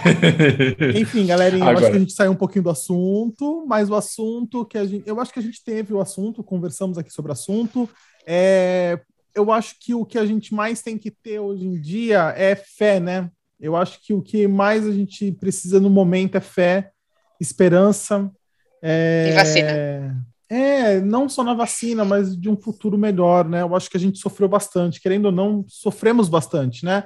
Enfim, 0.95 1.27
galerinha, 1.27 1.65
Agora. 1.65 1.79
eu 1.79 1.81
acho 1.81 1.91
que 1.91 1.97
a 1.97 2.01
gente 2.01 2.13
saiu 2.13 2.31
um 2.31 2.37
pouquinho 2.37 2.65
do 2.65 2.71
assunto, 2.71 3.65
mas 3.67 3.91
o 3.91 3.95
assunto 3.95 4.65
que 4.65 4.79
a 4.79 4.85
gente. 4.85 5.09
Eu 5.09 5.21
acho 5.21 5.33
que 5.33 5.39
a 5.41 5.43
gente 5.43 5.63
teve 5.65 5.93
o 5.93 6.01
assunto, 6.01 6.45
conversamos 6.45 6.97
aqui 6.97 7.13
sobre 7.13 7.31
o 7.31 7.33
assunto. 7.33 7.89
É, 8.27 9.01
eu 9.35 9.51
acho 9.51 9.77
que 9.81 9.95
o 9.95 10.05
que 10.05 10.19
a 10.19 10.27
gente 10.27 10.55
mais 10.55 10.83
tem 10.83 10.97
que 10.97 11.11
ter 11.11 11.41
hoje 11.41 11.65
em 11.65 11.81
dia 11.81 12.33
é 12.37 12.55
fé, 12.55 13.01
né? 13.01 13.31
Eu 13.59 13.75
acho 13.75 14.01
que 14.01 14.15
o 14.15 14.23
que 14.23 14.47
mais 14.47 14.87
a 14.87 14.93
gente 14.93 15.33
precisa 15.33 15.81
no 15.81 15.91
momento 15.91 16.37
é 16.37 16.41
fé, 16.41 16.91
esperança. 17.41 18.31
É... 18.81 19.31
E 19.31 19.33
vacina. 19.35 20.27
É, 20.51 21.01
não 21.01 21.29
só 21.29 21.45
na 21.45 21.53
vacina, 21.53 22.05
mas 22.05 22.37
de 22.37 22.49
um 22.49 22.57
futuro 22.57 22.97
melhor, 22.97 23.47
né? 23.47 23.63
Eu 23.63 23.77
acho 23.77 23.91
que 23.91 23.97
a 23.97 24.01
gente 24.01 24.19
sofreu 24.19 24.49
bastante, 24.49 25.01
querendo 25.01 25.27
ou 25.27 25.33
não, 25.33 25.65
sofremos 25.69 26.29
bastante, 26.29 26.85
né? 26.85 27.05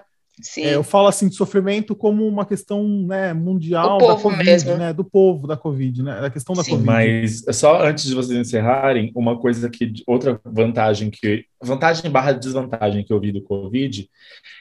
É, 0.57 0.74
eu 0.74 0.83
falo 0.83 1.09
assim 1.09 1.28
de 1.28 1.37
sofrimento 1.37 1.94
como 1.94 2.26
uma 2.26 2.46
questão 2.46 2.87
né, 3.07 3.35
mundial 3.35 3.98
da 3.98 4.16
Covid, 4.16 4.44
mesmo. 4.44 4.76
né? 4.76 4.92
Do 4.92 5.05
povo 5.05 5.46
da 5.46 5.57
Covid, 5.57 6.02
né? 6.02 6.20
Da 6.20 6.31
questão 6.31 6.55
da 6.55 6.62
Sim, 6.62 6.70
Covid. 6.70 6.87
Mas 6.87 7.44
só 7.52 7.83
antes 7.83 8.07
de 8.07 8.14
vocês 8.14 8.38
encerrarem, 8.38 9.12
uma 9.14 9.38
coisa 9.38 9.68
que 9.68 9.92
outra 10.07 10.40
vantagem 10.44 11.11
que 11.11 11.44
vantagem 11.62 12.11
barra 12.11 12.33
desvantagem 12.33 13.05
que 13.05 13.12
eu 13.12 13.20
vi 13.20 13.31
do 13.31 13.42
Covid 13.42 14.09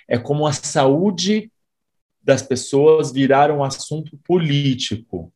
é 0.10 0.17
como 0.17 0.46
a 0.46 0.52
saúde 0.52 1.50
das 2.22 2.41
pessoas 2.41 3.12
viraram 3.12 3.60
um 3.60 3.63
assunto 3.63 4.17
político. 4.26 5.32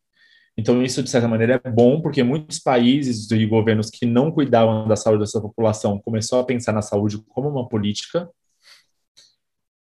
Então, 0.57 0.81
isso, 0.81 1.03
de 1.03 1.09
certa 1.09 1.27
maneira, 1.27 1.61
é 1.63 1.69
bom, 1.69 2.01
porque 2.01 2.23
muitos 2.23 2.59
países 2.59 3.29
e 3.29 3.45
governos 3.45 3.89
que 3.89 4.05
não 4.05 4.31
cuidavam 4.31 4.87
da 4.87 4.95
saúde 4.95 5.19
da 5.19 5.25
sua 5.25 5.41
população 5.41 5.99
começou 5.99 6.39
a 6.39 6.45
pensar 6.45 6.71
na 6.71 6.81
saúde 6.81 7.17
como 7.29 7.49
uma 7.49 7.67
política, 7.67 8.29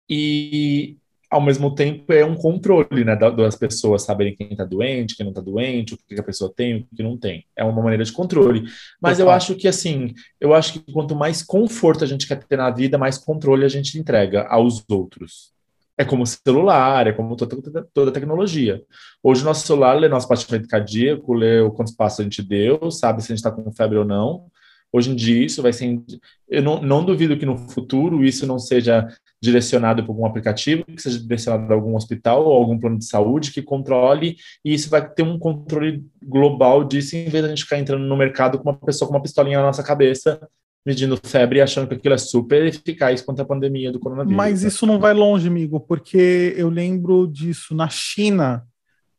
e 0.09 0.97
ao 1.31 1.41
mesmo 1.41 1.75
tempo 1.75 2.13
é 2.13 2.25
um 2.25 2.37
controle 2.37 3.05
né, 3.05 3.17
das 3.17 3.57
pessoas 3.57 4.03
saberem 4.03 4.37
quem 4.37 4.53
está 4.53 4.65
doente, 4.65 5.17
quem 5.17 5.25
não 5.25 5.33
está 5.33 5.41
doente, 5.41 5.95
o 5.95 5.99
que 5.99 6.19
a 6.19 6.23
pessoa 6.23 6.53
tem, 6.55 6.77
o 6.77 6.97
que 6.97 7.03
não 7.03 7.19
tem. 7.19 7.45
É 7.57 7.65
uma 7.65 7.83
maneira 7.83 8.05
de 8.05 8.13
controle. 8.13 8.65
Mas 9.01 9.19
eu 9.19 9.29
acho 9.31 9.57
que 9.57 9.67
assim, 9.67 10.15
eu 10.41 10.55
acho 10.55 10.75
que 10.75 10.93
quanto 10.93 11.17
mais 11.17 11.43
conforto 11.43 12.05
a 12.05 12.07
gente 12.07 12.27
quer 12.29 12.43
ter 12.45 12.57
na 12.57 12.71
vida, 12.71 12.99
mais 12.99 13.19
controle 13.19 13.65
a 13.65 13.69
gente 13.69 13.99
entrega 13.99 14.47
aos 14.49 14.85
outros. 14.89 15.54
É 15.97 16.05
como 16.05 16.27
celular, 16.27 17.07
é 17.07 17.13
como 17.13 17.37
toda, 17.37 17.87
toda 17.93 18.13
tecnologia. 18.13 18.83
Hoje 19.23 19.43
o 19.43 19.45
nosso 19.45 19.67
celular 19.67 19.95
lê 19.95 20.09
nosso 20.09 20.27
batimento 20.27 20.67
cardíaco, 20.69 21.33
lê 21.33 21.61
o 21.61 21.71
quantos 21.71 21.95
passos 21.95 22.21
a 22.21 22.23
gente 22.25 22.43
deu, 22.43 22.91
sabe 22.91 23.23
se 23.23 23.33
a 23.33 23.37
gente 23.37 23.45
está 23.45 23.51
com 23.51 23.73
febre 23.73 23.99
ou 23.99 24.05
não. 24.05 24.47
Hoje 24.93 25.11
em 25.11 25.17
dia 25.17 25.45
isso 25.45 25.61
vai 25.61 25.73
ser. 25.73 26.01
Eu 26.49 26.63
não, 26.63 26.81
não 26.81 27.05
duvido 27.05 27.37
que 27.37 27.45
no 27.45 27.57
futuro 27.57 28.25
isso 28.25 28.47
não 28.47 28.61
seja 28.61 29.09
direcionado 29.43 30.05
por 30.05 30.13
algum 30.13 30.25
aplicativo, 30.25 30.85
que 30.85 31.03
seja 31.03 31.19
direcionado 31.19 31.73
a 31.73 31.77
algum 31.77 31.97
hospital 31.97 32.45
ou 32.45 32.53
algum 32.53 32.79
plano 32.79 32.99
de 32.99 33.05
saúde 33.05 33.53
que 33.53 33.61
controle, 33.61 34.37
e 34.65 34.73
isso 34.73 34.89
vai 34.89 35.07
ter 35.09 35.23
um 35.23 35.39
controle 35.39 36.05
global 36.23 36.85
disso, 36.85 37.17
em 37.17 37.29
vez 37.29 37.43
de 37.43 37.47
a 37.47 37.49
gente 37.49 37.65
ficar 37.65 37.79
entrando 37.79 38.05
no 38.05 38.17
mercado 38.17 38.59
com 38.59 38.71
uma 38.71 38.79
pessoa 38.79 39.09
com 39.09 39.15
uma 39.15 39.23
pistolinha 39.23 39.59
na 39.59 39.67
nossa 39.67 39.83
cabeça, 39.83 40.41
medindo 40.85 41.17
febre 41.17 41.59
e 41.59 41.63
achando 41.63 41.89
que 41.89 41.95
aquilo 41.95 42.15
é 42.15 42.19
super 42.19 42.67
eficaz 42.67 43.23
contra 43.23 43.43
a 43.43 43.47
pandemia 43.47 43.91
do 43.91 43.99
coronavírus. 43.99 44.37
Mas 44.37 44.63
isso 44.63 44.87
não 44.87 44.99
vai 44.99 45.15
longe, 45.15 45.49
amigo, 45.49 45.81
porque 45.81 46.55
eu 46.57 46.69
lembro 46.69 47.27
disso 47.27 47.75
na 47.75 47.89
China, 47.89 48.67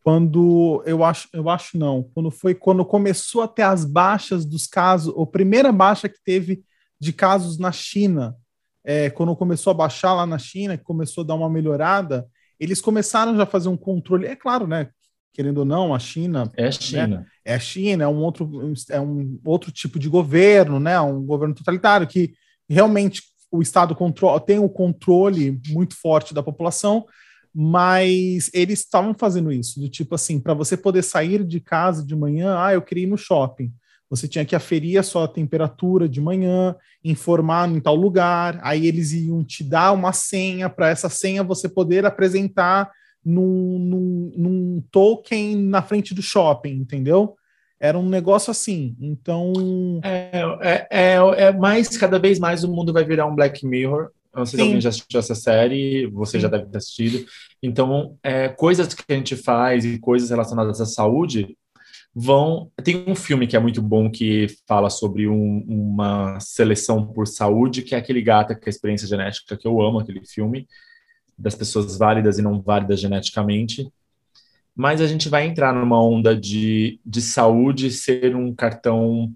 quando 0.04 0.84
eu 0.86 1.04
acho, 1.04 1.28
eu 1.34 1.49
acho 1.49 1.78
não, 1.78 2.04
quando 2.13 2.30
foi 2.30 2.54
quando 2.54 2.86
começou 2.86 3.41
a 3.41 3.47
ter 3.47 3.63
as 3.63 3.84
baixas 3.84 4.45
dos 4.45 4.67
casos, 4.67 5.13
a 5.17 5.25
primeira 5.25 5.71
baixa 5.71 6.08
que 6.08 6.23
teve 6.23 6.63
de 6.99 7.12
casos 7.12 7.58
na 7.58 7.71
China, 7.71 8.36
é, 8.84 9.10
quando 9.10 9.36
começou 9.36 9.71
a 9.71 9.73
baixar 9.73 10.13
lá 10.13 10.28
na 10.28 10.38
China, 10.38 10.78
que 10.78 10.84
começou 10.84 11.23
a 11.23 11.28
dar 11.28 11.34
uma 11.34 11.49
melhorada, 11.49 12.28
eles 12.60 12.80
começaram 12.80 13.36
já 13.36 13.43
a 13.43 13.47
fazer 13.47 13.67
um 13.67 13.75
controle. 13.75 14.28
É 14.28 14.36
claro, 14.36 14.67
né? 14.67 14.89
Querendo 15.36 15.58
ou 15.58 15.65
não, 15.65 15.93
a 15.93 16.00
China. 16.00 16.50
É 16.56 16.67
a 16.67 16.71
China. 16.71 17.08
Né, 17.08 17.26
é 17.43 17.60
China, 17.60 18.06
é 18.06 18.08
um 18.08 18.24
outro, 18.24 18.74
é 18.89 19.02
um 19.02 19.38
outro 19.43 19.69
tipo 19.69 20.00
de 20.00 20.08
governo, 20.08 20.80
né? 20.80 20.98
Um 21.02 21.26
governo 21.26 21.54
totalitário 21.54 22.08
que 22.08 22.34
realmente 22.69 23.21
o 23.52 23.62
Estado 23.62 23.93
controla, 23.93 24.39
tem 24.39 24.60
o 24.60 24.69
controle 24.69 25.60
muito 25.67 25.93
forte 25.93 26.34
da 26.34 26.41
população, 26.41 27.06
mas 27.54 28.50
eles 28.54 28.80
estavam 28.80 29.13
fazendo 29.13 29.52
isso, 29.52 29.78
do 29.78 29.89
tipo 29.89 30.15
assim, 30.15 30.39
para 30.39 30.54
você 30.54 30.78
poder 30.78 31.04
sair 31.04 31.43
de 31.43 31.60
casa 31.60 32.02
de 32.06 32.15
manhã, 32.15 32.56
ah, 32.58 32.74
eu 32.74 32.82
queria 32.82 33.04
ir 33.04 33.08
no 33.08 33.17
shopping. 33.17 33.74
Você 34.10 34.30
tinha 34.30 34.45
que 34.45 34.56
aferir 34.56 34.98
a 34.98 35.04
sua 35.04 35.28
temperatura 35.28 36.08
de 36.08 36.21
manhã, 36.21 36.76
informar 37.04 37.69
em 37.69 37.82
tal 37.82 37.95
lugar, 37.95 38.58
aí 38.63 38.88
eles 38.88 39.12
iam 39.12 39.43
te 39.43 39.65
dar 39.65 39.91
uma 39.91 40.13
senha, 40.13 40.69
para 40.69 40.89
essa 40.89 41.10
senha 41.10 41.43
você 41.43 41.67
poder 41.67 42.06
apresentar 42.06 42.89
num, 43.26 43.80
num, 43.80 44.32
num 44.36 44.84
token 44.92 45.56
na 45.56 45.82
frente 45.82 46.14
do 46.14 46.22
shopping, 46.22 46.74
entendeu? 46.74 47.36
Era 47.80 47.98
um 47.98 48.08
negócio 48.08 48.52
assim. 48.52 48.96
Então. 49.00 50.00
É, 50.04 50.42
é, 50.62 50.88
é, 50.90 51.44
é, 51.46 51.52
mais, 51.52 51.98
cada 51.98 52.20
vez 52.20 52.40
mais 52.40 52.64
o 52.64 52.72
mundo 52.72 52.94
vai 52.94 53.04
virar 53.04 53.26
um 53.26 53.36
Black 53.36 53.66
Mirror. 53.66 54.10
Eu 54.34 54.40
não 54.40 54.46
sei 54.46 54.58
Sim. 54.58 54.64
se 54.64 54.68
alguém 54.68 54.82
já 54.82 54.90
assistiu 54.90 55.20
essa 55.20 55.36
série, 55.36 56.08
você 56.08 56.38
Sim. 56.38 56.42
já 56.42 56.48
deve 56.48 56.66
ter 56.68 56.78
assistido. 56.78 57.26
Então, 57.64 58.18
é, 58.22 58.50
coisas 58.50 58.94
que 58.94 59.04
a 59.10 59.16
gente 59.16 59.36
faz 59.36 59.86
e 59.86 59.98
coisas 59.98 60.30
relacionadas 60.30 60.80
à 60.80 60.86
saúde 60.86 61.58
vão. 62.14 62.72
Tem 62.84 63.04
um 63.08 63.16
filme 63.16 63.48
que 63.48 63.58
é 63.58 63.60
muito 63.60 63.82
bom 63.82 64.10
que 64.10 64.48
fala 64.68 64.90
sobre 64.90 65.28
um, 65.28 65.66
uma 65.68 66.40
seleção 66.40 67.06
por 67.06 67.28
saúde, 67.28 67.82
que 67.82 67.96
é 67.96 67.98
aquele 67.98 68.22
gata 68.22 68.56
que 68.56 68.66
é 68.66 68.70
a 68.70 68.70
experiência 68.70 69.08
genética, 69.08 69.58
que 69.58 69.68
eu 69.68 69.82
amo 69.82 70.00
aquele 70.00 70.26
filme, 70.26 70.68
das 71.38 71.56
pessoas 71.56 71.98
válidas 71.98 72.38
e 72.39 72.41
não 72.41 72.62
válidas 72.62 73.00
geneticamente. 73.00 73.91
Mas 74.76 75.02
a 75.02 75.08
gente 75.08 75.30
vai 75.30 75.45
entrar 75.45 75.74
numa 75.74 76.04
onda 76.04 76.36
de, 76.36 77.00
de 77.06 77.21
saúde 77.21 77.91
ser 77.91 78.36
um 78.36 78.54
cartão 78.54 79.34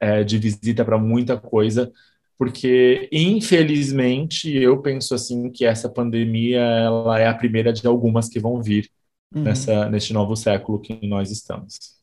é, 0.00 0.24
de 0.24 0.38
visita 0.38 0.84
para 0.84 0.98
muita 0.98 1.36
coisa 1.36 1.92
porque 2.38 3.08
infelizmente 3.12 4.52
eu 4.54 4.80
penso 4.82 5.14
assim 5.14 5.50
que 5.50 5.64
essa 5.64 5.88
pandemia 5.88 6.60
ela 6.60 7.18
é 7.18 7.26
a 7.26 7.34
primeira 7.34 7.72
de 7.72 7.86
algumas 7.86 8.28
que 8.28 8.40
vão 8.40 8.60
vir 8.60 8.90
uhum. 9.34 9.42
nessa 9.42 9.88
neste 9.88 10.12
novo 10.12 10.34
século 10.36 10.80
que 10.80 11.06
nós 11.06 11.30
estamos. 11.30 11.94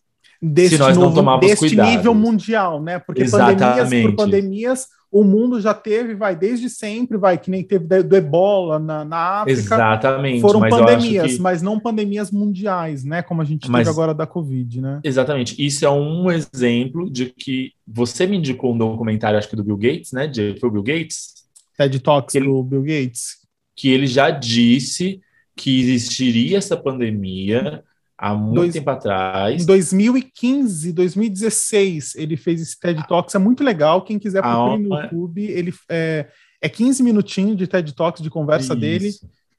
Deste 0.42 0.76
Se 0.76 0.80
nós 0.80 0.98
novo, 0.98 1.10
não 1.10 1.16
tomarmos 1.16 1.46
deste 1.46 1.68
cuidado. 1.68 1.90
nível 1.90 2.16
mundial, 2.16 2.82
né? 2.82 2.98
Porque 2.98 3.22
Exatamente. 3.22 3.60
pandemias 3.60 4.02
por 4.02 4.16
pandemias 4.16 4.88
o 5.12 5.26
mundo 5.26 5.60
já 5.60 5.74
teve, 5.74 6.16
vai, 6.16 6.36
desde 6.36 6.70
sempre, 6.70 7.18
vai, 7.18 7.38
que 7.38 7.52
nem 7.52 7.62
teve 7.62 8.02
do 8.02 8.16
ebola 8.16 8.80
na, 8.80 9.04
na 9.04 9.18
África. 9.42 9.60
Exatamente. 9.60 10.40
Foram 10.40 10.62
mas 10.62 10.70
pandemias, 10.74 11.34
que... 11.34 11.42
mas 11.42 11.62
não 11.62 11.78
pandemias 11.78 12.32
mundiais, 12.32 13.04
né? 13.04 13.22
Como 13.22 13.42
a 13.42 13.46
gente 13.46 13.70
mas... 13.70 13.82
teve 13.82 13.90
agora 13.90 14.14
da 14.14 14.26
Covid, 14.26 14.80
né? 14.80 15.02
Exatamente. 15.04 15.54
Isso 15.64 15.86
é 15.86 15.90
um 15.90 16.32
exemplo 16.32 17.10
de 17.10 17.26
que 17.26 17.74
você 17.86 18.26
me 18.26 18.38
indicou 18.38 18.74
um 18.74 18.78
documentário, 18.78 19.38
acho 19.38 19.50
que 19.50 19.56
do 19.56 19.64
Bill 19.66 19.78
Gates, 19.78 20.14
né? 20.14 20.28
De, 20.28 20.58
foi 20.60 20.70
o 20.70 20.72
Bill 20.72 20.84
Gates? 20.84 21.42
TED 21.78 22.00
Talks 22.00 22.36
ele, 22.36 22.46
do 22.46 22.64
Bill 22.64 22.84
Gates. 22.84 23.42
Que 23.76 23.90
ele 23.90 24.08
já 24.08 24.30
disse 24.30 25.20
que 25.58 25.82
existiria 25.82 26.58
essa 26.58 26.78
pandemia 26.78 27.84
há 28.22 28.36
muito 28.36 28.56
Dois, 28.56 28.74
tempo 28.74 28.90
atrás. 28.92 29.64
Em 29.64 29.66
2015, 29.66 30.94
2016, 30.94 32.16
ele 32.16 32.38
fez 32.38 32.62
esse 32.62 32.80
TED 32.80 33.06
Talks, 33.08 33.34
é 33.34 33.40
muito 33.40 33.64
legal, 33.64 34.04
quem 34.04 34.20
quiser 34.20 34.44
procurar 34.44 34.78
no 34.78 34.96
YouTube, 34.96 35.44
ele 35.44 35.74
é, 35.90 36.28
é 36.62 36.70
15 36.70 37.02
minutinhos 37.02 37.58
de 37.58 37.66
TED 37.66 37.94
Talks, 37.96 38.22
de 38.22 38.30
conversa 38.30 38.74
Isso. 38.74 38.76
dele, 38.76 39.12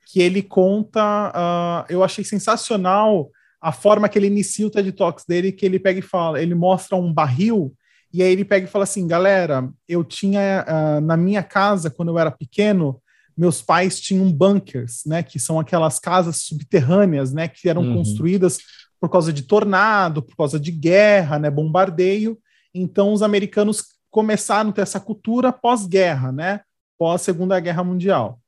que 0.07 0.22
ele 0.22 0.42
conta, 0.42 1.33
uh, 1.35 1.92
eu 1.92 2.05
achei 2.05 2.22
sensacional 2.22 3.29
a 3.61 3.72
forma 3.72 4.09
que 4.09 4.16
ele 4.16 4.29
inicia 4.29 4.66
o 4.66 4.70
TED 4.70 4.92
Talks 4.92 5.25
dele, 5.27 5.51
que 5.51 5.66
ele 5.66 5.81
pega 5.81 5.98
e 5.98 6.03
fala, 6.03 6.40
ele 6.40 6.55
mostra 6.55 6.96
um 6.96 7.12
barril, 7.12 7.75
e 8.12 8.22
aí 8.22 8.31
ele 8.31 8.44
pega 8.44 8.66
e 8.66 8.70
fala 8.70 8.85
assim, 8.85 9.09
galera, 9.09 9.68
eu 9.88 10.05
tinha 10.05 10.64
uh, 10.68 11.01
na 11.01 11.16
minha 11.16 11.42
casa, 11.42 11.90
quando 11.90 12.11
eu 12.11 12.18
era 12.18 12.31
pequeno, 12.31 13.01
meus 13.36 13.62
pais 13.62 14.00
tinham 14.00 14.30
bunkers, 14.30 15.02
né, 15.06 15.22
que 15.22 15.38
são 15.38 15.58
aquelas 15.58 15.98
casas 15.98 16.36
subterrâneas, 16.42 17.32
né, 17.32 17.48
que 17.48 17.68
eram 17.68 17.82
uhum. 17.82 17.96
construídas 17.96 18.58
por 19.00 19.08
causa 19.08 19.32
de 19.32 19.42
tornado, 19.42 20.22
por 20.22 20.36
causa 20.36 20.60
de 20.60 20.70
guerra, 20.70 21.38
né, 21.38 21.50
bombardeio. 21.50 22.38
Então 22.74 23.12
os 23.12 23.22
americanos 23.22 23.84
começaram 24.10 24.70
a 24.70 24.72
ter 24.72 24.82
essa 24.82 25.00
cultura 25.00 25.52
pós-guerra, 25.52 26.30
né, 26.30 26.60
pós 26.98 27.22
Segunda 27.22 27.58
Guerra 27.58 27.82
Mundial. 27.82 28.38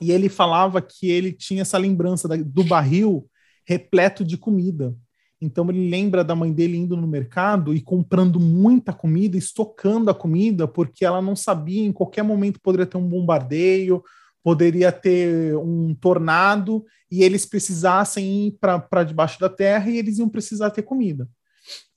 E 0.00 0.12
ele 0.12 0.28
falava 0.28 0.80
que 0.80 1.10
ele 1.10 1.32
tinha 1.32 1.62
essa 1.62 1.76
lembrança 1.76 2.28
da, 2.28 2.36
do 2.36 2.62
barril 2.62 3.28
repleto 3.66 4.24
de 4.24 4.36
comida. 4.38 4.94
Então 5.40 5.68
ele 5.70 5.88
lembra 5.88 6.24
da 6.24 6.34
mãe 6.34 6.52
dele 6.52 6.76
indo 6.76 6.96
no 6.96 7.06
mercado 7.06 7.72
e 7.72 7.80
comprando 7.80 8.40
muita 8.40 8.92
comida, 8.92 9.36
estocando 9.36 10.10
a 10.10 10.14
comida, 10.14 10.66
porque 10.66 11.04
ela 11.04 11.22
não 11.22 11.36
sabia 11.36 11.84
em 11.84 11.92
qualquer 11.92 12.22
momento 12.22 12.60
poderia 12.60 12.86
ter 12.86 12.96
um 12.96 13.08
bombardeio, 13.08 14.02
poderia 14.42 14.90
ter 14.90 15.56
um 15.56 15.94
tornado 15.94 16.84
e 17.10 17.22
eles 17.22 17.46
precisassem 17.46 18.48
ir 18.48 18.58
para 18.60 19.04
debaixo 19.04 19.38
da 19.38 19.48
terra 19.48 19.90
e 19.90 19.98
eles 19.98 20.18
iam 20.18 20.28
precisar 20.28 20.70
ter 20.70 20.82
comida. 20.82 21.28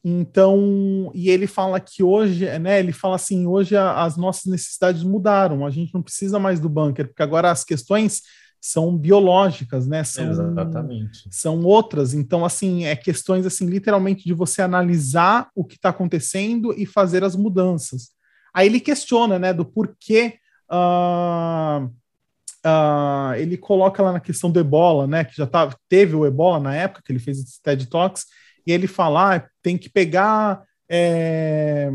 Então, 0.04 1.12
e 1.13 1.30
ele 1.30 1.45
fala 1.45 1.80
que 1.80 2.01
hoje, 2.01 2.45
né, 2.60 2.80
ele 2.80 2.91
fala 2.91 3.15
assim, 3.15 3.45
hoje 3.45 3.77
as 3.77 4.17
nossas 4.17 4.45
necessidades 4.45 5.04
mudaram, 5.04 5.65
a 5.65 5.69
gente 5.69 5.93
não 5.93 6.01
precisa 6.01 6.39
mais 6.39 6.60
do 6.60 6.67
bunker, 6.67 7.08
porque 7.08 7.21
agora 7.21 7.51
as 7.51 7.63
questões 7.63 8.21
são 8.62 8.95
biológicas, 8.95 9.88
né? 9.88 10.04
São, 10.04 10.30
Exatamente. 10.30 11.28
São 11.32 11.63
outras. 11.63 12.13
Então, 12.13 12.45
assim, 12.45 12.86
é 12.86 12.95
questões 12.95 13.43
assim, 13.43 13.65
literalmente 13.65 14.24
de 14.24 14.34
você 14.34 14.62
analisar 14.62 15.50
o 15.56 15.65
que 15.65 15.76
está 15.76 15.89
acontecendo 15.89 16.71
e 16.78 16.86
fazer 16.86 17.24
as 17.24 17.36
mudanças. 17.36 18.12
Aí 18.54 18.67
ele 18.67 18.80
questiona, 18.80 19.39
né, 19.39 19.52
do 19.52 19.65
porquê 19.65 20.36
uh, 20.71 21.86
uh, 21.86 23.34
ele 23.38 23.58
coloca 23.58 24.04
lá 24.04 24.13
na 24.13 24.19
questão 24.19 24.52
do 24.52 24.60
ebola, 24.60 25.08
né? 25.08 25.24
Que 25.24 25.36
já 25.36 25.47
tava, 25.47 25.76
teve 25.89 26.15
o 26.15 26.26
ebola 26.26 26.60
na 26.60 26.76
época 26.76 27.02
que 27.04 27.12
ele 27.12 27.19
fez 27.19 27.39
esse 27.39 27.60
TED 27.63 27.88
Talks, 27.88 28.28
e 28.67 28.71
ele 28.71 28.86
fala: 28.86 29.38
ah, 29.38 29.47
tem 29.63 29.76
que 29.76 29.89
pegar. 29.89 30.63
É... 30.88 31.89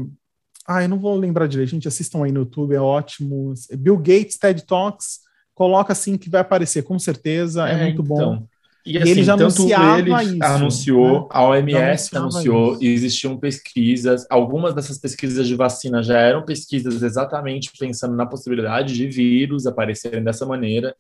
Ah, 0.67 0.83
eu 0.83 0.89
não 0.89 0.99
vou 0.99 1.15
lembrar 1.15 1.47
direito, 1.47 1.71
gente. 1.71 1.87
Assistam 1.87 2.25
aí 2.25 2.33
no 2.33 2.41
YouTube, 2.41 2.75
é 2.75 2.81
ótimo. 2.81 3.55
Bill 3.79 3.97
Gates 3.99 4.37
TED 4.37 4.67
Talks 4.67 5.26
coloca 5.57 5.92
assim 5.92 6.19
que 6.19 6.29
vai 6.29 6.42
aparecer, 6.42 6.83
com 6.83 6.99
certeza, 6.99 7.66
é, 7.66 7.73
é 7.73 7.83
muito 7.85 8.03
então. 8.03 8.37
bom. 8.37 8.47
E, 8.85 8.99
assim, 8.99 9.11
ele 9.11 9.25
já 9.25 9.37
tanto 9.37 9.62
ele 9.62 10.14
isso, 10.14 10.45
anunciou, 10.45 11.21
né? 11.23 11.27
a 11.31 11.45
OMS 11.45 12.16
anunciou, 12.16 12.75
isso. 12.75 12.85
existiam 12.85 13.37
pesquisas, 13.37 14.25
algumas 14.31 14.75
dessas 14.75 14.97
pesquisas 14.97 15.49
de 15.49 15.57
vacina 15.57 16.05
já 16.05 16.19
eram 16.21 16.45
pesquisas 16.45 17.03
exatamente 17.03 17.73
pensando 17.77 18.14
na 18.14 18.27
possibilidade 18.27 18.95
de 18.95 19.09
vírus 19.09 19.66
aparecerem 19.66 20.23
dessa 20.23 20.47
maneira, 20.47 20.95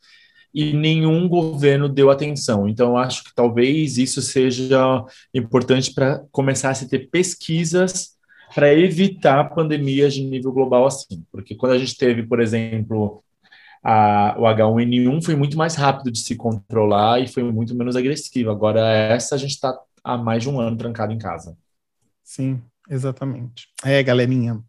e 0.52 0.72
nenhum 0.72 1.28
governo 1.28 1.88
deu 1.88 2.10
atenção. 2.10 2.68
Então, 2.68 2.96
acho 2.96 3.22
que 3.22 3.34
talvez 3.34 3.98
isso 3.98 4.20
seja 4.22 5.04
importante 5.32 5.92
para 5.92 6.24
começar 6.32 6.70
a 6.70 6.74
se 6.74 6.88
ter 6.88 7.10
pesquisas 7.10 8.16
para 8.54 8.72
evitar 8.72 9.54
pandemias 9.54 10.14
de 10.14 10.24
nível 10.24 10.50
global 10.50 10.86
assim. 10.86 11.22
Porque 11.30 11.54
quando 11.54 11.72
a 11.72 11.78
gente 11.78 11.96
teve, 11.96 12.22
por 12.22 12.40
exemplo, 12.40 13.22
a, 13.88 14.34
o 14.36 14.42
H1N1 14.42 15.24
foi 15.24 15.36
muito 15.36 15.56
mais 15.56 15.76
rápido 15.76 16.10
de 16.10 16.18
se 16.18 16.34
controlar 16.34 17.20
e 17.20 17.28
foi 17.28 17.44
muito 17.44 17.72
menos 17.72 17.94
agressivo. 17.94 18.50
Agora, 18.50 18.80
essa 18.80 19.36
a 19.36 19.38
gente 19.38 19.52
está 19.52 19.78
há 20.02 20.16
mais 20.18 20.42
de 20.42 20.50
um 20.50 20.58
ano 20.58 20.76
trancado 20.76 21.12
em 21.12 21.18
casa. 21.18 21.56
Sim, 22.24 22.60
exatamente. 22.90 23.68
É, 23.84 24.02
galerinha, 24.02 24.60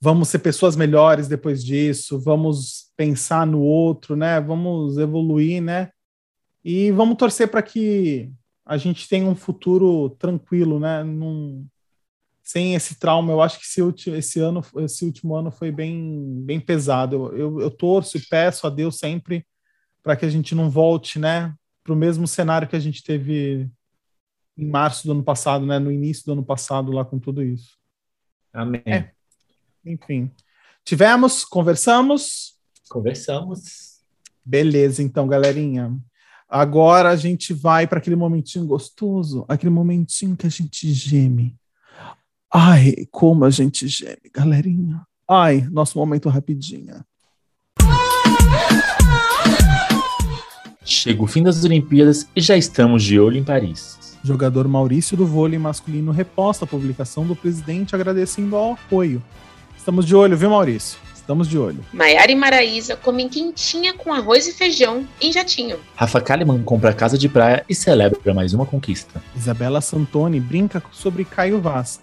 vamos 0.00 0.26
ser 0.30 0.40
pessoas 0.40 0.74
melhores 0.74 1.28
depois 1.28 1.64
disso, 1.64 2.18
vamos 2.18 2.90
pensar 2.96 3.46
no 3.46 3.60
outro, 3.60 4.16
né? 4.16 4.40
Vamos 4.40 4.98
evoluir, 4.98 5.62
né? 5.62 5.92
E 6.64 6.90
vamos 6.90 7.16
torcer 7.16 7.46
para 7.46 7.62
que 7.62 8.32
a 8.66 8.76
gente 8.76 9.08
tenha 9.08 9.26
um 9.26 9.36
futuro 9.36 10.10
tranquilo, 10.18 10.80
né? 10.80 11.04
Num, 11.04 11.64
sem 12.50 12.74
esse 12.74 12.98
trauma, 12.98 13.32
eu 13.32 13.40
acho 13.40 13.60
que 13.60 13.64
esse, 13.64 14.10
esse 14.10 14.40
ano, 14.40 14.60
esse 14.78 15.04
último 15.04 15.36
ano 15.36 15.52
foi 15.52 15.70
bem, 15.70 16.42
bem 16.42 16.58
pesado. 16.58 17.14
Eu, 17.14 17.38
eu, 17.38 17.60
eu 17.60 17.70
torço 17.70 18.16
e 18.16 18.20
peço 18.20 18.66
a 18.66 18.70
Deus 18.70 18.98
sempre 18.98 19.46
para 20.02 20.16
que 20.16 20.24
a 20.24 20.28
gente 20.28 20.52
não 20.52 20.68
volte, 20.68 21.16
né, 21.16 21.54
para 21.84 21.92
o 21.92 21.96
mesmo 21.96 22.26
cenário 22.26 22.66
que 22.66 22.74
a 22.74 22.80
gente 22.80 23.04
teve 23.04 23.70
em 24.58 24.66
março 24.66 25.06
do 25.06 25.12
ano 25.12 25.22
passado, 25.22 25.64
né, 25.64 25.78
no 25.78 25.92
início 25.92 26.24
do 26.26 26.32
ano 26.32 26.44
passado 26.44 26.90
lá 26.90 27.04
com 27.04 27.20
tudo 27.20 27.40
isso. 27.40 27.78
Amém. 28.52 28.82
É. 28.84 29.12
Enfim, 29.86 30.28
tivemos, 30.84 31.44
conversamos. 31.44 32.58
Conversamos. 32.88 34.00
Beleza, 34.44 35.04
então, 35.04 35.28
galerinha. 35.28 35.96
Agora 36.48 37.10
a 37.10 37.16
gente 37.16 37.54
vai 37.54 37.86
para 37.86 37.98
aquele 37.98 38.16
momentinho 38.16 38.66
gostoso, 38.66 39.44
aquele 39.46 39.70
momentinho 39.70 40.36
que 40.36 40.48
a 40.48 40.50
gente 40.50 40.92
geme 40.92 41.59
Ai, 42.52 43.06
como 43.12 43.44
a 43.44 43.50
gente 43.50 43.86
geme, 43.86 44.28
galerinha. 44.34 45.02
Ai, 45.28 45.64
nosso 45.70 45.96
momento 45.96 46.28
rapidinha. 46.28 47.06
Chega 50.84 51.22
o 51.22 51.28
fim 51.28 51.44
das 51.44 51.62
Olimpíadas 51.62 52.26
e 52.34 52.40
já 52.40 52.56
estamos 52.56 53.04
de 53.04 53.20
olho 53.20 53.36
em 53.36 53.44
Paris. 53.44 54.18
Jogador 54.24 54.66
Maurício 54.66 55.16
do 55.16 55.24
vôlei 55.24 55.60
masculino 55.60 56.10
reposta 56.10 56.64
a 56.64 56.68
publicação 56.68 57.24
do 57.24 57.36
presidente 57.36 57.94
agradecendo 57.94 58.56
ao 58.56 58.72
apoio. 58.72 59.22
Estamos 59.78 60.04
de 60.04 60.16
olho, 60.16 60.36
viu, 60.36 60.50
Maurício? 60.50 60.98
Estamos 61.14 61.46
de 61.46 61.56
olho. 61.56 61.84
Maiara 61.92 62.32
e 62.32 62.34
Maraísa 62.34 62.96
comem 62.96 63.28
quentinha 63.28 63.94
com 63.94 64.12
arroz 64.12 64.48
e 64.48 64.52
feijão 64.52 65.06
em 65.20 65.32
jatinho. 65.32 65.78
Rafa 65.94 66.20
Kalimann 66.20 66.64
compra 66.64 66.92
casa 66.92 67.16
de 67.16 67.28
praia 67.28 67.64
e 67.68 67.76
celebra 67.76 68.34
mais 68.34 68.52
uma 68.52 68.66
conquista. 68.66 69.22
Isabela 69.36 69.80
Santoni 69.80 70.40
brinca 70.40 70.82
sobre 70.90 71.24
Caio 71.24 71.60
Vaz 71.60 72.00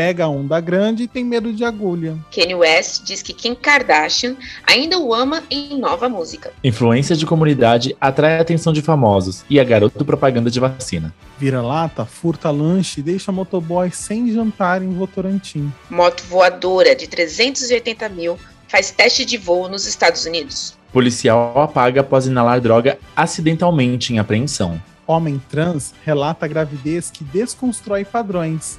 pega 0.00 0.24
a 0.24 0.28
onda 0.30 0.58
grande 0.60 1.02
e 1.02 1.06
tem 1.06 1.22
medo 1.22 1.52
de 1.52 1.62
agulha. 1.62 2.16
Kanye 2.34 2.54
West 2.54 3.02
diz 3.04 3.20
que 3.20 3.34
Kim 3.34 3.54
Kardashian 3.54 4.34
ainda 4.66 4.98
o 4.98 5.12
ama 5.12 5.42
em 5.50 5.78
nova 5.78 6.08
música. 6.08 6.54
Influência 6.64 7.14
de 7.14 7.26
comunidade 7.26 7.94
atrai 8.00 8.38
a 8.38 8.40
atenção 8.40 8.72
de 8.72 8.80
famosos 8.80 9.44
e 9.50 9.60
a 9.60 9.64
garoto 9.64 10.02
propaganda 10.02 10.50
de 10.50 10.58
vacina. 10.58 11.14
Vira-lata, 11.38 12.06
furta 12.06 12.50
lanche 12.50 13.00
e 13.00 13.02
deixa 13.02 13.30
motoboy 13.30 13.90
sem 13.90 14.32
jantar 14.32 14.82
em 14.82 14.88
Votorantim. 14.88 15.70
Moto 15.90 16.24
voadora 16.30 16.96
de 16.96 17.06
380 17.06 18.08
mil 18.08 18.38
faz 18.68 18.90
teste 18.90 19.26
de 19.26 19.36
voo 19.36 19.68
nos 19.68 19.86
Estados 19.86 20.24
Unidos. 20.24 20.78
Policial 20.90 21.60
apaga 21.60 22.00
após 22.00 22.26
inalar 22.26 22.58
droga 22.58 22.98
acidentalmente 23.14 24.14
em 24.14 24.18
apreensão. 24.18 24.80
Homem 25.10 25.42
trans 25.50 25.92
relata 26.04 26.46
gravidez 26.46 27.10
que 27.10 27.24
desconstrói 27.24 28.04
padrões. 28.04 28.78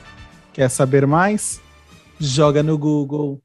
Quer 0.53 0.69
saber 0.69 1.07
mais? 1.07 1.61
Joga 2.19 2.61
no 2.61 2.77
Google. 2.77 3.41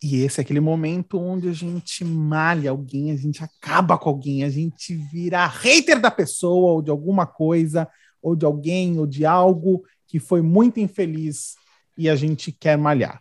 E 0.00 0.16
esse 0.22 0.40
é 0.40 0.42
aquele 0.42 0.60
momento 0.60 1.18
onde 1.18 1.48
a 1.48 1.52
gente 1.52 2.04
malha 2.04 2.70
alguém, 2.70 3.10
a 3.10 3.16
gente 3.16 3.42
acaba 3.42 3.98
com 3.98 4.08
alguém, 4.08 4.44
a 4.44 4.48
gente 4.48 4.94
vira 4.94 5.44
hater 5.44 6.00
da 6.00 6.10
pessoa 6.10 6.74
ou 6.74 6.82
de 6.82 6.90
alguma 6.90 7.26
coisa, 7.26 7.88
ou 8.22 8.36
de 8.36 8.44
alguém, 8.44 8.96
ou 8.96 9.08
de 9.08 9.26
algo 9.26 9.82
que 10.06 10.20
foi 10.20 10.40
muito 10.40 10.78
infeliz 10.78 11.56
e 11.98 12.08
a 12.08 12.14
gente 12.14 12.52
quer 12.52 12.78
malhar. 12.78 13.18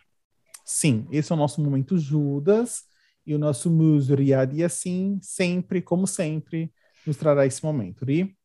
Sim, 0.63 1.07
esse 1.11 1.31
é 1.31 1.35
o 1.35 1.37
nosso 1.37 1.63
momento 1.63 1.97
Judas 1.97 2.83
e 3.25 3.33
o 3.33 3.39
nosso 3.39 3.71
Musriad, 3.71 4.53
e 4.53 4.63
assim, 4.63 5.17
sempre, 5.21 5.81
como 5.81 6.05
sempre, 6.05 6.71
nos 7.07 7.17
trará 7.17 7.45
esse 7.45 7.63
momento. 7.63 8.07
E 8.09 8.35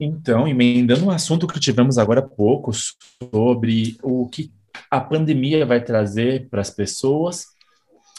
então, 0.00 0.48
emendando 0.48 1.04
um 1.04 1.10
assunto 1.10 1.46
que 1.46 1.60
tivemos 1.60 1.98
agora 1.98 2.20
há 2.20 2.26
pouco 2.26 2.72
sobre 2.72 3.98
o 4.02 4.26
que 4.28 4.50
a 4.90 4.98
pandemia 4.98 5.66
vai 5.66 5.84
trazer 5.84 6.48
para 6.48 6.62
as 6.62 6.70
pessoas, 6.70 7.44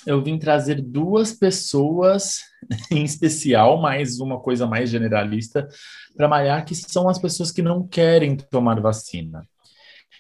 eu 0.05 0.21
vim 0.21 0.37
trazer 0.37 0.79
duas 0.79 1.33
pessoas 1.33 2.39
em 2.91 3.03
especial, 3.03 3.81
mais 3.81 4.19
uma 4.19 4.39
coisa 4.39 4.67
mais 4.67 4.91
generalista, 4.91 5.67
para 6.15 6.27
malhar, 6.27 6.63
que 6.65 6.75
são 6.75 7.09
as 7.09 7.17
pessoas 7.17 7.51
que 7.51 7.63
não 7.63 7.87
querem 7.87 8.35
tomar 8.35 8.79
vacina. 8.79 9.47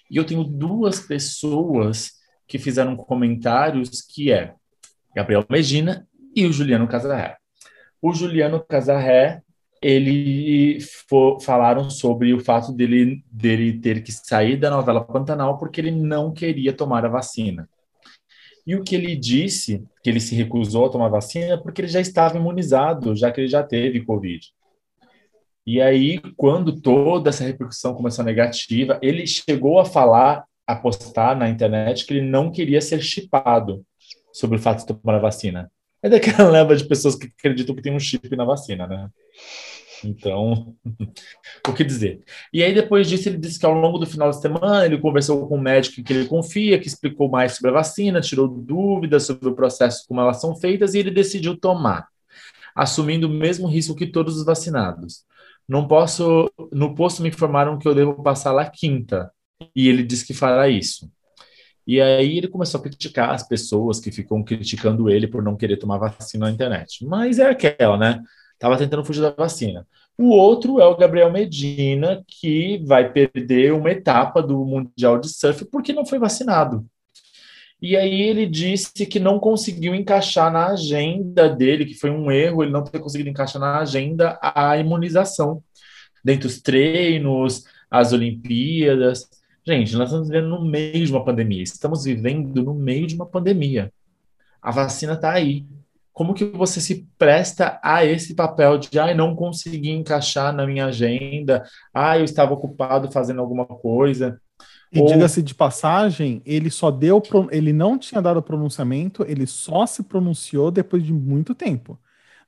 E 0.09 0.17
eu 0.17 0.25
tenho 0.25 0.43
duas 0.43 0.99
pessoas 0.99 2.13
que 2.47 2.57
fizeram 2.57 2.95
comentários, 2.95 4.01
que 4.01 4.31
é 4.31 4.55
Gabriel 5.15 5.45
Medina 5.47 6.07
e 6.35 6.45
o 6.45 6.51
Juliano 6.51 6.87
Casarré. 6.87 7.37
O 8.01 8.13
Juliano 8.13 8.65
Casarré 8.67 9.43
ele 9.81 10.79
for, 11.09 11.41
falaram 11.41 11.89
sobre 11.89 12.33
o 12.33 12.39
fato 12.39 12.71
dele, 12.71 13.23
dele 13.31 13.79
ter 13.79 14.03
que 14.03 14.11
sair 14.11 14.55
da 14.57 14.69
novela 14.69 15.03
Pantanal 15.03 15.57
porque 15.57 15.81
ele 15.81 15.91
não 15.91 16.31
queria 16.31 16.71
tomar 16.71 17.05
a 17.05 17.09
vacina. 17.09 17.67
E 18.65 18.75
o 18.75 18.83
que 18.83 18.95
ele 18.95 19.15
disse, 19.15 19.83
que 20.03 20.09
ele 20.09 20.19
se 20.19 20.35
recusou 20.35 20.85
a 20.85 20.89
tomar 20.89 21.07
a 21.07 21.09
vacina, 21.09 21.61
porque 21.61 21.81
ele 21.81 21.87
já 21.87 21.99
estava 21.99 22.37
imunizado, 22.37 23.15
já 23.15 23.31
que 23.31 23.41
ele 23.41 23.47
já 23.47 23.63
teve 23.63 24.05
Covid. 24.05 24.53
E 25.65 25.81
aí, 25.81 26.19
quando 26.37 26.79
toda 26.79 27.29
essa 27.29 27.43
repercussão 27.43 27.95
começou 27.95 28.23
negativa, 28.23 28.99
ele 29.01 29.25
chegou 29.25 29.79
a 29.79 29.85
falar, 29.85 30.45
a 30.65 30.75
postar 30.75 31.35
na 31.35 31.49
internet 31.49 32.05
que 32.05 32.13
ele 32.13 32.27
não 32.27 32.51
queria 32.51 32.81
ser 32.81 33.01
chipado 33.01 33.83
sobre 34.31 34.57
o 34.57 34.61
fato 34.61 34.79
de 34.79 34.87
tomar 34.87 35.15
a 35.15 35.19
vacina. 35.19 35.71
É 36.03 36.09
daquela 36.09 36.49
leva 36.49 36.75
de 36.75 36.85
pessoas 36.85 37.15
que 37.15 37.27
acreditam 37.27 37.75
que 37.75 37.81
tem 37.81 37.93
um 37.93 37.99
chip 37.99 38.35
na 38.35 38.43
vacina, 38.43 38.87
né? 38.87 39.09
Então, 40.03 40.75
o 41.67 41.73
que 41.73 41.83
dizer? 41.83 42.23
E 42.51 42.63
aí, 42.63 42.73
depois 42.73 43.07
disso, 43.07 43.29
ele 43.29 43.37
disse 43.37 43.59
que 43.59 43.65
ao 43.65 43.73
longo 43.73 43.99
do 43.99 44.05
final 44.05 44.29
de 44.29 44.41
semana 44.41 44.85
ele 44.85 44.97
conversou 44.97 45.47
com 45.47 45.57
um 45.57 45.61
médico 45.61 46.03
que 46.03 46.13
ele 46.13 46.27
confia, 46.27 46.79
que 46.79 46.87
explicou 46.87 47.29
mais 47.29 47.53
sobre 47.53 47.71
a 47.71 47.75
vacina, 47.75 48.21
tirou 48.21 48.47
dúvidas 48.47 49.23
sobre 49.25 49.49
o 49.49 49.55
processo, 49.55 50.05
como 50.07 50.21
elas 50.21 50.41
são 50.41 50.55
feitas, 50.55 50.93
e 50.93 50.99
ele 50.99 51.11
decidiu 51.11 51.55
tomar, 51.57 52.07
assumindo 52.75 53.27
o 53.27 53.29
mesmo 53.29 53.67
risco 53.67 53.95
que 53.95 54.07
todos 54.07 54.37
os 54.37 54.45
vacinados. 54.45 55.23
Não 55.67 55.87
posso, 55.87 56.51
no 56.71 56.95
posto 56.95 57.21
me 57.21 57.29
informaram 57.29 57.77
que 57.77 57.87
eu 57.87 57.95
devo 57.95 58.21
passar 58.23 58.51
lá 58.51 58.65
quinta, 58.69 59.31
e 59.75 59.87
ele 59.87 60.03
disse 60.03 60.25
que 60.25 60.33
fará 60.33 60.67
isso. 60.67 61.09
E 61.85 61.99
aí 61.99 62.37
ele 62.37 62.47
começou 62.47 62.79
a 62.79 62.83
criticar 62.83 63.31
as 63.31 63.47
pessoas 63.47 63.99
que 63.99 64.11
ficam 64.11 64.43
criticando 64.43 65.09
ele 65.09 65.27
por 65.27 65.43
não 65.43 65.57
querer 65.57 65.77
tomar 65.77 65.97
vacina 65.97 66.45
na 66.45 66.51
internet. 66.51 67.05
Mas 67.05 67.39
é 67.39 67.49
aquela, 67.49 67.97
né? 67.97 68.21
estava 68.61 68.77
tentando 68.77 69.03
fugir 69.03 69.21
da 69.21 69.31
vacina. 69.31 69.87
O 70.17 70.29
outro 70.29 70.79
é 70.79 70.85
o 70.85 70.95
Gabriel 70.95 71.31
Medina, 71.31 72.23
que 72.27 72.77
vai 72.85 73.11
perder 73.11 73.73
uma 73.73 73.89
etapa 73.89 74.41
do 74.41 74.63
Mundial 74.63 75.19
de 75.19 75.29
Surf 75.29 75.65
porque 75.65 75.91
não 75.91 76.05
foi 76.05 76.19
vacinado. 76.19 76.85
E 77.81 77.97
aí 77.97 78.21
ele 78.21 78.45
disse 78.45 79.07
que 79.07 79.19
não 79.19 79.39
conseguiu 79.39 79.95
encaixar 79.95 80.53
na 80.53 80.67
agenda 80.67 81.49
dele, 81.49 81.85
que 81.85 81.95
foi 81.95 82.11
um 82.11 82.31
erro 82.31 82.61
ele 82.61 82.71
não 82.71 82.83
ter 82.83 82.99
conseguido 82.99 83.31
encaixar 83.31 83.59
na 83.59 83.79
agenda 83.79 84.37
a 84.39 84.77
imunização. 84.77 85.63
Dentre 86.23 86.45
os 86.45 86.61
treinos, 86.61 87.63
as 87.89 88.13
Olimpíadas. 88.13 89.27
Gente, 89.65 89.95
nós 89.95 90.09
estamos 90.09 90.27
vivendo 90.27 90.49
no 90.49 90.65
meio 90.65 91.05
de 91.05 91.11
uma 91.11 91.23
pandemia. 91.23 91.63
Estamos 91.63 92.03
vivendo 92.03 92.63
no 92.63 92.73
meio 92.73 93.05
de 93.05 93.15
uma 93.15 93.25
pandemia. 93.25 93.91
A 94.61 94.71
vacina 94.71 95.13
está 95.13 95.31
aí 95.31 95.65
como 96.13 96.33
que 96.33 96.45
você 96.45 96.81
se 96.81 97.07
presta 97.17 97.79
a 97.81 98.05
esse 98.05 98.35
papel 98.35 98.77
de 98.77 98.99
ai, 98.99 99.13
não 99.13 99.35
consegui 99.35 99.91
encaixar 99.91 100.53
na 100.53 100.67
minha 100.67 100.85
agenda, 100.87 101.63
ah, 101.93 102.17
eu 102.17 102.25
estava 102.25 102.53
ocupado 102.53 103.11
fazendo 103.11 103.39
alguma 103.39 103.65
coisa. 103.65 104.39
E 104.91 104.99
Ou... 104.99 105.07
diga-se 105.07 105.41
de 105.41 105.55
passagem, 105.55 106.41
ele 106.45 106.69
só 106.69 106.91
deu, 106.91 107.23
ele 107.49 107.71
não 107.71 107.97
tinha 107.97 108.21
dado 108.21 108.41
pronunciamento, 108.41 109.25
ele 109.27 109.47
só 109.47 109.85
se 109.85 110.03
pronunciou 110.03 110.69
depois 110.69 111.03
de 111.03 111.13
muito 111.13 111.55
tempo. 111.55 111.97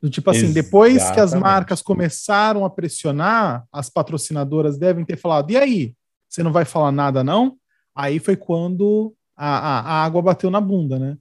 Do 0.01 0.09
tipo 0.09 0.29
assim, 0.29 0.39
Exatamente. 0.39 0.65
depois 0.65 1.11
que 1.11 1.19
as 1.21 1.33
marcas 1.33 1.81
começaram 1.81 2.65
a 2.65 2.69
pressionar, 2.69 3.63
as 3.71 3.89
patrocinadoras 3.89 4.77
devem 4.77 5.05
ter 5.05 5.15
falado: 5.15 5.49
e 5.49 5.55
aí? 5.55 5.93
Você 6.33 6.41
não 6.41 6.51
vai 6.51 6.65
falar 6.65 6.91
nada, 6.91 7.23
não? 7.23 7.57
Aí 7.95 8.17
foi 8.17 8.35
quando 8.35 9.13
a, 9.37 9.47
a, 9.47 9.79
a 9.81 10.03
água 10.03 10.19
bateu 10.19 10.49
na 10.49 10.59
bunda, 10.59 10.97
né? 10.97 11.15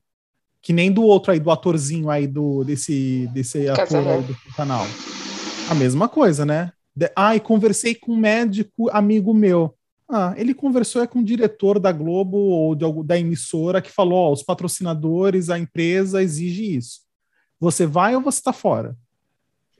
Que 0.63 0.73
nem 0.73 0.91
do 0.91 1.03
outro 1.03 1.33
aí, 1.33 1.39
do 1.39 1.51
atorzinho 1.51 2.09
aí, 2.09 2.27
do, 2.27 2.65
desse, 2.65 3.29
desse 3.35 3.69
ator 3.69 4.09
aí 4.09 4.23
do 4.23 4.35
canal. 4.57 4.87
A 5.69 5.75
mesma 5.75 6.09
coisa, 6.09 6.47
né? 6.47 6.73
De, 6.97 7.13
ah, 7.15 7.37
e 7.37 7.41
conversei 7.41 7.95
com 7.95 8.13
um 8.13 8.17
médico 8.17 8.89
amigo 8.89 9.35
meu. 9.35 9.75
Ah, 10.09 10.33
ele 10.35 10.55
conversou 10.55 11.03
é 11.03 11.07
com 11.07 11.19
o 11.19 11.25
diretor 11.25 11.79
da 11.79 11.93
Globo 11.93 12.39
ou 12.39 12.75
de, 12.75 12.87
da 13.05 13.19
emissora 13.19 13.83
que 13.83 13.91
falou: 13.91 14.31
ó, 14.31 14.33
os 14.33 14.43
patrocinadores, 14.43 15.51
a 15.51 15.59
empresa 15.59 16.23
exige 16.23 16.75
isso. 16.75 17.01
Você 17.61 17.85
vai 17.85 18.17
ou 18.17 18.23
você 18.23 18.39
está 18.39 18.53
fora? 18.53 18.97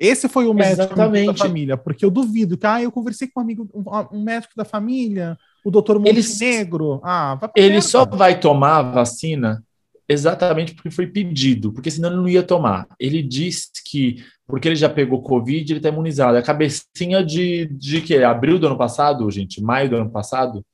Esse 0.03 0.29
foi 0.29 0.49
o 0.49 0.53
médico 0.53 0.97
da 0.97 1.35
família, 1.35 1.77
porque 1.77 2.05
eu 2.05 2.11
duvido 2.11 2.59
que 2.59 2.67
ah, 2.67 2.83
eu 2.83 2.91
conversei 2.91 3.29
com 3.29 3.39
um 3.39 3.43
amigo, 3.45 3.71
um, 3.73 4.17
um 4.19 4.25
médico 4.25 4.53
da 4.57 4.65
família, 4.65 5.39
o 5.65 5.71
doutor 5.71 6.01
Montenegro. 6.01 6.95
Ele, 6.95 7.01
ah, 7.05 7.39
ele 7.55 7.81
só 7.81 8.05
vai 8.05 8.41
tomar 8.41 8.79
a 8.79 8.83
vacina 8.83 9.63
exatamente 10.09 10.75
porque 10.75 10.91
foi 10.91 11.07
pedido, 11.07 11.73
porque 11.73 11.89
senão 11.89 12.09
ele 12.09 12.19
não 12.19 12.29
ia 12.29 12.43
tomar. 12.43 12.89
Ele 12.99 13.23
disse 13.23 13.71
que, 13.87 14.25
porque 14.45 14.67
ele 14.67 14.75
já 14.75 14.89
pegou 14.89 15.23
Covid, 15.23 15.73
ele 15.73 15.79
está 15.79 15.89
imunizado. 15.89 16.37
A 16.37 16.43
cabecinha 16.43 17.25
de, 17.25 17.67
de 17.67 18.01
que? 18.01 18.17
Abril 18.25 18.59
do 18.59 18.67
ano 18.67 18.77
passado, 18.77 19.31
gente? 19.31 19.63
Maio 19.63 19.89
do 19.89 19.97
ano 19.97 20.11
passado? 20.11 20.67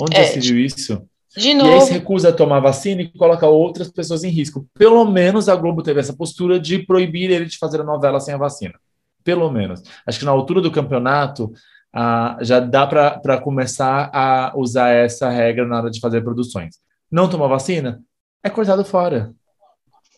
Onde 0.00 0.16
é, 0.16 0.24
já 0.24 0.32
se 0.34 0.52
viu 0.52 0.64
isso? 0.64 1.02
De 1.36 1.54
novo. 1.54 1.70
E 1.70 1.74
aí 1.74 1.80
se 1.82 1.92
recusa 1.92 2.30
a 2.30 2.32
tomar 2.32 2.60
vacina 2.60 3.02
e 3.02 3.12
coloca 3.16 3.46
outras 3.46 3.90
pessoas 3.90 4.24
em 4.24 4.30
risco. 4.30 4.66
Pelo 4.74 5.04
menos 5.04 5.48
a 5.48 5.56
Globo 5.56 5.82
teve 5.82 6.00
essa 6.00 6.12
postura 6.12 6.58
de 6.58 6.80
proibir 6.80 7.30
ele 7.30 7.46
de 7.46 7.58
fazer 7.58 7.80
a 7.80 7.84
novela 7.84 8.18
sem 8.20 8.34
a 8.34 8.38
vacina. 8.38 8.74
Pelo 9.22 9.50
menos. 9.50 9.82
Acho 10.06 10.18
que 10.18 10.24
na 10.24 10.32
altura 10.32 10.60
do 10.60 10.72
campeonato 10.72 11.52
ah, 11.92 12.36
já 12.40 12.58
dá 12.58 12.86
para 12.86 13.40
começar 13.40 14.10
a 14.12 14.52
usar 14.56 14.90
essa 14.90 15.28
regra 15.28 15.66
na 15.66 15.78
hora 15.78 15.90
de 15.90 16.00
fazer 16.00 16.22
produções. 16.22 16.76
Não 17.10 17.28
tomar 17.28 17.48
vacina? 17.48 18.02
é 18.42 18.50
cortado 18.50 18.84
fora. 18.84 19.34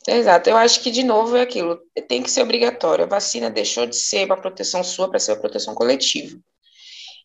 Exato, 0.06 0.50
eu 0.50 0.56
acho 0.56 0.80
que 0.82 0.90
de 0.90 1.04
novo 1.04 1.36
é 1.36 1.42
aquilo, 1.42 1.78
tem 2.08 2.22
que 2.22 2.30
ser 2.30 2.42
obrigatório. 2.42 3.04
A 3.04 3.08
vacina 3.08 3.50
deixou 3.50 3.86
de 3.86 3.96
ser 3.96 4.24
uma 4.24 4.36
proteção 4.36 4.82
sua 4.82 5.08
para 5.08 5.18
ser 5.18 5.32
uma 5.32 5.40
proteção 5.40 5.74
coletiva. 5.74 6.38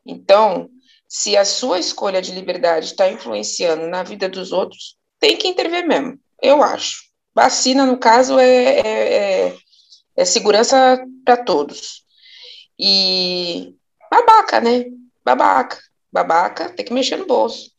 Então, 0.05 0.69
se 1.07 1.37
a 1.37 1.45
sua 1.45 1.79
escolha 1.79 2.21
de 2.21 2.31
liberdade 2.31 2.87
está 2.87 3.09
influenciando 3.09 3.87
na 3.87 4.03
vida 4.03 4.27
dos 4.27 4.51
outros, 4.51 4.97
tem 5.19 5.37
que 5.37 5.47
intervir 5.47 5.87
mesmo, 5.87 6.19
eu 6.41 6.61
acho. 6.61 7.07
Vacina, 7.33 7.85
no 7.85 7.97
caso, 7.97 8.39
é, 8.39 8.79
é, 8.79 9.13
é, 9.47 9.57
é 10.15 10.25
segurança 10.25 10.99
para 11.23 11.37
todos. 11.37 12.03
E 12.79 13.75
babaca, 14.09 14.59
né? 14.59 14.85
Babaca. 15.23 15.79
babaca, 16.11 16.69
tem 16.69 16.85
que 16.85 16.93
mexer 16.93 17.17
no 17.17 17.25
bolso. 17.27 17.71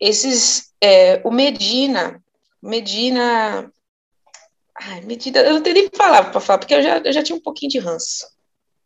Esses, 0.00 0.72
é, 0.80 1.20
o 1.24 1.30
Medina, 1.30 2.22
Medina, 2.62 3.70
ai, 4.80 5.00
Medina, 5.02 5.40
eu 5.40 5.54
não 5.54 5.62
tenho 5.62 5.74
nem 5.74 5.88
palavra 5.88 6.30
para 6.30 6.40
falar, 6.40 6.58
porque 6.58 6.74
eu 6.74 6.82
já, 6.82 6.98
eu 6.98 7.12
já 7.12 7.22
tinha 7.22 7.36
um 7.36 7.42
pouquinho 7.42 7.70
de 7.70 7.78
ranço, 7.78 8.26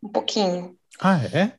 um 0.02 0.08
pouquinho. 0.08 0.76
Ah, 1.00 1.20
é? 1.32 1.52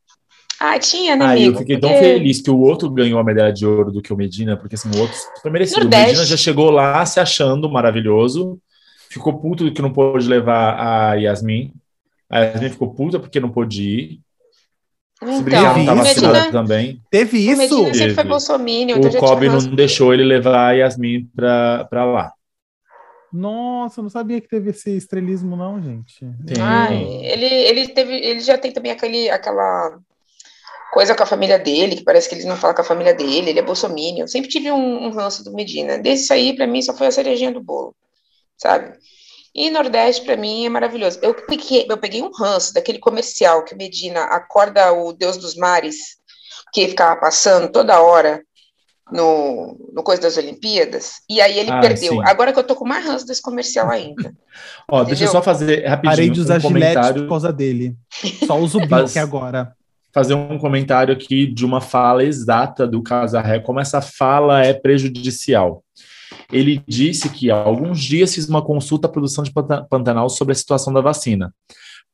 Ah, 0.63 0.77
tinha, 0.77 1.15
né, 1.15 1.25
ah, 1.25 1.31
amigo? 1.31 1.55
eu 1.55 1.57
fiquei 1.57 1.79
tão 1.79 1.89
feliz 1.89 2.39
que 2.39 2.51
o 2.51 2.59
outro 2.59 2.87
ganhou 2.87 3.19
a 3.19 3.23
medalha 3.23 3.51
de 3.51 3.65
ouro 3.65 3.91
do 3.91 3.99
que 3.99 4.13
o 4.13 4.15
Medina, 4.15 4.55
porque 4.55 4.75
assim, 4.75 4.91
o 4.95 4.99
outro 4.99 5.17
super 5.35 5.51
merecido. 5.51 5.87
O 5.87 5.89
Medina 5.89 6.23
já 6.23 6.37
chegou 6.37 6.69
lá 6.69 7.03
se 7.03 7.19
achando 7.19 7.67
maravilhoso, 7.67 8.59
ficou 9.09 9.39
puto 9.39 9.71
que 9.73 9.81
não 9.81 9.91
pôde 9.91 10.27
levar 10.27 10.79
a 10.79 11.15
Yasmin. 11.15 11.73
A 12.29 12.41
Yasmin 12.41 12.69
ficou 12.69 12.93
puta 12.93 13.19
porque 13.19 13.39
não 13.39 13.49
pôde 13.49 13.81
ir. 13.81 14.19
Então, 15.19 15.77
não 15.77 15.85
tava 15.85 16.03
Medina, 16.03 16.51
também. 16.51 17.01
Teve 17.09 17.39
isso? 17.39 17.81
O 17.81 17.85
Medina 17.85 17.93
sempre 17.95 18.13
foi 18.13 18.23
bolsominion. 18.23 18.97
O 18.97 19.07
então 19.07 19.19
Kobe 19.19 19.49
não 19.49 19.57
deixou 19.73 20.13
ele 20.13 20.23
levar 20.23 20.67
a 20.67 20.71
Yasmin 20.73 21.27
pra, 21.35 21.85
pra 21.85 22.05
lá. 22.05 22.31
Nossa, 23.33 23.99
eu 23.99 24.03
não 24.03 24.11
sabia 24.11 24.39
que 24.39 24.47
teve 24.47 24.69
esse 24.69 24.95
estrelismo, 24.95 25.55
não, 25.55 25.81
gente. 25.81 26.19
Tem. 26.45 26.61
Ah, 26.61 26.93
ele, 26.93 27.45
ele, 27.45 27.87
teve, 27.87 28.13
ele 28.13 28.41
já 28.41 28.59
tem 28.59 28.71
também 28.71 28.91
aquele, 28.91 29.27
aquela 29.27 29.99
coisa 30.91 31.15
com 31.15 31.23
a 31.23 31.25
família 31.25 31.57
dele, 31.57 31.95
que 31.95 32.03
parece 32.03 32.27
que 32.27 32.35
ele 32.35 32.43
não 32.43 32.57
fala 32.57 32.73
com 32.73 32.81
a 32.81 32.85
família 32.85 33.13
dele, 33.13 33.49
ele 33.49 33.59
é 33.59 33.63
bolsominion. 33.63 34.27
Sempre 34.27 34.49
tive 34.49 34.69
um, 34.71 35.05
um 35.05 35.11
ranço 35.11 35.43
do 35.43 35.53
Medina. 35.53 35.97
Desse 35.97 36.31
aí, 36.33 36.53
para 36.53 36.67
mim, 36.67 36.81
só 36.81 36.93
foi 36.93 37.07
a 37.07 37.11
cerejinha 37.11 37.51
do 37.51 37.63
bolo, 37.63 37.95
sabe? 38.57 38.93
E 39.55 39.69
Nordeste, 39.69 40.25
para 40.25 40.35
mim, 40.35 40.65
é 40.65 40.69
maravilhoso. 40.69 41.19
Eu 41.21 41.33
peguei, 41.33 41.85
eu 41.89 41.97
peguei 41.97 42.21
um 42.21 42.31
ranço 42.31 42.73
daquele 42.73 42.99
comercial 42.99 43.63
que 43.63 43.73
Medina 43.73 44.23
acorda 44.25 44.91
o 44.91 45.13
Deus 45.13 45.37
dos 45.37 45.55
Mares, 45.55 46.17
que 46.73 46.87
ficava 46.89 47.19
passando 47.19 47.71
toda 47.71 48.01
hora 48.01 48.41
no, 49.11 49.77
no 49.93 50.03
Coisa 50.03 50.21
das 50.21 50.37
Olimpíadas, 50.37 51.15
e 51.29 51.41
aí 51.41 51.59
ele 51.59 51.71
ah, 51.71 51.81
perdeu. 51.81 52.13
Sim. 52.13 52.21
Agora 52.23 52.53
que 52.53 52.59
eu 52.59 52.63
tô 52.63 52.75
com 52.75 52.85
mais 52.85 53.05
ranço 53.05 53.25
desse 53.25 53.41
comercial 53.41 53.89
ainda. 53.91 54.33
Ó, 54.89 55.03
deixa 55.03 55.25
eu 55.25 55.27
só 55.29 55.41
fazer 55.41 55.85
rapidinho 55.85 56.11
Parei 56.11 56.29
de 56.29 56.39
usar 56.39 56.59
um 56.59 56.61
comentário 56.61 57.23
por 57.23 57.29
causa 57.29 57.51
dele. 57.51 57.95
Só 58.45 58.57
uso 58.57 58.77
o 58.79 58.81
Bic 58.81 59.17
agora 59.17 59.75
fazer 60.13 60.33
um 60.33 60.57
comentário 60.57 61.13
aqui 61.13 61.45
de 61.45 61.65
uma 61.65 61.81
fala 61.81 62.23
exata 62.23 62.87
do 62.87 63.01
Casarré, 63.01 63.59
como 63.59 63.79
essa 63.79 64.01
fala 64.01 64.63
é 64.63 64.73
prejudicial. 64.73 65.83
Ele 66.51 66.81
disse 66.87 67.29
que 67.29 67.49
há 67.49 67.55
alguns 67.55 67.99
dias 68.01 68.35
fiz 68.35 68.47
uma 68.47 68.61
consulta 68.61 69.07
à 69.07 69.11
produção 69.11 69.43
de 69.43 69.51
Pantanal 69.89 70.29
sobre 70.29 70.51
a 70.51 70.55
situação 70.55 70.91
da 70.91 71.01
vacina, 71.01 71.53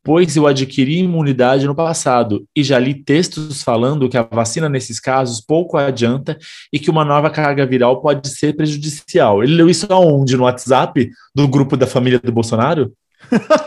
pois 0.04 0.36
eu 0.36 0.48
adquiri 0.48 1.00
imunidade 1.00 1.66
no 1.66 1.76
passado 1.76 2.45
e 2.56 2.64
já 2.64 2.78
li 2.80 2.93
textos 2.93 3.64
falando 3.64 4.08
que 4.08 4.18
a 4.18 4.24
vacina 4.24 4.70
nesses 4.70 5.00
casos 5.00 5.41
pouco 5.41 5.76
adianta 5.76 6.38
e 6.72 6.80
que 6.80 6.89
uma 6.89 7.04
nova 7.04 7.30
carga 7.30 7.66
viral 7.66 8.02
pode 8.02 8.28
ser 8.30 8.56
prejudicial. 8.56 9.43
Ele 9.43 9.56
leu 9.56 9.70
isso 9.70 9.88
aonde? 9.89 10.38
No 10.38 10.43
WhatsApp 10.43 11.10
do 11.36 11.48
grupo 11.48 11.76
da 11.76 11.88
família 11.88 12.20
do 12.20 12.32
Bolsonaro? 12.32 12.93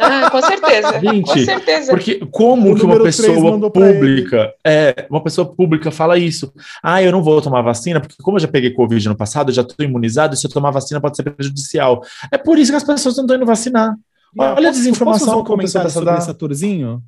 Ah, 0.01 0.31
com 0.31 0.43
certeza. 0.43 1.01
Gente, 1.01 1.27
com 1.27 1.39
certeza. 1.39 1.93
Porque 1.93 2.27
como 2.31 2.73
o 2.73 2.77
que 2.77 2.85
uma 2.85 3.03
pessoa 3.03 3.71
pública, 3.71 4.55
é, 4.65 5.07
uma 5.11 5.23
pessoa 5.23 5.47
pública 5.55 5.91
fala 5.91 6.19
isso? 6.19 6.53
Ah, 6.83 7.03
eu 7.03 7.13
não 7.13 7.23
vou 7.23 7.41
tomar 7.43 7.63
vacina, 7.63 8.01
porque 8.01 8.17
como 8.23 8.37
eu 8.37 8.41
já 8.41 8.49
peguei 8.49 8.71
Covid 8.71 9.09
no 9.09 9.17
passado, 9.17 9.51
eu 9.51 9.55
já 9.55 9.63
estou 9.63 9.85
imunizado, 9.85 10.35
e 10.35 10.37
se 10.37 10.47
eu 10.47 10.51
tomar 10.51 10.71
vacina 10.71 11.01
pode 11.01 11.17
ser 11.17 11.31
prejudicial. 11.31 12.03
É 12.31 12.39
por 12.39 12.59
isso 12.59 12.73
que 12.73 12.77
as 12.77 12.85
pessoas 12.85 13.17
não 13.17 13.25
estão 13.25 13.37
indo 13.37 13.47
vacinar. 13.47 13.97
Olha 14.39 14.55
posso, 14.55 14.69
a 14.69 14.71
desinformação 14.71 15.27
posso 15.27 15.41
um 15.41 15.45
comentário 15.45 15.91
sobre 15.91 16.17
esse 16.17 16.31
atorzinho? 16.31 17.03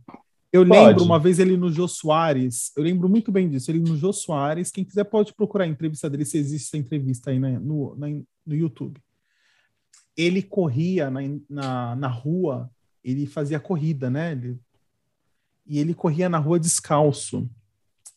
Eu 0.53 0.67
pode. 0.67 0.87
lembro 0.87 1.05
uma 1.05 1.19
vez 1.19 1.39
ele 1.39 1.57
no 1.57 1.71
Jô 1.71 1.89
Soares, 1.89 2.73
eu 2.77 2.83
lembro 2.83 3.09
muito 3.09 3.33
bem 3.33 3.49
disso, 3.49 3.71
ele 3.71 3.79
no 3.79 3.97
Jô 3.97 4.13
Soares, 4.13 4.71
quem 4.71 4.85
quiser 4.85 5.05
pode 5.05 5.33
procurar 5.33 5.65
a 5.65 5.69
entrevista 5.69 6.11
dele, 6.11 6.27
se 6.27 6.37
existe 6.37 6.67
essa 6.67 6.77
entrevista 6.77 7.31
aí 7.31 7.39
né, 7.39 7.59
no, 7.59 7.95
na, 7.97 8.09
no 8.09 8.55
YouTube 8.55 9.01
ele 10.17 10.43
corria 10.43 11.11
na, 11.11 11.21
na, 11.49 11.97
na 11.97 12.09
rua, 12.09 12.71
ele 13.03 13.27
fazia 13.27 13.59
corrida, 13.59 14.11
né? 14.11 14.33
Ele, 14.33 14.59
e 15.67 15.79
ele 15.79 15.95
corria 15.95 16.29
na 16.29 16.39
rua 16.39 16.61
descalço. 16.61 17.49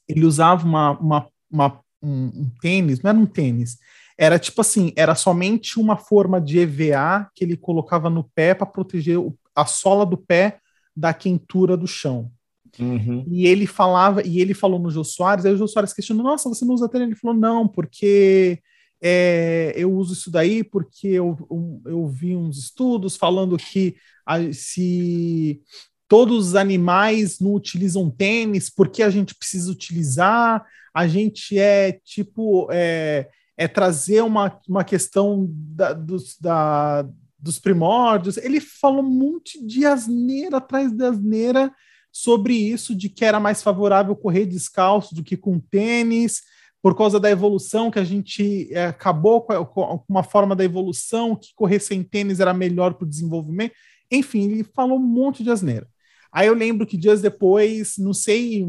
Ele 0.08 0.26
usava 0.26 0.66
uma, 0.66 0.91
uma, 1.00 1.28
uma 1.50 1.80
um, 2.02 2.26
um, 2.28 2.52
tênis, 2.62 3.02
não 3.02 3.10
era 3.10 3.18
um 3.18 3.26
tênis, 3.26 3.80
era 4.18 4.38
tipo 4.38 4.62
assim, 4.62 4.93
era 4.96 5.16
somente 5.16 5.80
uma 5.80 5.98
forma 5.98 6.39
de 6.39 6.60
EVA 6.60 7.30
que 7.34 7.43
ele 7.43 7.58
colocava 7.58 8.10
no 8.10 8.24
pé 8.24 8.54
para 8.54 8.66
proteger 8.66 9.18
o, 9.18 9.36
a 9.56 9.66
sola 9.66 10.06
do 10.06 10.18
pé 10.18 10.60
da 10.96 11.14
quentura 11.14 11.76
do 11.76 11.88
chão. 11.88 12.32
Uhum. 12.80 13.26
E 13.28 13.48
ele 13.48 13.66
falava, 13.66 14.22
e 14.22 14.39
ele 14.39 14.54
falou 14.54 14.80
no 14.80 14.91
Jô 14.91 15.04
Soares, 15.04 15.46
aí 15.46 15.54
o 15.54 15.58
Jô 15.58 15.68
Soares 15.68 15.93
questionou, 15.93 16.24
nossa, 16.24 16.50
você 16.50 16.66
não 16.66 16.76
usa 16.76 16.89
tênis? 16.89 17.08
Ele 17.08 17.16
falou, 17.16 17.36
não, 17.36 17.68
porque 17.68 18.62
é, 19.08 19.72
eu 19.76 19.93
uso 19.93 20.14
isso 20.14 20.32
daí 20.32 20.64
porque 20.64 21.08
eu, 21.10 21.38
eu 21.86 22.08
vi 22.08 22.36
uns 22.36 22.58
estudos 22.58 23.16
falando 23.16 23.56
que 23.56 23.95
a, 24.26 24.51
se 24.51 25.62
todos 26.08 26.47
os 26.47 26.56
animais 26.56 27.39
não 27.39 27.53
utilizam 27.53 28.10
tênis, 28.10 28.68
porque 28.68 29.03
a 29.03 29.12
gente 29.12 29.36
precisa 29.36 29.72
utilizar? 29.72 30.66
A 30.91 31.08
gente 31.08 31.56
é 31.60 31.99
tipo 32.03 32.68
é, 32.72 33.30
é 33.56 33.68
trazer 33.68 34.24
uma, 34.24 34.60
uma 34.68 34.84
questão 34.84 35.45
da, 35.51 35.93
dos, 35.93 36.36
da, 36.39 37.08
dos 37.38 37.60
primórdios. 37.60 38.38
Ele 38.38 38.60
falou 38.60 39.03
um 39.03 39.10
monte 39.10 39.64
de 39.64 39.86
asneira 39.86 40.58
atrás 40.58 40.91
de 40.91 41.06
asneira 41.06 41.72
sobre 42.12 42.56
isso, 42.56 42.95
de 42.95 43.08
que 43.08 43.24
era 43.24 43.39
mais 43.39 43.62
favorável 43.62 44.16
correr 44.16 44.47
descalço 44.47 45.14
do 45.14 45.24
que 45.24 45.38
com 45.38 45.60
tênis 45.60 46.41
por 46.86 46.96
causa 46.96 47.20
da 47.20 47.32
evolução 47.32 47.90
que 47.90 47.98
a 47.98 48.04
gente 48.04 48.72
é, 48.72 48.86
acabou 48.86 49.42
com, 49.42 50.04
uma 50.08 50.22
forma 50.22 50.56
da 50.56 50.64
evolução 50.64 51.36
que 51.36 51.52
correr 51.56 51.80
sem 51.80 52.04
tênis 52.04 52.40
era 52.40 52.54
melhor 52.54 52.94
para 52.94 53.06
o 53.06 53.10
desenvolvimento. 53.10 53.74
Enfim, 54.12 54.52
ele 54.52 54.64
falou 54.64 55.00
um 55.00 55.02
monte 55.02 55.44
de 55.44 55.50
asneira. 55.50 55.90
Aí 56.32 56.46
eu 56.46 56.54
lembro 56.54 56.86
que 56.86 56.96
dias 56.96 57.24
depois, 57.24 57.96
não 57.98 58.14
sei, 58.14 58.68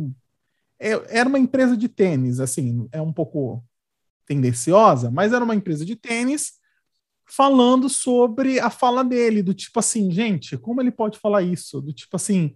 é, 0.80 0.92
era 1.10 1.28
uma 1.28 1.38
empresa 1.38 1.76
de 1.76 1.90
tênis, 1.90 2.40
assim, 2.40 2.88
é 2.90 3.02
um 3.02 3.12
pouco 3.12 3.62
tendenciosa, 4.24 5.10
mas 5.10 5.34
era 5.34 5.44
uma 5.44 5.54
empresa 5.54 5.84
de 5.84 5.94
tênis 5.94 6.54
falando 7.26 7.86
sobre 7.86 8.58
a 8.58 8.70
fala 8.70 9.04
dele, 9.04 9.42
do 9.42 9.52
tipo 9.52 9.78
assim, 9.78 10.10
gente, 10.10 10.56
como 10.56 10.80
ele 10.80 10.90
pode 10.90 11.18
falar 11.18 11.42
isso? 11.42 11.82
Do 11.82 11.92
tipo 11.92 12.16
assim, 12.16 12.54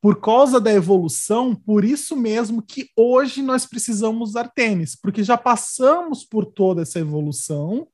por 0.00 0.20
causa 0.20 0.60
da 0.60 0.72
evolução, 0.72 1.54
por 1.54 1.84
isso 1.84 2.16
mesmo 2.16 2.62
que 2.62 2.88
hoje 2.96 3.42
nós 3.42 3.66
precisamos 3.66 4.30
usar 4.30 4.48
tênis, 4.48 4.94
porque 4.94 5.24
já 5.24 5.36
passamos 5.36 6.24
por 6.24 6.46
toda 6.46 6.82
essa 6.82 7.00
evolução. 7.00 7.88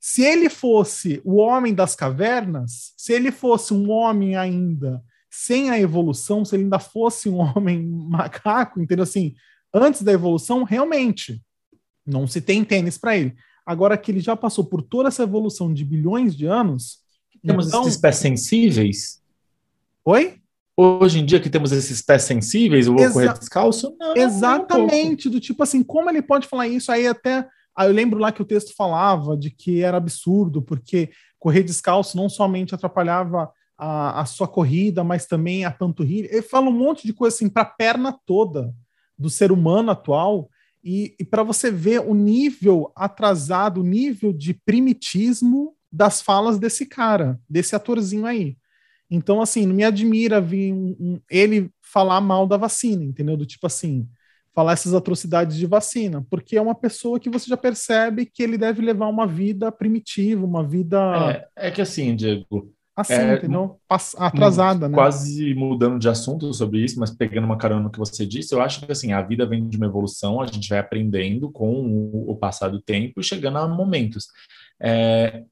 Se 0.00 0.22
ele 0.22 0.48
fosse 0.48 1.20
o 1.24 1.36
homem 1.36 1.72
das 1.72 1.94
cavernas, 1.94 2.92
se 2.96 3.12
ele 3.12 3.30
fosse 3.30 3.72
um 3.72 3.90
homem 3.90 4.36
ainda 4.36 5.02
sem 5.30 5.70
a 5.70 5.78
evolução, 5.78 6.44
se 6.44 6.56
ele 6.56 6.64
ainda 6.64 6.80
fosse 6.80 7.28
um 7.28 7.38
homem 7.54 7.84
macaco, 7.86 8.80
entendeu? 8.80 9.04
Assim, 9.04 9.34
antes 9.72 10.02
da 10.02 10.12
evolução, 10.12 10.64
realmente 10.64 11.40
não 12.04 12.26
se 12.26 12.40
tem 12.40 12.64
tênis 12.64 12.98
para 12.98 13.16
ele. 13.16 13.36
Agora 13.64 13.98
que 13.98 14.10
ele 14.10 14.20
já 14.20 14.34
passou 14.34 14.64
por 14.64 14.82
toda 14.82 15.08
essa 15.08 15.22
evolução 15.22 15.72
de 15.72 15.84
bilhões 15.84 16.34
de 16.34 16.46
anos. 16.46 17.00
Temos 17.44 17.68
então... 17.68 17.82
esses 17.82 17.96
pés 17.96 18.16
sensíveis? 18.16 19.22
Oi? 20.04 20.40
Hoje 20.80 21.18
em 21.18 21.24
dia 21.24 21.40
que 21.40 21.50
temos 21.50 21.72
esses 21.72 22.00
pés 22.00 22.22
sensíveis, 22.22 22.86
o 22.86 22.94
Exa 22.94 23.12
correr 23.12 23.32
descalço? 23.36 23.96
Não, 23.98 24.16
Exatamente, 24.16 25.28
do 25.28 25.40
tipo 25.40 25.60
assim, 25.64 25.82
como 25.82 26.08
ele 26.08 26.22
pode 26.22 26.46
falar 26.46 26.68
isso? 26.68 26.92
Aí 26.92 27.04
até, 27.04 27.44
aí 27.76 27.88
eu 27.88 27.92
lembro 27.92 28.20
lá 28.20 28.30
que 28.30 28.40
o 28.40 28.44
texto 28.44 28.72
falava 28.76 29.36
de 29.36 29.50
que 29.50 29.82
era 29.82 29.96
absurdo, 29.96 30.62
porque 30.62 31.10
correr 31.36 31.64
descalço 31.64 32.16
não 32.16 32.28
somente 32.28 32.76
atrapalhava 32.76 33.50
a, 33.76 34.20
a 34.20 34.24
sua 34.24 34.46
corrida, 34.46 35.02
mas 35.02 35.26
também 35.26 35.64
a 35.64 35.70
panturrilha. 35.72 36.28
Ele 36.30 36.42
fala 36.42 36.68
um 36.68 36.78
monte 36.78 37.08
de 37.08 37.12
coisa 37.12 37.34
assim 37.34 37.48
para 37.48 37.62
a 37.62 37.66
perna 37.66 38.16
toda 38.24 38.72
do 39.18 39.28
ser 39.28 39.50
humano 39.50 39.90
atual, 39.90 40.48
e, 40.84 41.12
e 41.18 41.24
para 41.24 41.42
você 41.42 41.72
ver 41.72 42.02
o 42.02 42.14
nível 42.14 42.92
atrasado, 42.94 43.80
o 43.80 43.84
nível 43.84 44.32
de 44.32 44.54
primitismo 44.54 45.74
das 45.90 46.22
falas 46.22 46.56
desse 46.56 46.86
cara, 46.86 47.36
desse 47.50 47.74
atorzinho 47.74 48.26
aí. 48.26 48.56
Então, 49.10 49.40
assim, 49.40 49.66
não 49.66 49.74
me 49.74 49.84
admira 49.84 50.40
vir 50.40 50.72
um, 50.72 50.96
um, 51.00 51.20
ele 51.30 51.70
falar 51.80 52.20
mal 52.20 52.46
da 52.46 52.56
vacina, 52.56 53.02
entendeu? 53.02 53.36
Do 53.36 53.46
tipo 53.46 53.66
assim, 53.66 54.06
falar 54.54 54.72
essas 54.72 54.92
atrocidades 54.92 55.56
de 55.56 55.66
vacina, 55.66 56.26
porque 56.28 56.56
é 56.56 56.60
uma 56.60 56.74
pessoa 56.74 57.20
que 57.20 57.30
você 57.30 57.48
já 57.48 57.56
percebe 57.56 58.26
que 58.26 58.42
ele 58.42 58.58
deve 58.58 58.82
levar 58.82 59.06
uma 59.06 59.26
vida 59.26 59.70
primitiva, 59.70 60.44
uma 60.44 60.66
vida. 60.66 61.48
É, 61.56 61.68
é 61.68 61.70
que 61.70 61.80
assim, 61.80 62.14
Diego. 62.14 62.74
Assim, 62.98 63.12
é, 63.12 63.36
entendeu? 63.36 63.78
Atrasada, 64.16 64.88
né? 64.88 64.94
Quase 64.96 65.54
mudando 65.54 66.00
de 66.00 66.08
assunto 66.08 66.52
sobre 66.52 66.80
isso, 66.80 66.98
mas 66.98 67.12
pegando 67.12 67.44
uma 67.44 67.56
carona 67.56 67.84
no 67.84 67.90
que 67.92 67.98
você 67.98 68.26
disse, 68.26 68.52
eu 68.52 68.60
acho 68.60 68.84
que 68.84 68.90
assim, 68.90 69.12
a 69.12 69.22
vida 69.22 69.46
vem 69.46 69.68
de 69.68 69.76
uma 69.76 69.86
evolução, 69.86 70.40
a 70.40 70.46
gente 70.46 70.68
vai 70.68 70.80
aprendendo 70.80 71.48
com 71.52 71.80
o, 71.80 72.32
o 72.32 72.36
passar 72.36 72.68
do 72.68 72.82
tempo 72.82 73.20
e 73.20 73.24
chegando 73.24 73.58
a 73.58 73.68
momentos. 73.68 74.26
É, 74.80 75.44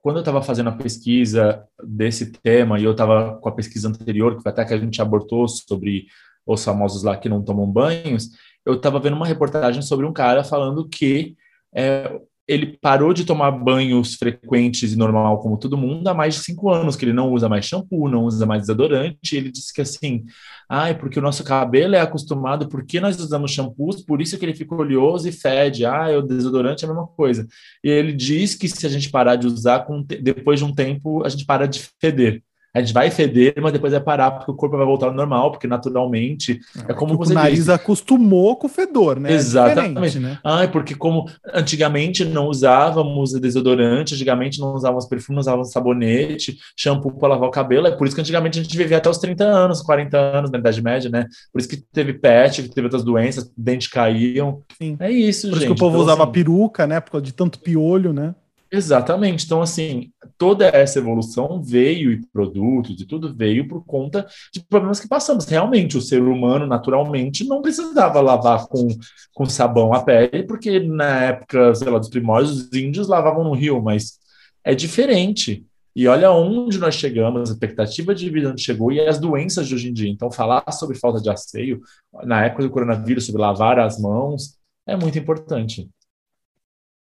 quando 0.00 0.16
eu 0.16 0.20
estava 0.20 0.42
fazendo 0.42 0.68
a 0.68 0.76
pesquisa 0.76 1.64
desse 1.82 2.32
tema, 2.32 2.78
e 2.78 2.84
eu 2.84 2.92
estava 2.92 3.36
com 3.38 3.48
a 3.48 3.52
pesquisa 3.52 3.88
anterior, 3.88 4.40
que 4.40 4.48
até 4.48 4.64
que 4.64 4.74
a 4.74 4.78
gente 4.78 5.02
abordou 5.02 5.46
sobre 5.48 6.06
os 6.46 6.64
famosos 6.64 7.02
lá 7.02 7.16
que 7.16 7.28
não 7.28 7.42
tomam 7.42 7.66
banhos, 7.66 8.30
eu 8.64 8.74
estava 8.74 8.98
vendo 8.98 9.16
uma 9.16 9.26
reportagem 9.26 9.82
sobre 9.82 10.06
um 10.06 10.12
cara 10.12 10.44
falando 10.44 10.88
que 10.88 11.36
é, 11.74 12.20
ele 12.46 12.78
parou 12.80 13.12
de 13.12 13.24
tomar 13.24 13.50
banhos 13.52 14.14
frequentes 14.14 14.92
e 14.92 14.96
normal 14.96 15.38
como 15.40 15.56
todo 15.56 15.76
mundo 15.76 16.06
há 16.08 16.14
mais 16.14 16.34
de 16.34 16.40
cinco 16.42 16.70
anos, 16.70 16.96
que 16.96 17.04
ele 17.04 17.12
não 17.12 17.32
usa 17.32 17.48
mais 17.48 17.64
shampoo, 17.64 18.08
não 18.08 18.24
usa 18.24 18.44
mais 18.44 18.62
desodorante. 18.62 19.36
ele 19.36 19.50
disse 19.50 19.72
que 19.72 19.80
assim, 19.80 20.24
ah, 20.68 20.88
é 20.88 20.94
porque 20.94 21.18
o 21.18 21.22
nosso 21.22 21.44
cabelo 21.44 21.94
é 21.94 22.00
acostumado, 22.00 22.68
porque 22.68 23.00
nós 23.00 23.18
usamos 23.20 23.52
shampoos, 23.52 24.04
por 24.04 24.20
isso 24.20 24.38
que 24.38 24.44
ele 24.44 24.54
fica 24.54 24.74
oleoso 24.74 25.28
e 25.28 25.32
fede. 25.32 25.84
Ah, 25.84 26.08
o 26.18 26.22
desodorante 26.22 26.84
é 26.84 26.88
a 26.88 26.92
mesma 26.92 27.06
coisa. 27.06 27.46
E 27.84 27.88
ele 27.88 28.12
diz 28.12 28.54
que 28.54 28.68
se 28.68 28.86
a 28.86 28.90
gente 28.90 29.10
parar 29.10 29.36
de 29.36 29.46
usar, 29.46 29.86
depois 30.20 30.58
de 30.58 30.64
um 30.64 30.74
tempo, 30.74 31.24
a 31.24 31.28
gente 31.28 31.46
para 31.46 31.66
de 31.66 31.80
feder 32.00 32.42
a 32.74 32.80
gente 32.80 32.92
vai 32.92 33.10
feder, 33.10 33.54
mas 33.60 33.72
depois 33.72 33.92
vai 33.92 34.00
parar, 34.00 34.30
porque 34.30 34.50
o 34.50 34.54
corpo 34.54 34.76
vai 34.76 34.86
voltar 34.86 35.06
ao 35.06 35.12
normal, 35.12 35.50
porque 35.50 35.66
naturalmente 35.66 36.58
é, 36.88 36.92
é 36.92 36.94
como 36.94 37.16
você 37.16 37.32
O 37.32 37.34
nariz 37.34 37.58
disse. 37.58 37.72
acostumou 37.72 38.56
com 38.56 38.66
o 38.66 38.70
fedor, 38.70 39.20
né? 39.20 39.30
É 39.30 39.34
Exatamente. 39.34 40.16
É 40.16 40.20
né? 40.20 40.38
Ah, 40.42 40.66
porque 40.66 40.94
como 40.94 41.28
antigamente 41.52 42.24
não 42.24 42.46
usávamos 42.46 43.32
desodorante, 43.32 44.14
antigamente 44.14 44.58
não 44.58 44.74
usávamos 44.74 45.06
perfume, 45.06 45.36
não 45.36 45.40
usávamos 45.40 45.70
sabonete, 45.70 46.56
shampoo 46.76 47.12
para 47.12 47.28
lavar 47.28 47.48
o 47.48 47.52
cabelo, 47.52 47.86
é 47.86 47.90
por 47.90 48.06
isso 48.06 48.16
que 48.16 48.22
antigamente 48.22 48.58
a 48.58 48.62
gente 48.62 48.76
vivia 48.76 48.96
até 48.96 49.10
os 49.10 49.18
30 49.18 49.44
anos, 49.44 49.82
40 49.82 50.16
anos, 50.16 50.50
na 50.50 50.58
Idade 50.58 50.82
Média, 50.82 51.10
né? 51.10 51.26
Por 51.52 51.60
isso 51.60 51.68
que 51.68 51.76
teve 51.76 52.14
pet, 52.14 52.62
que 52.62 52.68
teve 52.68 52.86
outras 52.86 53.04
doenças, 53.04 53.50
dentes 53.56 53.88
caíam. 53.88 54.62
Sim. 54.78 54.96
É 54.98 55.10
isso, 55.10 55.48
por 55.48 55.58
gente. 55.58 55.58
Por 55.58 55.58
isso 55.58 55.66
que 55.66 55.72
o 55.72 55.76
povo 55.76 55.96
então, 55.96 56.04
usava 56.04 56.22
assim, 56.24 56.32
peruca, 56.32 56.86
né? 56.86 57.00
Por 57.00 57.12
causa 57.12 57.24
de 57.24 57.34
tanto 57.34 57.58
piolho, 57.58 58.12
né? 58.14 58.34
Exatamente. 58.74 59.44
Então, 59.44 59.60
assim, 59.60 60.10
toda 60.38 60.66
essa 60.66 60.98
evolução 60.98 61.62
veio 61.62 62.10
e 62.10 62.26
produtos 62.28 62.98
e 62.98 63.04
tudo 63.04 63.34
veio 63.34 63.68
por 63.68 63.84
conta 63.84 64.26
de 64.50 64.64
problemas 64.64 64.98
que 64.98 65.06
passamos. 65.06 65.44
Realmente, 65.44 65.98
o 65.98 66.00
ser 66.00 66.22
humano, 66.22 66.66
naturalmente, 66.66 67.46
não 67.46 67.60
precisava 67.60 68.18
lavar 68.22 68.66
com, 68.68 68.88
com 69.34 69.44
sabão 69.44 69.92
a 69.92 70.02
pele, 70.02 70.44
porque 70.44 70.80
na 70.80 71.24
época, 71.24 71.74
sei 71.74 71.90
lá, 71.90 71.98
dos 71.98 72.08
primórdios, 72.08 72.62
os 72.62 72.72
índios 72.72 73.08
lavavam 73.08 73.44
no 73.44 73.52
rio, 73.52 73.82
mas 73.82 74.18
é 74.64 74.74
diferente. 74.74 75.66
E 75.94 76.08
olha 76.08 76.30
onde 76.30 76.78
nós 76.78 76.94
chegamos, 76.94 77.50
a 77.50 77.52
expectativa 77.52 78.14
de 78.14 78.30
vida 78.30 78.48
onde 78.50 78.62
chegou 78.62 78.90
e 78.90 79.00
as 79.00 79.18
doenças 79.18 79.68
de 79.68 79.74
hoje 79.74 79.90
em 79.90 79.92
dia. 79.92 80.08
Então, 80.08 80.30
falar 80.30 80.64
sobre 80.72 80.98
falta 80.98 81.20
de 81.20 81.28
asseio, 81.28 81.82
na 82.24 82.46
época 82.46 82.62
do 82.62 82.70
coronavírus, 82.70 83.26
sobre 83.26 83.42
lavar 83.42 83.78
as 83.78 84.00
mãos, 84.00 84.56
é 84.86 84.96
muito 84.96 85.18
importante. 85.18 85.90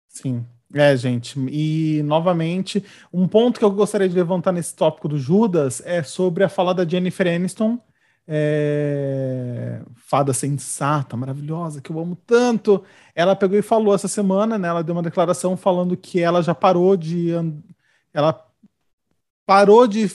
Sim, 0.10 0.46
é, 0.74 0.98
gente, 0.98 1.40
e 1.52 2.02
novamente, 2.04 2.84
um 3.14 3.28
ponto 3.28 3.60
que 3.60 3.66
eu 3.66 3.72
gostaria 3.72 4.10
de 4.10 4.16
levantar 4.16 4.52
nesse 4.52 4.76
tópico 4.76 5.08
do 5.08 5.20
Judas 5.20 5.82
é 5.86 6.02
sobre 6.02 6.44
a 6.44 6.50
fala 6.50 6.74
da 6.74 6.84
Jennifer 6.88 7.28
Aniston, 7.28 7.80
é... 8.28 9.82
fada 9.96 10.34
sensata, 10.34 11.16
maravilhosa, 11.16 11.82
que 11.82 11.92
eu 11.92 12.00
amo 12.00 12.16
tanto. 12.26 12.84
Ela 13.14 13.36
pegou 13.36 13.58
e 13.58 13.62
falou 13.62 13.94
essa 13.94 14.08
semana, 14.08 14.58
né? 14.58 14.68
Ela 14.68 14.84
deu 14.84 14.96
uma 14.96 15.04
declaração 15.04 15.56
falando 15.56 15.96
que 15.96 16.20
ela 16.20 16.42
já 16.42 16.56
parou 16.56 16.98
de. 16.98 17.30
Ela 18.14 18.44
parou 19.46 19.88
de, 19.88 20.10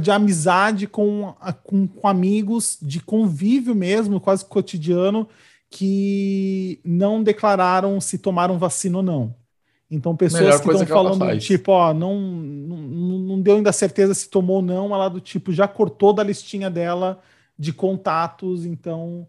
de 0.00 0.10
amizade 0.10 0.86
com, 0.86 1.34
com, 1.62 1.86
com 1.86 2.08
amigos, 2.08 2.78
de 2.82 3.00
convívio 3.00 3.74
mesmo, 3.74 4.20
quase 4.20 4.44
cotidiano, 4.44 5.28
que 5.70 6.80
não 6.84 7.22
declararam 7.22 8.00
se 8.00 8.18
tomaram 8.18 8.58
vacina 8.58 8.98
ou 8.98 9.02
não. 9.02 9.45
Então, 9.90 10.16
pessoas 10.16 10.60
que 10.60 10.68
estão 10.68 10.86
falando, 10.86 11.38
tipo, 11.38 11.70
ó, 11.70 11.94
não, 11.94 12.20
não, 12.20 12.76
não 13.18 13.40
deu 13.40 13.56
ainda 13.56 13.72
certeza 13.72 14.14
se 14.14 14.28
tomou 14.28 14.56
ou 14.56 14.62
não, 14.62 14.92
ela 14.92 15.08
do 15.08 15.20
tipo 15.20 15.52
já 15.52 15.68
cortou 15.68 16.12
da 16.12 16.24
listinha 16.24 16.68
dela 16.68 17.20
de 17.56 17.72
contatos, 17.72 18.66
então 18.66 19.26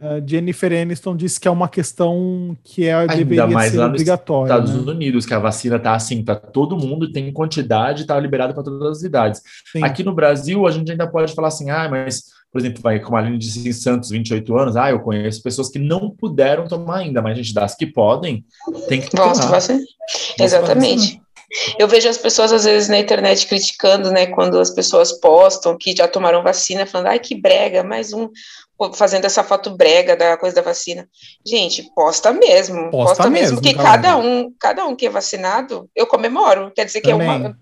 uh, 0.00 0.22
Jennifer 0.26 0.72
Aniston 0.72 1.16
disse 1.16 1.38
que 1.38 1.46
é 1.46 1.50
uma 1.50 1.68
questão 1.68 2.56
que 2.64 2.86
é, 2.86 2.94
ainda 2.94 3.16
deveria 3.16 3.46
mais 3.46 3.72
ser 3.72 3.78
lá 3.78 3.86
obrigatória. 3.86 4.54
Nos 4.56 4.70
Estados 4.70 4.86
né? 4.86 4.92
Unidos, 4.92 5.26
que 5.26 5.34
a 5.34 5.38
vacina 5.38 5.78
tá 5.78 5.94
assim 5.94 6.24
para 6.24 6.36
todo 6.36 6.76
mundo, 6.76 7.12
tem 7.12 7.32
quantidade, 7.32 8.06
tá 8.06 8.18
liberado 8.18 8.54
para 8.54 8.62
todas 8.62 8.98
as 8.98 9.02
idades. 9.02 9.42
Sim. 9.70 9.84
Aqui 9.84 10.02
no 10.02 10.14
Brasil, 10.14 10.66
a 10.66 10.70
gente 10.70 10.90
ainda 10.90 11.06
pode 11.06 11.34
falar 11.34 11.48
assim, 11.48 11.70
ah, 11.70 11.88
mas 11.88 12.24
por 12.52 12.60
exemplo, 12.60 12.82
vai, 12.82 12.98
como 12.98 13.16
a 13.16 13.20
Aline 13.20 13.38
disse 13.38 13.68
em 13.68 13.72
Santos, 13.72 14.10
28 14.10 14.58
anos, 14.58 14.76
ah, 14.76 14.90
eu 14.90 14.98
conheço 14.98 15.40
pessoas 15.40 15.68
que 15.68 15.78
não 15.78 16.10
puderam 16.10 16.66
tomar 16.66 16.98
ainda, 16.98 17.22
mas 17.22 17.32
a 17.32 17.42
gente 17.42 17.54
das 17.54 17.76
que 17.76 17.86
podem, 17.86 18.44
tem 18.88 19.00
que 19.00 19.08
tomar. 19.10 19.28
Nossa, 19.28 19.80
Exatamente. 20.36 21.20
Eu 21.78 21.88
vejo 21.88 22.08
as 22.08 22.18
pessoas, 22.18 22.52
às 22.52 22.64
vezes, 22.64 22.88
na 22.88 22.98
internet 22.98 23.46
criticando, 23.46 24.10
né, 24.10 24.26
quando 24.26 24.58
as 24.58 24.70
pessoas 24.70 25.12
postam 25.12 25.76
que 25.76 25.94
já 25.96 26.06
tomaram 26.06 26.42
vacina, 26.42 26.86
falando, 26.86 27.08
ai, 27.08 27.18
que 27.18 27.34
brega, 27.34 27.82
mais 27.82 28.12
um, 28.12 28.28
fazendo 28.94 29.24
essa 29.24 29.42
foto 29.42 29.76
brega 29.76 30.16
da 30.16 30.36
coisa 30.36 30.56
da 30.56 30.62
vacina. 30.62 31.08
Gente, 31.46 31.90
posta 31.94 32.32
mesmo, 32.32 32.90
posta, 32.90 33.16
posta 33.16 33.30
mesmo, 33.30 33.60
porque 33.60 33.74
cada 33.74 34.16
um, 34.16 34.52
cada 34.58 34.86
um 34.86 34.94
que 34.94 35.06
é 35.06 35.10
vacinado, 35.10 35.90
eu 35.94 36.06
comemoro, 36.06 36.72
quer 36.74 36.84
dizer 36.84 37.00
Também. 37.00 37.18
que 37.18 37.46
é 37.46 37.48
uma, 37.48 37.56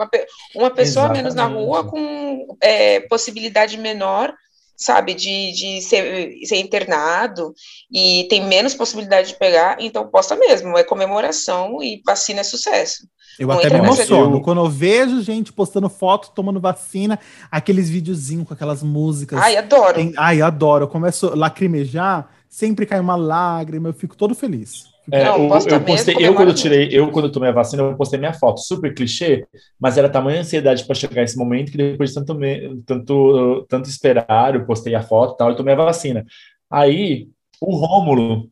uma 0.55 0.71
pessoa 0.71 1.09
menos 1.09 1.35
na 1.35 1.47
rua 1.47 1.85
com 1.85 2.57
é, 2.61 3.01
possibilidade 3.01 3.77
menor 3.79 4.35
sabe, 4.79 5.13
de, 5.13 5.53
de 5.53 5.83
ser, 5.83 6.39
ser 6.45 6.57
internado 6.57 7.53
e 7.93 8.27
tem 8.31 8.47
menos 8.47 8.75
possibilidade 8.75 9.29
de 9.29 9.35
pegar, 9.35 9.77
então 9.81 10.09
posta 10.09 10.37
mesmo, 10.37 10.79
é 10.79 10.85
comemoração 10.85 11.83
e 11.83 12.01
vacina 12.07 12.41
é 12.41 12.45
sucesso. 12.45 13.09
Eu 13.39 13.51
até 13.51 13.69
me 13.71 13.79
emociono 13.79 14.41
quando 14.41 14.61
eu 14.61 14.69
vejo 14.69 15.21
gente 15.21 15.53
postando 15.53 15.89
foto, 15.89 16.31
tomando 16.35 16.61
vacina, 16.61 17.19
aqueles 17.51 17.91
videozinhos 17.91 18.47
com 18.47 18.55
aquelas 18.55 18.83
músicas. 18.83 19.41
Ai, 19.41 19.57
adoro. 19.57 19.95
Tem, 19.95 20.13
ai, 20.17 20.41
adoro. 20.41 20.85
Eu 20.85 20.89
começo 20.89 21.29
a 21.29 21.37
lacrimejar, 21.37 22.29
sempre 22.49 22.87
cai 22.87 22.99
uma 22.99 23.15
lágrima, 23.15 23.89
eu 23.89 23.93
fico 23.93 24.17
todo 24.17 24.35
feliz. 24.35 24.87
É, 25.11 25.25
não, 25.25 25.37
eu, 25.37 25.69
eu, 25.69 25.81
postei, 25.81 26.17
eu 26.19 26.35
quando 26.35 26.49
eu 26.49 26.55
tirei, 26.55 26.89
eu 26.93 27.11
quando 27.11 27.27
eu 27.27 27.33
tomei 27.33 27.49
a 27.49 27.53
vacina, 27.53 27.83
eu 27.83 27.97
postei 27.97 28.19
minha 28.19 28.33
foto, 28.33 28.61
super 28.61 28.95
clichê, 28.95 29.47
mas 29.81 29.97
era 29.97 30.09
tamanha 30.09 30.41
ansiedade 30.41 30.85
para 30.85 30.95
chegar 30.95 31.23
esse 31.23 31.37
momento 31.37 31.73
que 31.73 31.79
depois 31.79 32.11
de 32.11 32.17
tanto, 32.17 32.39
tanto, 32.85 33.67
tanto 33.69 33.89
esperar, 33.89 34.55
eu 34.55 34.67
postei 34.67 34.95
a 34.95 35.03
foto 35.03 35.35
e 35.35 35.37
tal, 35.39 35.53
e 35.53 35.57
tomei 35.57 35.75
a 35.75 35.79
vacina. 35.79 36.27
Aí, 36.71 37.29
o 37.61 37.75
Rômulo 37.75 38.49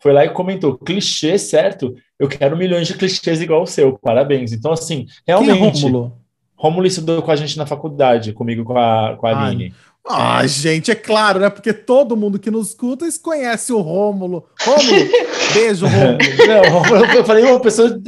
foi 0.00 0.12
lá 0.12 0.24
e 0.24 0.30
comentou, 0.30 0.78
clichê, 0.78 1.38
certo? 1.38 1.94
Eu 2.18 2.28
quero 2.28 2.56
milhões 2.56 2.86
de 2.86 2.94
clichês 2.94 3.42
igual 3.42 3.62
o 3.62 3.66
seu, 3.66 3.98
parabéns. 3.98 4.52
Então, 4.52 4.72
assim, 4.72 5.06
realmente... 5.26 5.58
Quem 5.58 5.68
é 5.68 5.70
Rômulo? 5.70 6.20
Rômulo 6.56 6.86
estudou 6.86 7.22
com 7.22 7.30
a 7.30 7.36
gente 7.36 7.56
na 7.56 7.64
faculdade, 7.64 8.34
comigo 8.34 8.64
com 8.64 8.76
a, 8.76 9.16
com 9.16 9.26
a 9.26 9.46
Aline. 9.46 9.74
Ah, 10.12 10.46
gente, 10.46 10.90
é 10.90 10.94
claro, 10.94 11.40
né? 11.40 11.48
Porque 11.50 11.72
todo 11.72 12.16
mundo 12.16 12.38
que 12.38 12.50
nos 12.50 12.68
escuta 12.68 13.06
conhece 13.22 13.72
o 13.72 13.80
Rômulo. 13.80 14.46
Rômulo, 14.60 15.10
beijo, 15.54 15.86
Rômulo. 15.86 16.18
Não, 16.46 17.14
eu 17.14 17.24
falei 17.24 17.44
uma 17.44 17.60
pessoa. 17.60 17.90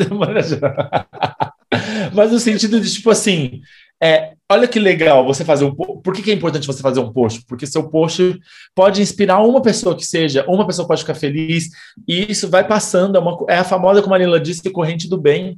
Mas 2.12 2.32
no 2.32 2.38
sentido 2.38 2.80
de, 2.80 2.92
tipo 2.92 3.10
assim, 3.10 3.60
é, 4.02 4.32
olha 4.50 4.66
que 4.66 4.80
legal 4.80 5.24
você 5.24 5.44
fazer 5.44 5.64
um 5.64 5.74
Por 5.74 6.12
que, 6.12 6.22
que, 6.22 6.30
é 6.30 6.34
importante 6.34 6.66
você 6.66 6.82
fazer 6.82 7.00
um 7.00 7.12
post? 7.12 7.44
Porque 7.46 7.66
seu 7.66 7.88
post 7.88 8.38
pode 8.74 9.00
inspirar 9.00 9.40
uma 9.40 9.62
pessoa 9.62 9.96
que 9.96 10.04
seja, 10.04 10.44
uma 10.48 10.66
pessoa 10.66 10.88
pode 10.88 11.02
ficar 11.02 11.14
feliz, 11.14 11.68
e 12.06 12.30
isso 12.30 12.50
vai 12.50 12.66
passando. 12.66 13.16
É, 13.16 13.20
uma, 13.20 13.38
é 13.48 13.58
a 13.58 13.64
famosa, 13.64 14.02
como 14.02 14.14
a 14.14 14.18
Lila 14.18 14.40
disse, 14.40 14.68
corrente 14.70 15.08
do 15.08 15.16
bem. 15.16 15.52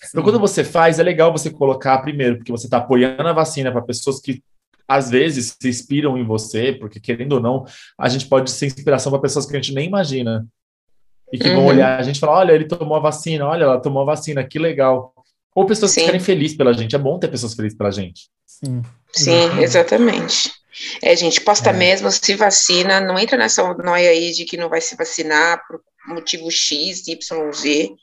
Sim. 0.00 0.08
Então, 0.10 0.22
quando 0.22 0.38
você 0.38 0.62
faz, 0.62 0.98
é 0.98 1.02
legal 1.02 1.32
você 1.32 1.50
colocar 1.50 1.98
primeiro, 1.98 2.36
porque 2.36 2.52
você 2.52 2.66
está 2.66 2.78
apoiando 2.78 3.26
a 3.26 3.32
vacina 3.32 3.72
para 3.72 3.82
pessoas 3.82 4.20
que 4.20 4.42
às 4.86 5.10
vezes 5.10 5.56
se 5.60 5.68
inspiram 5.68 6.16
em 6.18 6.24
você, 6.24 6.72
porque 6.72 7.00
querendo 7.00 7.34
ou 7.34 7.40
não, 7.40 7.64
a 7.98 8.08
gente 8.08 8.26
pode 8.26 8.50
ser 8.50 8.66
inspiração 8.66 9.10
para 9.10 9.20
pessoas 9.20 9.46
que 9.46 9.56
a 9.56 9.60
gente 9.60 9.74
nem 9.74 9.86
imagina. 9.86 10.46
E 11.32 11.38
que 11.38 11.48
uhum. 11.48 11.56
vão 11.56 11.66
olhar 11.66 11.98
a 11.98 12.02
gente 12.02 12.16
e 12.16 12.20
falar: 12.20 12.38
olha, 12.38 12.52
ele 12.52 12.66
tomou 12.66 12.96
a 12.96 13.00
vacina, 13.00 13.46
olha, 13.46 13.64
ela 13.64 13.80
tomou 13.80 14.02
a 14.02 14.06
vacina, 14.06 14.44
que 14.44 14.58
legal. 14.58 15.12
Ou 15.54 15.66
pessoas 15.66 15.92
Sim. 15.92 16.00
que 16.00 16.06
querem 16.06 16.20
feliz 16.20 16.54
pela 16.54 16.72
gente. 16.72 16.94
É 16.94 16.98
bom 16.98 17.18
ter 17.18 17.28
pessoas 17.28 17.54
felizes 17.54 17.78
pela 17.78 17.90
gente. 17.90 18.28
Sim. 18.44 18.82
Sim, 19.12 19.60
exatamente. 19.60 20.52
É, 21.00 21.14
gente, 21.14 21.40
posta 21.40 21.70
é. 21.70 21.72
mesmo, 21.72 22.10
se 22.10 22.34
vacina, 22.34 23.00
não 23.00 23.18
entra 23.18 23.38
nessa 23.38 23.62
noia 23.74 24.10
aí 24.10 24.32
de 24.32 24.44
que 24.44 24.56
não 24.56 24.68
vai 24.68 24.80
se 24.80 24.96
vacinar 24.96 25.62
por 25.66 25.80
motivo 26.06 26.50
X, 26.50 27.06
Y, 27.06 27.52
Z. 27.52 27.94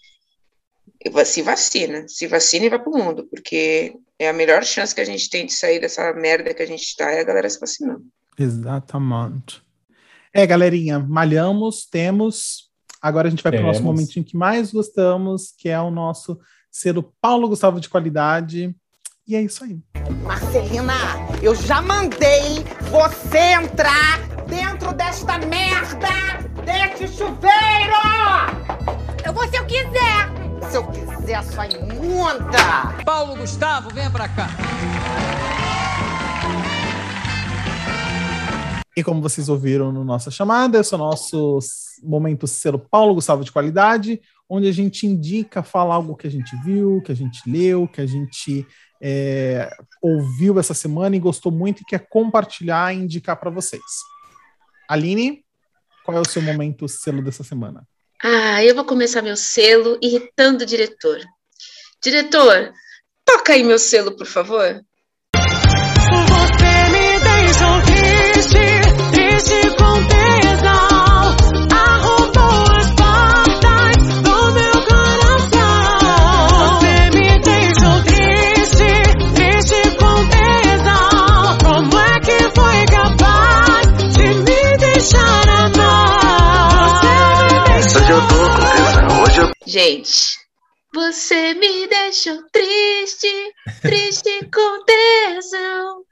Se 1.26 1.42
vacina, 1.42 2.06
se 2.08 2.28
vacina 2.28 2.66
e 2.66 2.70
vai 2.70 2.80
pro 2.80 2.92
mundo, 2.92 3.28
porque 3.30 3.96
é 4.24 4.30
a 4.30 4.34
melhor 4.34 4.64
chance 4.64 4.94
que 4.94 5.02
a 5.02 5.06
gente 5.06 5.30
tem 5.30 5.46
de 5.46 5.54
sair 5.54 5.80
dessa 5.80 6.14
merda 6.14 6.54
que 6.54 6.62
a 6.62 6.68
gente 6.68 6.84
está 6.84 7.12
é 7.12 7.22
a 7.22 7.24
galera 7.24 7.50
se 7.50 7.60
vacinando. 7.60 8.04
Exatamente. 8.38 9.62
É, 10.34 10.46
galerinha, 10.46 11.00
malhamos, 11.00 11.86
temos. 11.86 12.70
Agora 13.02 13.28
a 13.28 13.32
gente 13.32 13.44
vai 13.44 13.52
para 13.52 13.62
o 13.62 13.66
nosso 13.66 13.84
momentinho 13.84 14.24
que 14.24 14.38
mais 14.38 14.72
gostamos, 14.72 15.54
que 15.58 15.70
é 15.70 15.80
o 15.80 15.90
nosso 15.90 16.40
selo 16.72 17.14
Paulo 17.20 17.50
Gustavo 17.50 17.80
de 17.80 17.90
qualidade. 17.90 18.76
E 19.28 19.36
é 19.36 19.42
isso 19.42 19.64
aí. 19.64 19.80
Marcelina, 20.24 20.94
eu 21.42 21.56
já 21.56 21.82
mandei 21.82 22.64
você 22.92 23.40
entrar 23.40 24.20
dentro 24.48 24.94
desta 24.94 25.40
merda, 25.40 26.10
deste 26.64 27.08
chuveiro! 27.18 27.62
Eu 29.26 29.34
vou 29.34 29.48
se 29.48 29.58
eu 29.58 29.66
quiser! 29.66 30.41
Se 30.70 30.78
eu 30.78 30.88
quiser, 30.88 31.44
sua 31.44 31.68
imunda! 31.68 33.04
Paulo 33.06 33.36
Gustavo, 33.36 33.90
venha 33.94 34.10
pra 34.10 34.30
cá. 34.30 34.48
E 38.96 39.04
como 39.04 39.22
vocês 39.22 39.50
ouviram 39.50 39.92
no 39.92 40.04
nossa 40.04 40.30
chamada, 40.30 40.80
esse 40.80 40.94
é 40.94 40.98
o 40.98 41.00
nosso 41.00 41.60
momento 42.04 42.46
selo 42.46 42.78
Paulo 42.78 43.14
Gustavo 43.14 43.44
de 43.44 43.52
qualidade, 43.52 44.22
onde 44.50 44.68
a 44.68 44.72
gente 44.72 45.08
indica, 45.08 45.64
fala 45.64 45.96
algo 45.96 46.16
que 46.16 46.28
a 46.28 46.32
gente 46.32 46.56
viu, 46.58 47.02
que 47.02 47.12
a 47.12 47.16
gente 47.16 47.42
leu, 47.50 47.88
que 47.88 48.02
a 48.02 48.06
gente 48.06 48.68
é, 49.02 49.70
ouviu 50.02 50.60
essa 50.60 50.74
semana 50.74 51.16
e 51.16 51.20
gostou 51.20 51.52
muito 51.52 51.82
e 51.82 51.86
quer 51.86 52.08
compartilhar 52.10 52.94
e 52.94 53.00
indicar 53.00 53.38
para 53.40 53.50
vocês. 53.50 53.82
Aline, 54.90 55.44
qual 56.04 56.18
é 56.18 56.20
o 56.20 56.28
seu 56.28 56.42
momento 56.42 56.88
selo 56.88 57.22
dessa 57.22 57.44
semana? 57.44 57.88
Ah, 58.24 58.64
eu 58.64 58.76
vou 58.76 58.86
começar 58.86 59.24
meu 59.24 59.36
selo 59.36 59.98
irritando 60.00 60.64
o 60.64 60.68
diretor. 60.68 61.20
Diretor, 62.04 62.72
toca 63.26 63.54
aí 63.54 63.64
meu 63.64 63.80
selo, 63.80 64.16
por 64.16 64.28
favor. 64.28 64.80
Você 65.34 66.90
me 66.92 67.20
deixou 67.20 67.91
você 90.94 91.54
me 91.54 91.88
deixou 91.88 92.38
triste, 92.52 93.54
triste 93.82 94.30
com 94.54 94.84
tesão. 94.86 96.04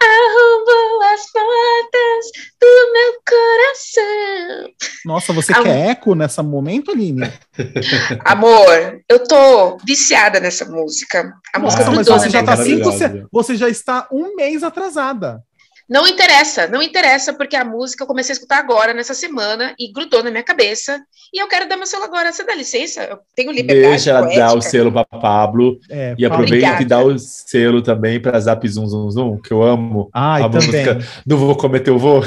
Arrombou 0.00 1.02
as 1.02 1.32
portas 1.32 2.52
do 2.60 2.92
meu 2.92 3.20
coração. 3.28 4.70
Nossa, 5.04 5.32
você 5.32 5.52
Ah, 5.52 5.60
quer 5.60 5.90
eco 5.90 6.14
nesse 6.14 6.40
momento, 6.40 6.92
Aline? 6.92 7.32
Amor, 8.24 9.00
eu 9.08 9.26
tô 9.26 9.76
viciada 9.84 10.38
nessa 10.38 10.64
música. 10.66 11.32
A 11.52 11.58
música 11.58 11.82
Nossa, 11.82 11.96
mas 11.96 12.06
grudou 12.06 12.22
você 12.22 12.30
já 12.30 12.44
tá 12.44 12.56
cinco, 12.56 12.92
você 13.32 13.56
já 13.56 13.68
está 13.68 14.06
um 14.12 14.36
mês 14.36 14.62
atrasada. 14.62 15.42
Não 15.88 16.06
interessa, 16.06 16.66
não 16.68 16.82
interessa, 16.82 17.32
porque 17.32 17.56
a 17.56 17.64
música 17.64 18.04
eu 18.04 18.06
comecei 18.06 18.32
a 18.32 18.36
escutar 18.36 18.58
agora, 18.58 18.92
nessa 18.92 19.14
semana, 19.14 19.74
e 19.78 19.90
grudou 19.90 20.22
na 20.22 20.30
minha 20.30 20.42
cabeça. 20.42 21.00
E 21.32 21.40
eu 21.42 21.48
quero 21.48 21.66
dar 21.66 21.76
meu 21.78 21.86
selo 21.86 22.04
agora. 22.04 22.30
Você 22.30 22.44
dá 22.44 22.54
licença? 22.54 23.04
Eu 23.04 23.18
tenho 23.34 23.50
liberdade 23.50 23.88
Deixa 23.90 24.10
ela 24.10 24.20
poética. 24.22 24.46
dar 24.46 24.54
o 24.54 24.60
selo 24.60 24.92
para 24.92 25.04
Pablo 25.06 25.78
É, 25.90 26.14
e 26.18 26.26
aproveita 26.26 26.54
Obrigada. 26.66 26.82
e 26.82 26.84
dá 26.84 27.02
o 27.02 27.18
selo 27.18 27.80
também 27.82 28.20
para 28.20 28.38
Zap 28.38 28.68
Zum 28.68 28.86
Zum 28.86 29.10
Zum, 29.10 29.40
que 29.40 29.50
eu 29.50 29.62
amo. 29.62 30.10
Ai, 30.12 30.42
a 30.42 30.48
também. 30.50 30.66
música 30.68 30.98
do 31.24 31.38
Vou 31.38 31.56
Comer 31.56 31.80
Teu 31.80 31.98
Vô. 31.98 32.20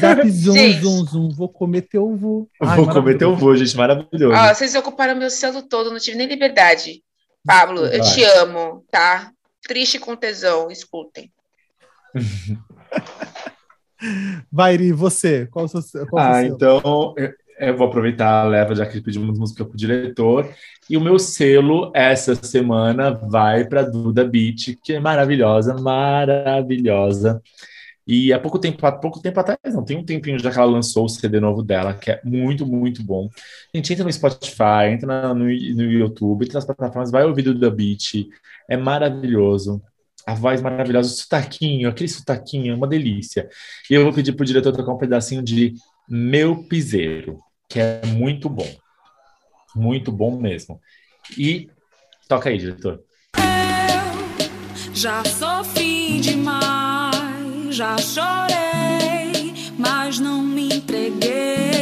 Zap, 0.00 0.30
zum, 0.30 0.54
Gente. 0.56 0.80
zum, 0.80 1.04
zum. 1.04 1.28
Vou 1.30 1.48
comer 1.50 1.82
teu 1.82 2.16
vô. 2.16 2.48
Ai, 2.62 2.76
Vou 2.76 2.88
Comer 2.88 3.18
Teu. 3.18 3.36
Vô, 3.36 3.54
gente, 3.54 3.76
maravilhoso. 3.76 4.34
Ó, 4.34 4.54
vocês 4.54 4.74
ocuparam 4.74 5.14
meu 5.14 5.28
selo 5.28 5.60
todo, 5.62 5.90
não 5.90 5.98
tive 5.98 6.16
nem 6.16 6.26
liberdade. 6.26 7.02
Pablo, 7.46 7.84
eu 7.84 8.02
Vai. 8.02 8.14
te 8.14 8.24
amo, 8.24 8.82
tá? 8.90 9.30
Triste 9.66 9.98
com 9.98 10.16
tesão, 10.16 10.70
escutem. 10.70 11.30
Vai, 14.50 14.74
Iri, 14.74 14.92
você. 14.92 15.46
Qual 15.46 15.64
o 15.64 15.68
seu, 15.68 16.06
qual 16.06 16.24
o 16.24 16.28
Ah, 16.28 16.40
seu? 16.42 16.54
então 16.54 17.14
eu, 17.58 17.76
vou 17.76 17.88
aproveitar 17.88 18.42
a 18.42 18.48
leva, 18.48 18.74
já 18.74 18.86
que 18.86 19.02
uma 19.18 19.32
música 19.32 19.64
pro 19.64 19.76
diretor. 19.76 20.48
E 20.88 20.96
o 20.96 21.00
meu 21.00 21.18
selo 21.18 21.90
essa 21.94 22.34
semana 22.34 23.10
vai 23.10 23.66
para 23.66 23.82
Duda 23.82 24.24
Beat, 24.24 24.76
que 24.82 24.94
é 24.94 25.00
maravilhosa, 25.00 25.74
maravilhosa. 25.74 27.42
E 28.06 28.32
há 28.32 28.40
pouco 28.40 28.58
tempo, 28.58 28.86
há 28.86 28.92
pouco 28.92 29.20
tempo 29.20 29.38
atrás, 29.38 29.58
não, 29.74 29.84
tem 29.84 29.98
um 29.98 30.04
tempinho 30.04 30.38
já 30.38 30.50
que 30.50 30.58
ela 30.58 30.70
lançou 30.70 31.04
o 31.04 31.08
CD 31.10 31.38
novo 31.40 31.62
dela, 31.62 31.92
que 31.92 32.10
é 32.10 32.20
muito, 32.24 32.64
muito 32.64 33.02
bom. 33.02 33.28
A 33.74 33.76
gente 33.76 33.92
entra 33.92 34.02
no 34.04 34.10
Spotify, 34.10 34.88
entra 34.90 35.34
no, 35.34 35.44
no 35.44 35.52
YouTube, 35.52 36.42
entra 36.42 36.54
nas 36.54 36.64
plataformas, 36.64 37.10
vai 37.10 37.24
ouvir 37.24 37.42
Duda 37.42 37.70
Beat, 37.70 38.26
é 38.66 38.78
maravilhoso. 38.78 39.82
A 40.28 40.34
voz 40.34 40.60
maravilhosa, 40.60 41.08
o 41.08 41.16
sotaquinho, 41.16 41.88
aquele 41.88 42.06
sotaquinho, 42.06 42.70
é 42.70 42.76
uma 42.76 42.86
delícia. 42.86 43.48
E 43.90 43.94
eu 43.94 44.04
vou 44.04 44.12
pedir 44.12 44.34
pro 44.34 44.44
diretor 44.44 44.76
tocar 44.76 44.92
um 44.92 44.98
pedacinho 44.98 45.42
de 45.42 45.72
Meu 46.06 46.64
Piseiro, 46.64 47.40
que 47.66 47.80
é 47.80 48.02
muito 48.04 48.46
bom. 48.46 48.70
Muito 49.74 50.12
bom 50.12 50.38
mesmo. 50.38 50.78
E 51.34 51.70
toca 52.28 52.50
aí, 52.50 52.58
diretor. 52.58 53.02
Já 54.92 55.24
sofri 55.24 56.20
demais, 56.20 57.74
já 57.74 57.96
chorei, 57.96 59.54
mas 59.78 60.18
não 60.18 60.42
me 60.42 60.74
entreguei, 60.74 61.77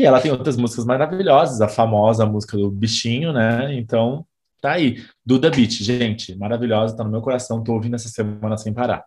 E 0.00 0.06
ela 0.06 0.18
tem 0.18 0.30
outras 0.30 0.56
músicas 0.56 0.86
maravilhosas, 0.86 1.60
a 1.60 1.68
famosa 1.68 2.24
música 2.24 2.56
do 2.56 2.70
Bichinho, 2.70 3.34
né? 3.34 3.74
Então, 3.74 4.24
tá 4.58 4.72
aí. 4.72 5.04
Duda 5.22 5.50
Beat, 5.50 5.72
gente, 5.72 6.34
maravilhosa, 6.36 6.96
tá 6.96 7.04
no 7.04 7.10
meu 7.10 7.20
coração, 7.20 7.62
tô 7.62 7.74
ouvindo 7.74 7.96
essa 7.96 8.08
semana 8.08 8.56
sem 8.56 8.72
parar. 8.72 9.04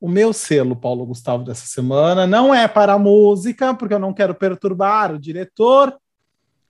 O 0.00 0.08
meu 0.08 0.32
selo, 0.32 0.76
Paulo 0.76 1.04
Gustavo, 1.04 1.42
dessa 1.42 1.66
semana 1.66 2.28
não 2.28 2.54
é 2.54 2.68
para 2.68 2.92
a 2.92 2.98
música, 2.98 3.74
porque 3.74 3.92
eu 3.92 3.98
não 3.98 4.14
quero 4.14 4.36
perturbar 4.36 5.12
o 5.12 5.18
diretor 5.18 5.98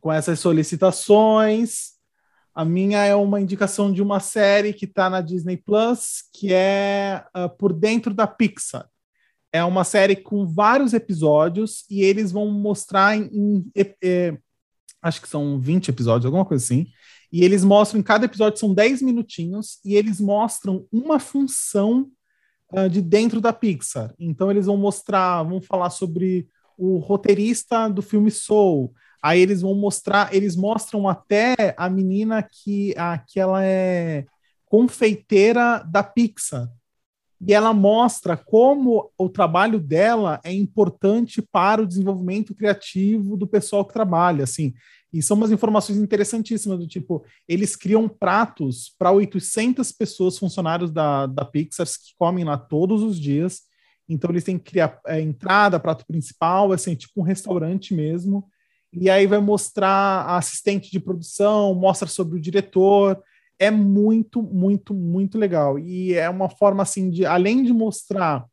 com 0.00 0.10
essas 0.10 0.40
solicitações. 0.40 1.98
A 2.54 2.64
minha 2.64 3.04
é 3.04 3.14
uma 3.14 3.42
indicação 3.42 3.92
de 3.92 4.00
uma 4.00 4.20
série 4.20 4.72
que 4.72 4.86
está 4.86 5.10
na 5.10 5.20
Disney 5.20 5.58
Plus, 5.58 6.24
que 6.32 6.50
é 6.50 7.26
ah, 7.34 7.46
Por 7.46 7.74
Dentro 7.74 8.14
da 8.14 8.26
Pixar. 8.26 8.88
É 9.52 9.64
uma 9.64 9.82
série 9.84 10.14
com 10.16 10.46
vários 10.46 10.92
episódios 10.94 11.84
e 11.90 12.02
eles 12.02 12.30
vão 12.30 12.48
mostrar 12.50 13.16
em, 13.16 13.28
em- 13.34 13.70
eh, 13.76 13.94
eh, 14.02 14.38
acho 15.02 15.20
que 15.22 15.28
são 15.28 15.60
20 15.60 15.88
episódios, 15.90 16.26
alguma 16.26 16.44
coisa 16.44 16.64
assim. 16.64 16.86
E 17.32 17.44
eles 17.44 17.64
mostram, 17.64 18.00
em 18.00 18.02
cada 18.04 18.26
episódio 18.26 18.58
são 18.60 18.74
10 18.74 19.02
minutinhos, 19.02 19.78
e 19.84 19.94
eles 19.96 20.20
mostram 20.20 20.86
uma 20.92 21.18
função 21.20 22.08
ah, 22.72 22.88
de 22.88 23.02
dentro 23.02 23.40
da 23.40 23.52
Pixar. 23.52 24.14
Então 24.18 24.50
eles 24.50 24.66
vão 24.66 24.76
mostrar, 24.76 25.42
vão 25.44 25.60
falar 25.60 25.90
sobre 25.90 26.48
o 26.78 26.98
roteirista 26.98 27.88
do 27.88 28.02
filme 28.02 28.30
Soul. 28.30 28.92
Aí 29.22 29.40
eles 29.40 29.62
vão 29.62 29.74
mostrar, 29.74 30.34
eles 30.34 30.56
mostram 30.56 31.08
até 31.08 31.74
a 31.76 31.90
menina 31.90 32.42
que, 32.42 32.94
que 33.28 33.38
ela 33.40 33.64
é 33.64 34.24
confeiteira 34.66 35.84
da 35.90 36.02
Pixar. 36.02 36.68
E 37.46 37.54
ela 37.54 37.72
mostra 37.72 38.36
como 38.36 39.10
o 39.16 39.28
trabalho 39.28 39.80
dela 39.80 40.40
é 40.44 40.52
importante 40.52 41.40
para 41.40 41.82
o 41.82 41.86
desenvolvimento 41.86 42.54
criativo 42.54 43.36
do 43.36 43.46
pessoal 43.46 43.84
que 43.84 43.94
trabalha, 43.94 44.44
assim. 44.44 44.74
E 45.12 45.22
são 45.22 45.36
umas 45.36 45.50
informações 45.50 45.98
interessantíssimas, 45.98 46.78
do 46.78 46.86
tipo, 46.86 47.24
eles 47.48 47.74
criam 47.74 48.08
pratos 48.08 48.94
para 48.98 49.10
800 49.10 49.90
pessoas, 49.90 50.38
funcionários 50.38 50.90
da, 50.90 51.26
da 51.26 51.44
Pixar, 51.44 51.86
que 51.86 52.14
comem 52.16 52.44
lá 52.44 52.58
todos 52.58 53.02
os 53.02 53.18
dias. 53.18 53.62
Então, 54.08 54.30
eles 54.30 54.44
têm 54.44 54.58
que 54.58 54.70
criar 54.70 55.00
é, 55.06 55.20
entrada, 55.20 55.80
prato 55.80 56.04
principal, 56.06 56.72
assim, 56.72 56.94
tipo 56.94 57.20
um 57.20 57.24
restaurante 57.24 57.94
mesmo. 57.94 58.48
E 58.92 59.08
aí 59.08 59.26
vai 59.26 59.40
mostrar 59.40 59.88
a 59.88 60.36
assistente 60.36 60.90
de 60.90 61.00
produção, 61.00 61.74
mostra 61.74 62.06
sobre 62.06 62.36
o 62.36 62.40
diretor. 62.40 63.20
É 63.60 63.70
muito, 63.70 64.42
muito, 64.42 64.94
muito 64.94 65.36
legal. 65.36 65.78
E 65.78 66.14
é 66.14 66.30
uma 66.30 66.48
forma, 66.48 66.82
assim, 66.82 67.10
de, 67.10 67.26
além 67.26 67.62
de 67.62 67.74
mostrar 67.74 68.46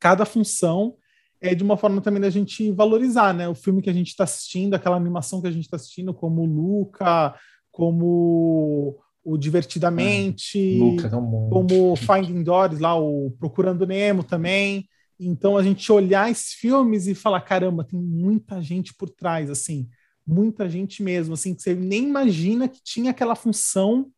cada 0.00 0.24
função, 0.24 0.96
é 1.40 1.54
de 1.54 1.62
uma 1.62 1.76
forma 1.76 2.00
também 2.00 2.20
da 2.20 2.28
gente 2.28 2.72
valorizar, 2.72 3.32
né? 3.32 3.48
O 3.48 3.54
filme 3.54 3.80
que 3.80 3.88
a 3.88 3.92
gente 3.92 4.08
está 4.08 4.24
assistindo, 4.24 4.74
aquela 4.74 4.96
animação 4.96 5.40
que 5.40 5.46
a 5.46 5.50
gente 5.50 5.64
está 5.64 5.76
assistindo, 5.76 6.12
como 6.12 6.42
o 6.42 6.46
Luca, 6.46 7.34
como 7.70 8.98
o 9.24 9.38
Divertidamente, 9.38 10.76
Luca, 10.76 11.08
tão 11.08 11.22
bom. 11.24 11.48
como 11.48 11.96
Finding 11.96 12.42
Dory, 12.42 12.78
lá, 12.78 12.98
o 12.98 13.30
Procurando 13.38 13.86
Nemo 13.86 14.24
também. 14.24 14.88
Então 15.18 15.56
a 15.56 15.62
gente 15.62 15.90
olhar 15.92 16.30
esses 16.30 16.52
filmes 16.52 17.06
e 17.06 17.14
falar, 17.14 17.40
caramba, 17.42 17.84
tem 17.84 17.98
muita 17.98 18.60
gente 18.60 18.92
por 18.92 19.08
trás, 19.08 19.48
assim, 19.50 19.88
muita 20.26 20.68
gente 20.68 21.00
mesmo, 21.00 21.34
assim, 21.34 21.54
que 21.54 21.62
você 21.62 21.74
nem 21.74 22.08
imagina 22.08 22.68
que 22.68 22.80
tinha 22.82 23.12
aquela 23.12 23.36
função 23.36 24.10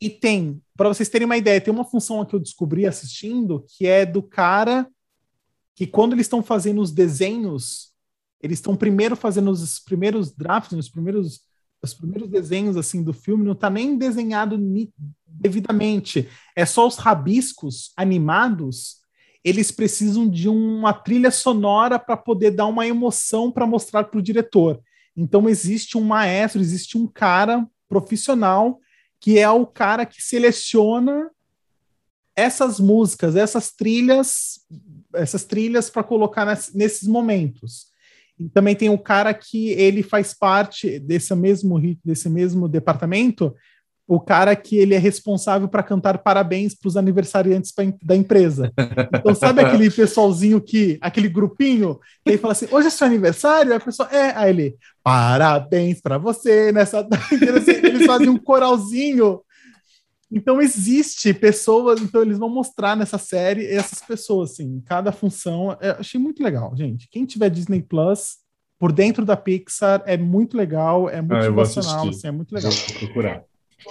e 0.00 0.08
tem. 0.08 0.62
Para 0.76 0.88
vocês 0.88 1.08
terem 1.08 1.26
uma 1.26 1.36
ideia, 1.36 1.60
tem 1.60 1.72
uma 1.72 1.84
função 1.84 2.24
que 2.24 2.34
eu 2.34 2.40
descobri 2.40 2.86
assistindo 2.86 3.64
que 3.68 3.86
é 3.86 4.06
do 4.06 4.22
cara 4.22 4.88
que 5.74 5.86
quando 5.86 6.12
eles 6.12 6.26
estão 6.26 6.42
fazendo 6.42 6.80
os 6.80 6.90
desenhos, 6.90 7.92
eles 8.40 8.58
estão 8.58 8.76
primeiro 8.76 9.16
fazendo 9.16 9.50
os 9.50 9.78
primeiros 9.78 10.32
drafts, 10.32 10.76
os 10.76 10.88
primeiros 10.88 11.46
os 11.80 11.94
primeiros 11.94 12.28
desenhos 12.28 12.76
assim 12.76 13.02
do 13.04 13.12
filme 13.12 13.44
não 13.44 13.52
está 13.52 13.70
nem 13.70 13.96
desenhado 13.96 14.58
devidamente, 15.24 16.28
é 16.56 16.66
só 16.66 16.86
os 16.86 16.96
rabiscos 16.96 17.92
animados. 17.96 18.96
eles 19.44 19.70
precisam 19.70 20.28
de 20.28 20.48
uma 20.48 20.92
trilha 20.92 21.30
sonora 21.30 21.98
para 21.98 22.16
poder 22.16 22.50
dar 22.50 22.66
uma 22.66 22.86
emoção 22.86 23.52
para 23.52 23.66
mostrar 23.66 24.04
para 24.04 24.18
o 24.18 24.22
diretor. 24.22 24.80
Então 25.16 25.48
existe 25.48 25.96
um 25.96 26.02
maestro, 26.02 26.60
existe 26.60 26.98
um 26.98 27.06
cara 27.06 27.64
profissional 27.88 28.80
que 29.20 29.38
é 29.38 29.48
o 29.50 29.66
cara 29.66 30.06
que 30.06 30.22
seleciona 30.22 31.30
essas 32.36 32.78
músicas, 32.78 33.34
essas 33.34 33.72
trilhas, 33.72 34.60
essas 35.14 35.44
trilhas 35.44 35.90
para 35.90 36.04
colocar 36.04 36.44
ness- 36.44 36.72
nesses 36.72 37.08
momentos. 37.08 37.88
E 38.38 38.48
também 38.48 38.76
tem 38.76 38.88
o 38.88 38.98
cara 38.98 39.34
que 39.34 39.70
ele 39.70 40.02
faz 40.02 40.32
parte 40.32 41.00
desse 41.00 41.34
mesmo 41.34 41.80
desse 42.04 42.28
mesmo 42.28 42.68
departamento, 42.68 43.54
o 44.08 44.18
cara 44.18 44.56
que 44.56 44.76
ele 44.76 44.94
é 44.94 44.98
responsável 44.98 45.68
para 45.68 45.82
cantar 45.82 46.16
parabéns 46.18 46.74
para 46.74 46.88
os 46.88 46.96
aniversariantes 46.96 47.74
da 48.02 48.16
empresa. 48.16 48.72
Então 49.14 49.34
sabe 49.34 49.60
aquele 49.60 49.90
pessoalzinho 49.90 50.60
que, 50.62 50.96
aquele 51.02 51.28
grupinho, 51.28 52.00
que 52.24 52.30
ele 52.30 52.38
fala 52.38 52.52
assim, 52.52 52.66
hoje 52.70 52.86
é 52.86 52.90
seu 52.90 53.06
aniversário? 53.06 53.72
Aí 53.72 53.76
a 53.76 53.80
pessoa, 53.80 54.08
é, 54.10 54.32
aí 54.34 54.50
ele, 54.50 54.76
parabéns 55.04 56.00
para 56.00 56.16
você 56.16 56.72
nessa 56.72 57.02
data. 57.02 57.22
Eles 57.30 58.06
fazem 58.06 58.30
um 58.30 58.38
coralzinho 58.38 59.42
então 60.30 60.60
existe 60.60 61.32
pessoas, 61.32 62.02
então 62.02 62.20
eles 62.20 62.38
vão 62.38 62.50
mostrar 62.50 62.94
nessa 62.94 63.16
série 63.16 63.66
essas 63.66 64.00
pessoas, 64.00 64.52
assim, 64.52 64.82
cada 64.84 65.10
função. 65.10 65.76
Eu 65.80 65.92
achei 65.92 66.20
muito 66.20 66.42
legal, 66.42 66.76
gente. 66.76 67.08
Quem 67.10 67.24
tiver 67.24 67.48
Disney 67.48 67.80
Plus 67.80 68.36
por 68.78 68.92
dentro 68.92 69.24
da 69.24 69.36
Pixar 69.36 70.02
é 70.04 70.16
muito 70.18 70.56
legal, 70.56 71.08
é 71.08 71.18
Ah, 71.18 71.22
motivacional, 71.22 72.00
assistir. 72.00 72.08
assim, 72.10 72.28
é 72.28 72.30
muito 72.30 72.54
legal. 72.54 72.70
Vou 72.70 72.98
procurar. 72.98 73.42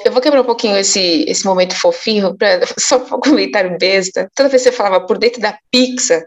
Eu 0.05 0.11
vou 0.11 0.21
quebrar 0.21 0.41
um 0.41 0.45
pouquinho 0.45 0.77
esse, 0.77 1.23
esse 1.27 1.45
momento 1.45 1.73
fofinho, 1.73 2.35
pra, 2.35 2.59
só 2.77 2.99
para 2.99 3.17
um 3.17 3.19
comentário 3.19 3.77
besta. 3.79 4.29
Toda 4.35 4.49
vez 4.49 4.61
que 4.63 4.69
você 4.69 4.75
falava 4.75 5.05
por 5.05 5.17
dentro 5.17 5.41
da 5.41 5.57
Pixar, 5.71 6.23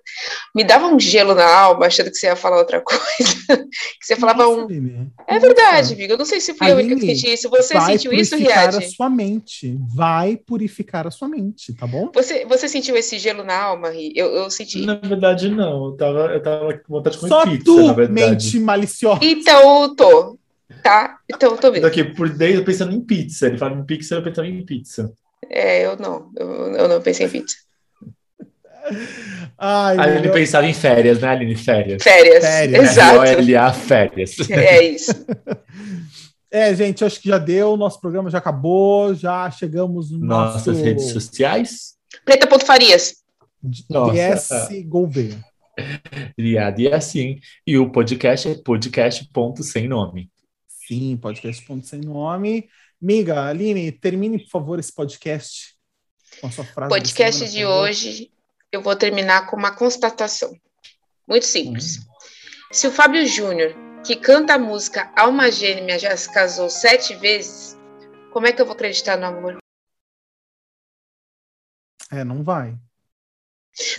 me 0.55 0.65
dava 0.65 0.87
um 0.87 0.99
gelo 0.99 1.35
na 1.35 1.45
alma, 1.47 1.87
achando 1.87 2.11
que 2.11 2.17
você 2.17 2.27
ia 2.27 2.37
falar 2.37 2.57
outra 2.59 2.81
coisa. 2.83 2.99
que 3.47 4.07
você 4.07 4.17
falava 4.17 4.49
um. 4.49 4.65
Aline, 4.65 5.09
É 5.29 5.39
verdade, 5.39 5.95
amiga. 5.95 6.15
Eu 6.15 6.19
não 6.19 6.25
sei 6.25 6.41
se 6.41 6.55
fui 6.55 6.71
eu 6.71 6.77
que 6.77 6.83
Aline, 6.83 7.01
senti 7.01 7.33
isso. 7.35 7.51
Você 7.51 7.75
vai 7.75 7.93
sentiu 7.93 8.13
isso, 8.13 8.31
purificar 8.31 8.69
a 8.69 8.71
Riad? 8.79 8.95
sua 8.97 9.11
mente, 9.11 9.79
vai 9.95 10.37
purificar 10.37 11.07
a 11.07 11.11
sua 11.11 11.29
mente, 11.29 11.75
tá 11.75 11.87
bom? 11.87 12.11
Você, 12.15 12.45
você 12.47 12.67
sentiu 12.69 12.97
esse 12.97 13.19
gelo 13.19 13.45
na 13.45 13.57
alma, 13.63 13.91
Ri? 13.91 14.13
Eu, 14.17 14.29
eu 14.35 14.51
senti. 14.51 14.85
Na 14.85 14.95
verdade, 14.95 15.49
não. 15.51 15.87
Eu 15.87 15.97
tava, 15.97 16.19
eu 16.33 16.43
tava 16.43 16.73
com 16.79 16.95
vontade 16.95 17.17
de 17.17 17.21
comer 17.21 17.29
Só 17.31 17.45
pizza, 17.45 17.65
tu, 17.65 17.87
na 17.87 17.93
verdade. 17.93 18.31
mente 18.31 18.59
maliciosa. 18.61 19.21
Então, 19.23 19.83
eu 19.83 19.95
tô. 19.95 20.40
Tá? 20.83 21.19
Então, 21.33 21.53
eu 21.53 21.59
tô 21.59 21.71
mesmo. 21.71 21.87
Daqui 21.87 22.05
por 22.05 22.29
dentro, 22.29 22.61
eu 22.61 22.65
pensando 22.65 22.93
em 22.95 23.01
pizza. 23.01 23.47
Ele 23.47 23.59
fala 23.59 23.75
em 23.79 23.85
pizza, 23.85 24.15
eu 24.15 24.23
pensando 24.23 24.47
em 24.49 24.65
pizza. 24.65 25.13
É, 25.49 25.85
eu 25.87 25.97
não. 25.97 26.31
Eu, 26.37 26.49
eu 26.75 26.89
não 26.89 27.01
pensei 27.01 27.27
em 27.27 27.31
pizza. 27.31 27.57
Ai, 29.59 29.97
Aí 29.99 30.11
ele 30.13 30.21
meu- 30.23 30.33
pensava 30.33 30.67
em 30.67 30.73
férias, 30.75 31.21
né, 31.21 31.29
Aline? 31.29 31.55
Férias. 31.55 32.03
Férias. 32.03 32.45
Férias. 32.45 32.91
Exato. 32.91 33.23
F-O-L-A, 33.23 33.73
férias. 33.73 34.37
É 34.51 34.83
isso. 34.83 35.13
É, 36.53 36.75
gente, 36.75 37.05
acho 37.05 37.21
que 37.21 37.29
já 37.29 37.39
deu, 37.39 37.77
nosso 37.77 38.01
programa 38.01 38.29
já 38.29 38.39
acabou, 38.39 39.15
já 39.15 39.49
chegamos 39.53 40.11
no 40.11 40.19
Nossas 40.19 40.67
nosso 40.67 40.83
redes 40.85 41.05
sociais. 41.13 41.95
Preta.farias. 42.25 43.19
Nossa. 43.89 44.67
DS 44.69 44.85
Gouveia. 44.85 45.39
Liado 46.37 46.81
e 46.81 46.93
assim. 46.93 47.39
E 47.65 47.79
o 47.79 47.93
podcast 47.93 48.49
é 48.49 48.55
podcast 48.57 49.31
ponto 49.33 49.63
sem 49.63 49.87
nome. 49.87 50.29
Sim, 50.91 51.17
podcast 51.19 51.65
ponto 51.65 51.87
sem 51.87 52.01
nome. 52.01 52.69
Miga, 53.01 53.45
Aline, 53.45 53.93
termine, 53.93 54.41
por 54.41 54.51
favor, 54.51 54.81
esse 54.81 54.93
podcast 54.93 55.77
com 56.41 56.49
a 56.49 56.51
sua 56.51 56.65
frase. 56.65 56.89
podcast 56.89 57.49
de 57.49 57.65
hoje, 57.65 58.33
eu 58.73 58.83
vou 58.83 58.97
terminar 58.97 59.47
com 59.47 59.57
uma 59.57 59.71
constatação. 59.71 60.53
Muito 61.29 61.47
simples. 61.47 62.01
Se 62.73 62.89
o 62.89 62.91
Fábio 62.91 63.25
Júnior, 63.25 63.73
que 64.05 64.17
canta 64.17 64.55
a 64.55 64.59
música 64.59 65.13
Alma 65.17 65.49
Gêmea, 65.53 65.97
já 65.97 66.17
se 66.17 66.33
casou 66.33 66.69
sete 66.69 67.15
vezes, 67.15 67.79
como 68.33 68.49
é 68.49 68.53
que 68.53 68.61
eu 68.61 68.67
vou 68.67 68.75
acreditar 68.75 69.17
no 69.17 69.27
amor? 69.27 69.59
É, 72.11 72.25
não 72.25 72.43
vai. 72.43 72.77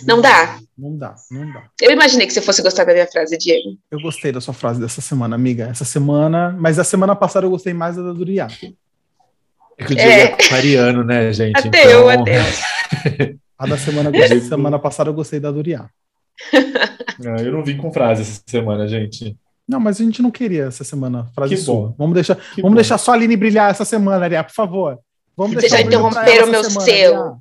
Não 0.06 0.20
dá. 0.20 0.58
Não 0.78 0.96
dá, 0.96 1.14
não 1.30 1.52
dá. 1.52 1.62
Eu 1.80 1.90
imaginei 1.92 2.26
que 2.26 2.32
você 2.32 2.40
fosse 2.40 2.62
gostar 2.62 2.84
da 2.84 2.92
minha 2.92 3.06
frase, 3.06 3.36
Diego. 3.38 3.76
Eu 3.90 4.00
gostei 4.00 4.30
da 4.32 4.40
sua 4.40 4.54
frase 4.54 4.80
dessa 4.80 5.00
semana, 5.00 5.34
amiga. 5.36 5.68
Essa 5.70 5.84
semana, 5.84 6.54
mas 6.58 6.78
a 6.78 6.84
semana 6.84 7.14
passada 7.16 7.46
eu 7.46 7.50
gostei 7.50 7.72
mais 7.74 7.96
da 7.96 8.02
do 8.12 8.20
Uriá. 8.20 8.48
É 9.78 9.84
que 9.84 9.94
o 9.94 9.98
É. 9.98 10.04
Diego 10.04 10.10
é 10.20 10.24
aquariano, 10.46 11.04
né, 11.04 11.32
gente? 11.32 11.66
Até 11.68 11.86
eu, 11.92 12.10
Então, 12.10 12.22
até 12.22 12.38
eu. 12.40 13.38
A 13.58 13.66
da 13.66 13.78
semana, 13.78 14.10
gostei- 14.10 14.40
semana 14.40 14.78
passada 14.78 15.08
eu 15.10 15.14
gostei 15.14 15.38
da 15.38 15.50
do 15.50 15.58
Uriá. 15.58 15.88
Não, 17.18 17.36
eu 17.38 17.52
não 17.52 17.64
vim 17.64 17.76
com 17.76 17.92
frase 17.92 18.22
essa 18.22 18.42
semana, 18.46 18.88
gente. 18.88 19.36
Não, 19.68 19.78
mas 19.78 20.00
a 20.00 20.04
gente 20.04 20.20
não 20.20 20.30
queria 20.30 20.64
essa 20.64 20.82
semana 20.84 21.28
frase 21.34 21.54
Que 21.54 21.60
sua. 21.60 21.88
bom. 21.88 21.94
Vamos 21.96 22.14
deixar, 22.14 22.34
Que 22.34 22.60
vamos 22.60 22.72
bom. 22.72 22.74
deixar 22.74 22.98
só 22.98 23.12
a 23.12 23.14
Aline 23.14 23.36
brilhar 23.36 23.70
essa 23.70 23.84
semana, 23.84 24.24
Ariá, 24.24 24.42
por 24.42 24.52
favor. 24.52 24.98
Vamos 25.36 25.52
Vocês 25.52 25.70
deixar 25.72 25.78
já 25.78 25.84
o 25.84 25.86
interromperam 25.86 26.42
ela 26.42 26.46
meu 26.50 26.64
semana, 26.64 26.84
selo. 26.84 27.20
Ariá. 27.22 27.32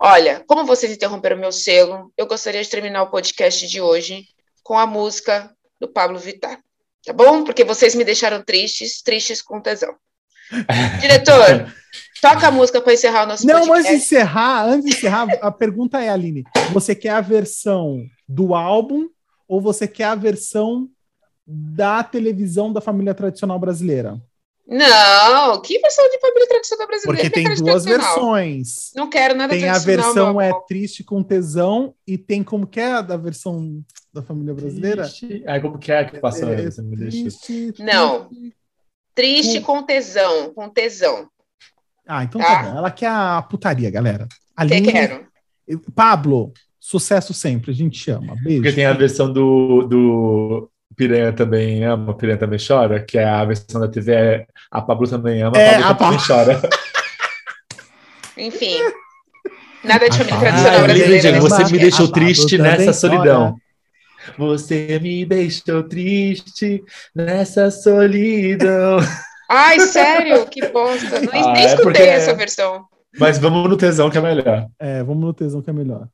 Olha, 0.00 0.44
como 0.46 0.64
vocês 0.64 0.92
interromperam 0.92 1.36
meu 1.36 1.52
selo, 1.52 2.12
eu 2.16 2.26
gostaria 2.26 2.62
de 2.62 2.68
terminar 2.68 3.02
o 3.02 3.10
podcast 3.10 3.66
de 3.66 3.80
hoje 3.80 4.26
com 4.62 4.78
a 4.78 4.86
música 4.86 5.50
do 5.80 5.88
Pablo 5.88 6.18
Vittar. 6.18 6.60
Tá 7.04 7.12
bom? 7.12 7.44
Porque 7.44 7.64
vocês 7.64 7.94
me 7.94 8.04
deixaram 8.04 8.42
tristes, 8.42 9.00
tristes 9.00 9.40
com 9.40 9.60
tesão. 9.60 9.94
Diretor, 11.00 11.72
toca 12.20 12.48
a 12.48 12.50
música 12.50 12.80
para 12.80 12.92
encerrar 12.92 13.24
o 13.24 13.26
nosso 13.26 13.46
Não, 13.46 13.56
antes 13.56 13.66
de 13.66 13.72
podcast. 13.72 13.96
encerrar, 13.96 14.66
antes 14.66 14.84
de 14.84 14.96
encerrar, 14.96 15.28
a 15.40 15.50
pergunta 15.50 16.02
é, 16.02 16.08
Aline, 16.08 16.44
você 16.72 16.94
quer 16.94 17.10
a 17.10 17.20
versão 17.20 18.04
do 18.28 18.54
álbum 18.54 19.08
ou 19.48 19.60
você 19.60 19.88
quer 19.88 20.04
a 20.04 20.14
versão 20.14 20.88
da 21.46 22.02
televisão 22.02 22.72
da 22.72 22.80
família 22.80 23.14
tradicional 23.14 23.58
brasileira? 23.58 24.20
Não, 24.68 25.60
que 25.60 25.78
versão 25.78 26.04
de 26.10 26.18
família 26.18 26.48
tradicional 26.48 26.86
brasileira? 26.88 27.22
Porque 27.22 27.40
Que 27.40 27.48
tem 27.48 27.64
duas 27.64 27.84
versões. 27.84 28.90
Não 28.96 29.08
quero 29.08 29.34
nada 29.36 29.54
Tem 29.54 29.68
a 29.68 29.78
versão 29.78 30.32
meu 30.32 30.40
é 30.40 30.52
triste 30.66 31.04
com 31.04 31.22
tesão 31.22 31.94
e 32.06 32.18
tem 32.18 32.42
como 32.42 32.66
que 32.66 32.80
é 32.80 32.92
a 32.94 33.00
da 33.00 33.16
versão 33.16 33.80
da 34.12 34.22
família 34.22 34.52
brasileira? 34.54 35.02
Triste. 35.04 35.44
Como 35.62 35.78
que 35.78 35.92
é 35.92 36.04
que 36.04 36.18
passou? 36.18 36.52
É, 36.52 36.56
triste, 36.56 37.74
Não. 37.78 38.28
triste. 38.28 38.56
Triste 39.14 39.60
com 39.60 39.82
tesão, 39.82 40.52
com 40.52 40.68
tesão. 40.68 41.28
Ah, 42.06 42.24
então 42.24 42.40
Tá. 42.40 42.46
tá 42.46 42.70
bom. 42.70 42.78
Ela 42.78 42.90
quer 42.90 43.08
a 43.08 43.40
putaria, 43.42 43.90
galera. 43.90 44.26
Que 44.28 44.36
Aline, 44.56 44.92
quero. 44.92 45.26
Pablo, 45.94 46.52
sucesso 46.78 47.32
sempre. 47.32 47.70
A 47.70 47.74
gente 47.74 47.98
chama. 47.98 48.34
Beijo. 48.42 48.62
Porque 48.62 48.74
tem 48.74 48.84
a 48.84 48.92
versão 48.92 49.32
do, 49.32 49.82
do 49.84 50.70
Piranha 50.94 51.32
também 51.32 51.84
ama, 51.84 52.14
Piranha 52.16 52.38
também 52.38 52.58
chora, 52.64 53.00
que 53.02 53.18
é 53.18 53.24
a 53.24 53.44
versão 53.44 53.80
da 53.80 53.88
TV, 53.88 54.12
é 54.12 54.46
a 54.70 54.80
Pablo 54.80 55.08
também 55.08 55.42
ama, 55.42 55.56
É, 55.58 55.76
a 55.76 55.88
a 55.90 55.94
Pablo 55.94 56.18
também 56.18 56.26
chora. 56.26 56.60
Enfim. 58.36 58.76
Nada 59.84 60.08
de 60.08 60.16
Ah, 60.20 60.24
família 60.24 60.34
tá. 60.34 60.40
tradicional 60.40 60.80
Ah, 60.80 60.82
brasileira. 60.82 61.32
Né? 61.32 61.40
você 61.40 61.64
me 61.64 61.78
deixou 61.78 62.06
A 62.06 62.12
triste 62.12 62.58
nessa 62.58 62.84
chora. 62.84 62.92
solidão. 62.92 63.56
Você 64.36 64.98
me 65.00 65.24
deixou 65.24 65.82
triste 65.84 66.82
nessa 67.14 67.70
solidão. 67.70 68.98
Ai, 69.48 69.78
sério? 69.80 70.44
Que 70.46 70.66
bosta. 70.68 71.20
Nem, 71.20 71.28
Ah, 71.42 71.52
nem 71.52 71.62
é 71.62 71.66
escutei 71.66 71.84
porque- 71.84 72.02
essa 72.02 72.34
versão. 72.34 72.84
Mas 73.18 73.38
vamos 73.38 73.68
no 73.70 73.76
tesão 73.76 74.10
que 74.10 74.18
é 74.18 74.20
melhor. 74.20 74.66
É, 74.78 75.02
vamos 75.02 75.24
no 75.24 75.32
tesão 75.32 75.62
que 75.62 75.70
é 75.70 75.72
melhor. 75.72 76.08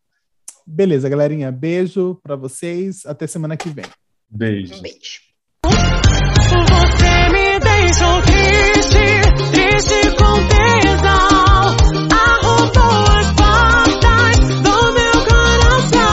Beleza, 0.66 1.09
galerinha. 1.09 1.51
Beijo 1.51 2.20
pra 2.23 2.37
vocês. 2.37 3.05
Até 3.07 3.27
semana 3.27 3.57
que 3.57 3.68
vem. 3.70 3.87
Beijo. 4.35 4.74
Um 4.74 4.80
beijo. 4.80 5.20
Você 5.64 7.28
me 7.33 7.61
deixou 7.61 8.22
triste, 8.22 9.05
triste 9.53 10.11
com 10.16 10.47
tesão. 10.49 11.76
Arrombou 12.11 13.05
as 13.18 13.28
portas 13.33 14.39
do 14.62 14.76
meu 14.95 15.16
coração. 15.28 16.09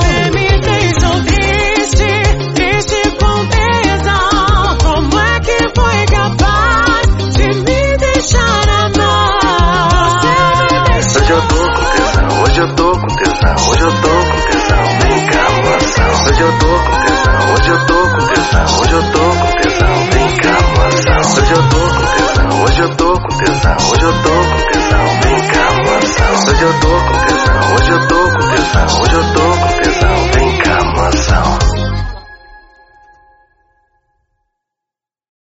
Você 0.00 0.30
me 0.30 0.48
deixou 0.60 1.16
triste, 1.24 2.10
triste 2.54 3.00
com 3.20 3.36
tesão. 3.48 4.78
Como 4.82 5.18
é 5.18 5.40
que 5.40 5.58
foi 5.78 6.06
capaz 6.06 7.06
de 7.36 7.46
me 7.60 7.96
deixar 7.98 8.68
amar? 8.68 10.00
Você 10.08 10.32
me 10.72 11.02
Hoje 11.20 11.32
eu 11.32 11.42
tô 11.46 11.60
com 11.60 11.84
tesão, 11.92 12.42
hoje 12.42 12.60
eu 12.60 12.68
tô 12.74 12.88
com 12.92 13.06
tesão, 13.16 13.56
hoje 13.70 13.82
eu 13.82 13.92
tô 14.00 14.08
com 14.08 14.24
tesão, 14.24 14.31
tesão, 15.92 16.24
hoje 16.24 16.40
eu 16.40 16.58
tô 16.58 16.66
com 16.66 17.04
tesão, 17.04 17.54
hoje 17.54 17.68
eu 17.68 17.86
tô 17.86 17.94
com 17.94 18.26
tesão, 18.26 18.80
hoje 18.80 18.92
eu 18.92 19.12
tô 19.12 19.18
com 19.20 19.52
tesão, 19.60 20.10
vem 20.10 20.36
cá, 20.36 20.56
moção. 20.62 21.32
Hoje 21.32 21.52
eu 21.52 21.68
tô 21.68 21.80
com 21.80 22.06
tesão, 22.16 22.62
hoje 22.62 22.80
eu 22.80 22.96
tô 22.96 23.12
com 23.20 23.36
tesão, 23.38 23.76
hoje 23.90 24.04
eu 24.04 24.22
tô 24.22 24.30
com 24.30 24.60
tesão, 24.72 25.20
vem 25.22 25.48
cá, 25.48 25.72
moção. 25.84 26.32
Hoje 26.48 26.62
eu 26.62 26.80
tô 26.80 26.88
com 26.88 27.18
tesão, 27.26 27.74
hoje 27.74 27.90
eu 27.90 28.08
tô 28.08 28.30
com 28.30 28.48
tesão, 28.48 29.00
hoje 29.02 29.14
eu 29.14 29.34
tô 29.34 29.42
com 29.42 29.82
tesão. 29.82 30.31